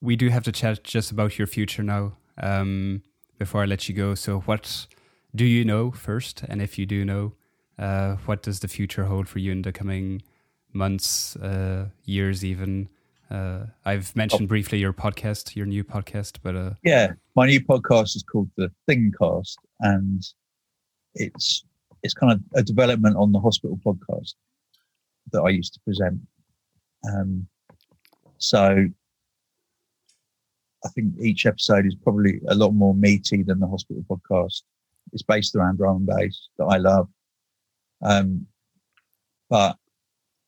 we 0.00 0.16
do 0.16 0.28
have 0.28 0.44
to 0.44 0.52
chat 0.52 0.84
just 0.84 1.10
about 1.10 1.38
your 1.38 1.46
future 1.46 1.82
now. 1.82 2.12
Um, 2.38 3.02
before 3.42 3.62
I 3.62 3.66
let 3.66 3.88
you 3.88 3.94
go. 3.94 4.14
So 4.14 4.40
what 4.40 4.86
do 5.34 5.44
you 5.44 5.64
know 5.64 5.90
first? 5.90 6.44
And 6.48 6.62
if 6.62 6.78
you 6.78 6.86
do 6.86 7.04
know, 7.04 7.32
uh, 7.76 8.16
what 8.26 8.42
does 8.42 8.60
the 8.60 8.68
future 8.68 9.04
hold 9.06 9.28
for 9.28 9.40
you 9.40 9.50
in 9.50 9.62
the 9.62 9.72
coming 9.72 10.22
months, 10.72 11.34
uh, 11.36 11.88
years 12.04 12.44
even? 12.44 12.88
Uh, 13.32 13.64
I've 13.86 14.14
mentioned 14.14 14.46
briefly 14.46 14.78
your 14.78 14.92
podcast, 14.92 15.56
your 15.56 15.64
new 15.64 15.84
podcast, 15.84 16.36
but 16.42 16.54
uh, 16.54 16.72
Yeah, 16.84 17.12
my 17.34 17.46
new 17.46 17.62
podcast 17.62 18.14
is 18.14 18.22
called 18.22 18.50
the 18.58 18.70
Thingcast, 18.88 19.56
and 19.80 20.22
it's 21.14 21.64
it's 22.02 22.12
kind 22.12 22.32
of 22.34 22.40
a 22.54 22.62
development 22.62 23.16
on 23.16 23.32
the 23.32 23.40
hospital 23.40 23.80
podcast 23.86 24.34
that 25.32 25.40
I 25.40 25.48
used 25.48 25.72
to 25.72 25.80
present. 25.80 26.20
Um, 27.10 27.46
so 28.36 28.86
I 30.84 30.88
think 30.90 31.14
each 31.18 31.46
episode 31.46 31.86
is 31.86 31.94
probably 31.94 32.38
a 32.48 32.54
lot 32.54 32.72
more 32.72 32.94
meaty 32.94 33.42
than 33.42 33.60
the 33.60 33.66
hospital 33.66 34.04
podcast. 34.10 34.60
It's 35.14 35.22
based 35.22 35.56
around 35.56 35.78
drum 35.78 35.96
and 35.96 36.06
bass 36.06 36.48
that 36.58 36.66
I 36.66 36.76
love, 36.76 37.08
um, 38.02 38.46
but 39.48 39.78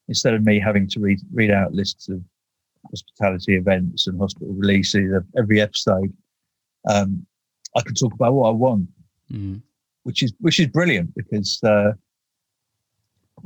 instead 0.06 0.34
of 0.34 0.44
me 0.44 0.60
having 0.60 0.86
to 0.88 1.00
read 1.00 1.20
read 1.32 1.50
out 1.50 1.72
lists 1.72 2.10
of 2.10 2.20
hospitality 2.90 3.56
events 3.56 4.06
and 4.06 4.18
hospital 4.18 4.54
releases 4.54 5.12
of 5.12 5.24
every 5.36 5.60
episode, 5.60 6.12
um, 6.88 7.26
I 7.76 7.82
can 7.82 7.94
talk 7.94 8.14
about 8.14 8.34
what 8.34 8.48
I 8.48 8.52
want, 8.52 8.88
mm, 9.32 9.60
which 10.04 10.22
is 10.22 10.32
which 10.40 10.60
is 10.60 10.68
brilliant 10.68 11.14
because 11.14 11.60
uh, 11.64 11.92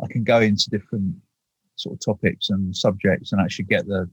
I 0.03 0.07
can 0.09 0.24
go 0.24 0.41
into 0.41 0.70
different 0.70 1.14
sort 1.76 1.95
of 1.95 2.05
topics 2.05 2.51
and 2.51 2.76
subjects 2.76 3.32
and 3.32 3.41
actually 3.41 3.66
get 3.66 3.86
the 3.86 4.09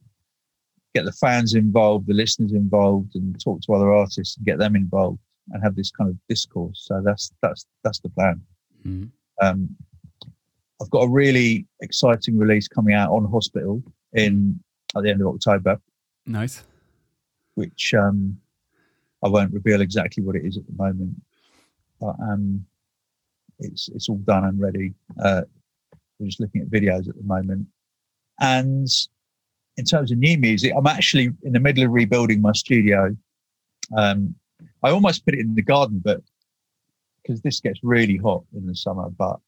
get 0.93 1.05
the 1.05 1.11
fans 1.11 1.53
involved, 1.53 2.07
the 2.07 2.13
listeners 2.13 2.53
involved, 2.53 3.15
and 3.15 3.39
talk 3.43 3.61
to 3.61 3.73
other 3.73 3.93
artists 3.93 4.37
and 4.37 4.45
get 4.45 4.57
them 4.59 4.75
involved 4.75 5.19
and 5.51 5.61
have 5.63 5.75
this 5.75 5.91
kind 5.91 6.09
of 6.09 6.17
discourse. 6.29 6.85
So 6.87 7.01
that's 7.03 7.31
that's 7.41 7.65
that's 7.83 7.99
the 7.99 8.09
plan. 8.09 8.41
mm, 8.85 9.09
Um, 9.41 9.75
I've 10.81 10.89
got 10.89 11.03
a 11.03 11.09
really 11.09 11.65
exciting 11.81 12.37
release 12.37 12.67
coming 12.67 12.95
out 12.95 13.11
on 13.11 13.29
Hospital 13.31 13.81
in 14.13 14.59
at 14.95 15.03
the 15.03 15.09
end 15.09 15.21
of 15.21 15.27
October, 15.27 15.79
nice. 16.25 16.63
which 17.55 17.93
um, 17.93 18.37
I 19.23 19.29
won't 19.29 19.53
reveal 19.53 19.81
exactly 19.81 20.23
what 20.23 20.35
it 20.35 20.45
is 20.45 20.57
at 20.57 20.65
the 20.65 20.73
moment, 20.73 21.21
but 21.99 22.15
um, 22.21 22.65
it's 23.59 23.89
it's 23.89 24.09
all 24.09 24.17
done 24.17 24.45
and 24.45 24.59
ready. 24.59 24.93
Uh, 25.21 25.41
we're 26.19 26.27
just 26.27 26.39
looking 26.39 26.61
at 26.61 26.69
videos 26.69 27.09
at 27.09 27.15
the 27.15 27.23
moment, 27.23 27.67
and 28.39 28.87
in 29.77 29.85
terms 29.85 30.11
of 30.11 30.17
new 30.17 30.37
music, 30.37 30.71
I'm 30.75 30.87
actually 30.87 31.31
in 31.43 31.53
the 31.53 31.59
middle 31.59 31.83
of 31.83 31.91
rebuilding 31.91 32.41
my 32.41 32.53
studio. 32.53 33.15
Um, 33.95 34.35
I 34.83 34.91
almost 34.91 35.25
put 35.25 35.33
it 35.33 35.41
in 35.41 35.53
the 35.55 35.61
garden, 35.61 36.01
but 36.03 36.21
because 37.21 37.41
this 37.41 37.59
gets 37.59 37.79
really 37.83 38.17
hot 38.17 38.43
in 38.55 38.65
the 38.65 38.75
summer, 38.75 39.09
but 39.09 39.39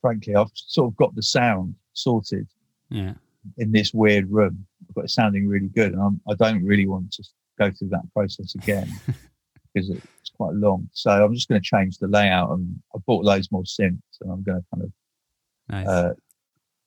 frankly, 0.00 0.34
I've 0.34 0.50
sort 0.54 0.92
of 0.92 0.96
got 0.96 1.14
the 1.14 1.22
sound 1.22 1.74
sorted 1.92 2.46
Yeah. 2.90 3.14
In 3.58 3.72
this 3.72 3.92
weird 3.92 4.30
room. 4.30 4.66
but 4.94 5.04
it's 5.04 5.14
sounding 5.14 5.48
really 5.48 5.68
good, 5.68 5.92
and 5.92 6.02
I'm, 6.02 6.20
I 6.28 6.34
don't 6.34 6.64
really 6.64 6.86
want 6.86 7.12
to 7.12 7.24
go 7.58 7.70
through 7.70 7.88
that 7.90 8.12
process 8.12 8.54
again 8.54 8.88
because 9.74 9.90
it's 9.90 10.30
quite 10.36 10.54
long. 10.54 10.88
So 10.92 11.10
I'm 11.10 11.34
just 11.34 11.48
going 11.48 11.60
to 11.60 11.66
change 11.66 11.98
the 11.98 12.08
layout, 12.08 12.50
and 12.50 12.80
I 12.94 12.98
bought 13.06 13.24
loads 13.24 13.50
more 13.50 13.62
synths, 13.62 14.00
and 14.20 14.30
I'm 14.30 14.42
going 14.42 14.60
to 14.60 14.66
kind 14.74 14.84
of, 14.84 14.92
Nice. 15.68 15.88
uh, 15.88 16.14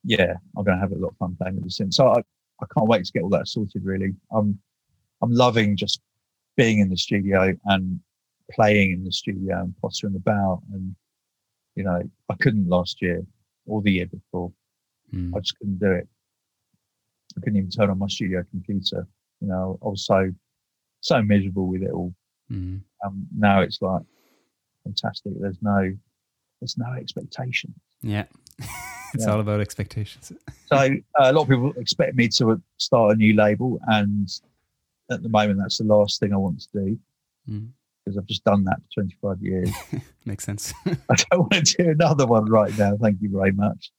yeah, 0.04 0.34
I'm 0.56 0.64
going 0.64 0.78
to 0.78 0.82
have 0.82 0.92
a 0.92 0.96
lot 0.96 1.10
of 1.10 1.18
fun 1.18 1.36
playing 1.40 1.56
with 1.56 1.66
the 1.66 1.84
synths. 1.84 1.96
So 1.96 2.08
I, 2.10 2.20
I 2.62 2.66
can't 2.74 2.88
wait 2.88 3.06
to 3.06 3.12
get 3.12 3.24
all 3.24 3.30
that 3.30 3.48
sorted. 3.48 3.84
Really, 3.84 4.14
I'm, 4.32 4.60
I'm 5.22 5.32
loving 5.32 5.76
just 5.76 6.02
being 6.56 6.80
in 6.80 6.90
the 6.90 6.98
studio 6.98 7.54
and 7.66 8.00
playing 8.52 8.92
in 8.94 9.04
the 9.04 9.12
studio 9.12 9.62
and 9.62 9.76
pottering 9.82 10.16
about, 10.16 10.62
and 10.74 10.96
you 11.76 11.84
know, 11.84 12.02
I 12.30 12.36
couldn't 12.42 12.68
last 12.68 13.02
year 13.02 13.24
or 13.68 13.82
the 13.82 13.92
year 13.92 14.08
before. 14.08 14.52
Mm, 15.14 15.34
I 15.36 15.40
just 15.40 15.58
couldn't 15.60 15.80
do 15.80 15.92
it. 15.92 16.08
I 17.38 17.40
couldn't 17.42 17.58
even 17.58 17.70
turn 17.70 17.90
on 17.90 18.00
my 18.00 18.08
studio 18.08 18.44
computer. 18.50 19.08
You 19.42 19.48
know, 19.48 19.80
I 19.84 19.88
was 19.88 20.06
so 20.06 20.32
so 21.02 21.22
miserable 21.22 21.68
with 21.68 21.84
it 21.84 21.92
all. 21.92 22.14
mm. 22.52 22.82
Um, 23.06 23.28
now 23.38 23.62
it's 23.62 23.82
like 23.82 24.02
fantastic. 24.84 25.34
There's 25.40 25.62
no 25.62 25.94
there's 26.60 26.78
no 26.78 26.92
expectation. 26.94 27.74
Yeah. 28.02 28.26
it's 28.60 29.26
Yeah. 29.26 29.32
all 29.34 29.40
about 29.40 29.62
expectations. 29.62 30.32
So 30.66 30.76
uh, 30.76 30.90
a 31.20 31.34
lot 31.34 31.44
of 31.44 31.50
people 31.50 31.74
expect 31.78 32.16
me 32.16 32.28
to 32.30 32.62
start 32.78 33.14
a 33.14 33.16
new 33.16 33.36
label, 33.36 33.80
and 33.88 34.28
at 35.12 35.22
the 35.24 35.30
moment, 35.30 35.60
that's 35.60 35.78
the 35.78 35.84
last 35.86 36.20
thing 36.20 36.34
I 36.34 36.38
want 36.38 36.60
to 36.62 36.68
do 36.74 37.00
Mm. 37.50 37.70
because 38.04 38.18
I've 38.18 38.26
just 38.26 38.44
done 38.44 38.66
that 38.66 38.78
for 38.94 39.04
25 39.04 39.42
years. 39.42 39.70
Makes 40.26 40.44
sense. 40.44 40.74
I 40.86 41.16
don't 41.32 41.40
want 41.50 41.66
to 41.68 41.84
do 41.84 41.90
another 41.92 42.26
one 42.26 42.46
right 42.46 42.78
now. 42.78 42.98
Thank 43.02 43.22
you 43.22 43.30
very 43.30 43.54
much. 43.54 43.92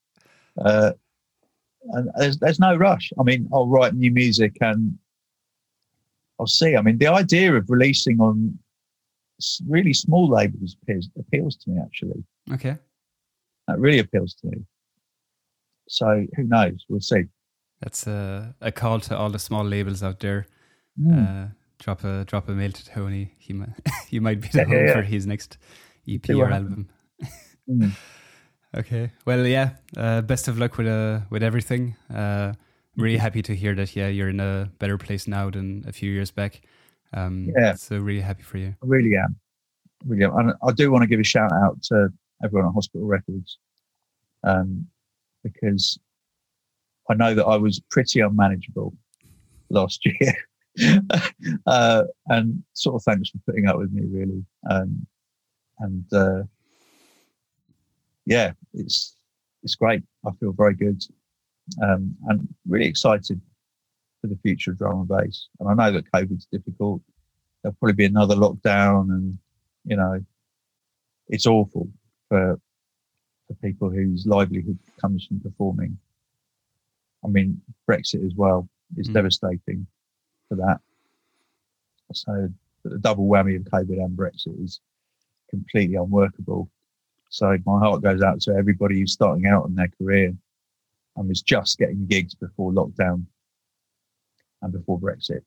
Uh, 0.59 0.93
and 1.93 2.11
there's 2.17 2.39
there's 2.39 2.59
no 2.61 2.77
rush. 2.77 3.13
I 3.19 3.23
mean, 3.23 3.49
I'll 3.53 3.67
write 3.69 3.95
new 3.95 4.11
music 4.11 4.57
and 4.61 4.99
I'll 6.41 6.47
see. 6.47 6.77
I 6.77 6.83
mean, 6.83 6.99
the 6.99 7.09
idea 7.09 7.55
of 7.55 7.69
releasing 7.69 8.21
on 8.21 8.59
really 9.69 9.93
small 9.93 10.29
labels 10.29 10.77
appeals, 10.83 11.09
appeals 11.19 11.57
to 11.57 11.71
me 11.71 11.81
actually. 11.83 12.25
Okay. 12.53 12.77
That 13.67 13.79
really 13.79 13.99
appeals 13.99 14.35
to 14.35 14.49
me. 14.49 14.59
So 15.89 16.27
who 16.37 16.45
knows? 16.45 16.85
We'll 16.89 17.01
see. 17.01 17.25
That's 17.81 18.07
a, 18.07 18.55
a 18.61 18.73
call 18.73 19.01
to 19.01 19.17
all 19.17 19.31
the 19.31 19.39
small 19.39 19.65
labels 19.65 20.03
out 20.03 20.21
there. 20.21 20.47
Mm. 21.01 21.47
Uh, 21.47 21.49
drop 21.79 22.03
a 22.05 22.25
drop 22.25 22.49
a 22.49 22.53
mail 22.53 22.73
to 22.73 22.85
Tony. 22.87 23.35
He 23.39 23.53
might 23.53 23.71
he 24.09 24.21
might 24.21 24.41
be 24.41 24.49
the 24.49 24.59
Yeah, 24.59 24.65
home 24.65 24.73
yeah, 24.75 24.85
yeah. 24.87 24.93
for 24.95 25.03
his 25.03 25.27
next 25.27 25.59
EP 26.09 26.29
or 26.31 26.51
album. 26.51 26.89
Mm. 27.71 27.93
Okay. 28.77 29.11
Well, 29.25 29.47
yeah. 29.47 29.71
Uh, 29.97 30.21
best 30.21 30.49
of 30.49 30.59
luck 30.59 30.77
with 30.77 30.87
uh, 30.87 31.21
with 31.31 31.43
everything. 31.43 31.97
Uh, 32.15 32.53
really 32.97 33.17
happy 33.17 33.43
to 33.43 33.55
hear 33.55 33.75
that. 33.75 33.97
Yeah, 33.97 34.09
you're 34.09 34.29
in 34.29 34.41
a 34.41 34.71
better 34.79 34.99
place 34.99 35.27
now 35.27 35.51
than 35.51 35.85
a 35.87 35.93
few 35.93 36.11
years 36.11 36.31
back. 36.31 36.61
Um, 37.15 37.53
Yeah. 37.57 37.75
So 37.75 37.99
really 37.99 38.21
happy 38.21 38.43
for 38.43 38.59
you. 38.59 38.75
I 38.83 38.87
really 38.87 39.17
am. 39.17 39.37
Really 40.05 40.25
am. 40.25 40.37
And 40.37 40.53
I 40.63 40.73
do 40.73 40.91
want 40.91 41.03
to 41.03 41.09
give 41.09 41.21
a 41.21 41.25
shout 41.25 41.53
out 41.53 41.83
to 41.85 42.09
everyone 42.45 42.69
at 42.69 42.75
Hospital 42.75 43.07
Records 43.07 43.59
um, 44.45 44.87
because 45.43 45.99
I 47.11 47.15
know 47.15 47.35
that 47.35 47.47
I 47.47 47.57
was 47.57 47.81
pretty 47.91 48.21
unmanageable 48.21 48.93
last 49.71 50.05
year. 50.21 50.35
uh, 51.67 52.05
and 52.27 52.63
sort 52.75 52.97
of 52.97 53.03
thanks 53.03 53.31
for 53.31 53.39
putting 53.47 53.67
up 53.67 53.79
with 53.79 53.91
me, 53.93 54.03
really. 54.07 54.45
Um, 54.71 55.07
and 55.81 56.05
uh, 56.13 56.43
yeah, 58.29 58.53
it's 58.75 59.17
it's 59.63 59.75
great. 59.75 60.03
I 60.27 60.31
feel 60.39 60.53
very 60.53 60.75
good 60.75 61.03
um, 61.83 62.15
and 62.29 62.47
really 62.69 62.87
excited 62.87 63.41
for 64.21 64.27
the 64.29 64.39
future 64.43 64.71
of 64.73 64.79
drum 64.79 65.01
and 65.01 65.09
bass. 65.09 65.49
And 65.59 65.69
I 65.69 65.75
know 65.75 65.93
that 65.93 66.11
COVID's 66.13 66.47
difficult 66.53 67.03
there'll 67.63 67.77
probably 67.81 67.95
be 67.95 68.05
another 68.05 68.37
lockdown 68.37 69.11
and 69.11 69.39
you 69.85 69.97
know 69.97 70.25
it's 71.29 71.47
awful 71.47 71.89
for 72.29 72.61
for 73.47 73.55
people 73.63 73.91
whose 73.91 74.27
livelihood 74.27 74.79
comes 75.01 75.27
from 75.27 75.41
performing 75.41 75.99
i 77.25 77.29
mean 77.29 77.61
brexit 77.89 78.25
as 78.25 78.35
well 78.35 78.69
is 78.97 79.09
Mm. 79.09 79.15
devastating 79.15 79.87
for 80.49 80.57
that 80.57 80.81
so 82.13 82.49
the 82.85 82.99
double 82.99 83.27
whammy 83.27 83.57
of 83.57 83.63
covid 83.65 84.03
and 84.05 84.17
brexit 84.17 84.63
is 84.63 84.81
completely 85.51 85.97
unworkable 85.97 86.71
so 87.29 87.57
my 87.67 87.79
heart 87.79 88.03
goes 88.03 88.23
out 88.23 88.41
to 88.43 88.53
everybody 88.53 88.99
who's 89.01 89.13
starting 89.13 89.47
out 89.47 89.67
in 89.67 89.75
their 89.75 89.91
career 90.01 90.35
and 91.17 91.29
was 91.29 91.43
just 91.43 91.79
getting 91.79 92.07
gigs 92.07 92.35
before 92.35 92.73
lockdown 92.73 93.25
and 94.63 94.73
before 94.73 94.99
brexit 95.01 95.43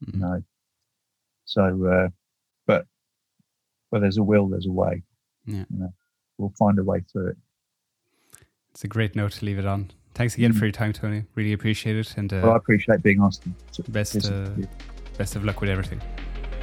you 0.00 0.12
Mhm. 0.12 0.20
know. 0.20 0.42
So, 1.46 1.86
uh, 1.86 2.08
but 2.66 2.86
where 3.90 4.00
there's 4.00 4.16
a 4.18 4.22
will, 4.22 4.48
there's 4.48 4.66
a 4.66 4.72
way. 4.72 5.02
Yeah. 5.46 5.64
You 5.70 5.78
know, 5.78 5.94
we'll 6.38 6.52
find 6.58 6.78
a 6.78 6.84
way 6.84 7.00
through 7.12 7.28
it. 7.28 7.36
It's 8.70 8.82
a 8.84 8.88
great 8.88 9.14
note 9.14 9.32
to 9.32 9.44
leave 9.44 9.58
it 9.58 9.66
on. 9.66 9.90
Thanks 10.14 10.34
again 10.36 10.52
Mm. 10.52 10.58
for 10.58 10.64
your 10.66 10.72
time, 10.72 10.92
Tony. 10.92 11.24
Really 11.34 11.52
appreciate 11.52 11.96
it, 11.96 12.16
and 12.16 12.32
uh, 12.32 12.40
Well, 12.42 12.52
I 12.52 12.56
appreciate 12.56 13.02
being 13.02 13.20
asked 13.22 13.42
best 13.92 14.26
uh, 14.30 14.50
best 15.18 15.36
of 15.36 15.44
luck 15.44 15.60
with 15.60 15.70
everything. 15.70 16.00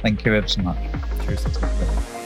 Thank 0.02 0.24
you 0.24 0.34
ever 0.34 0.48
so 0.48 0.62
much. 0.62 0.78
Cheers. 1.24 2.21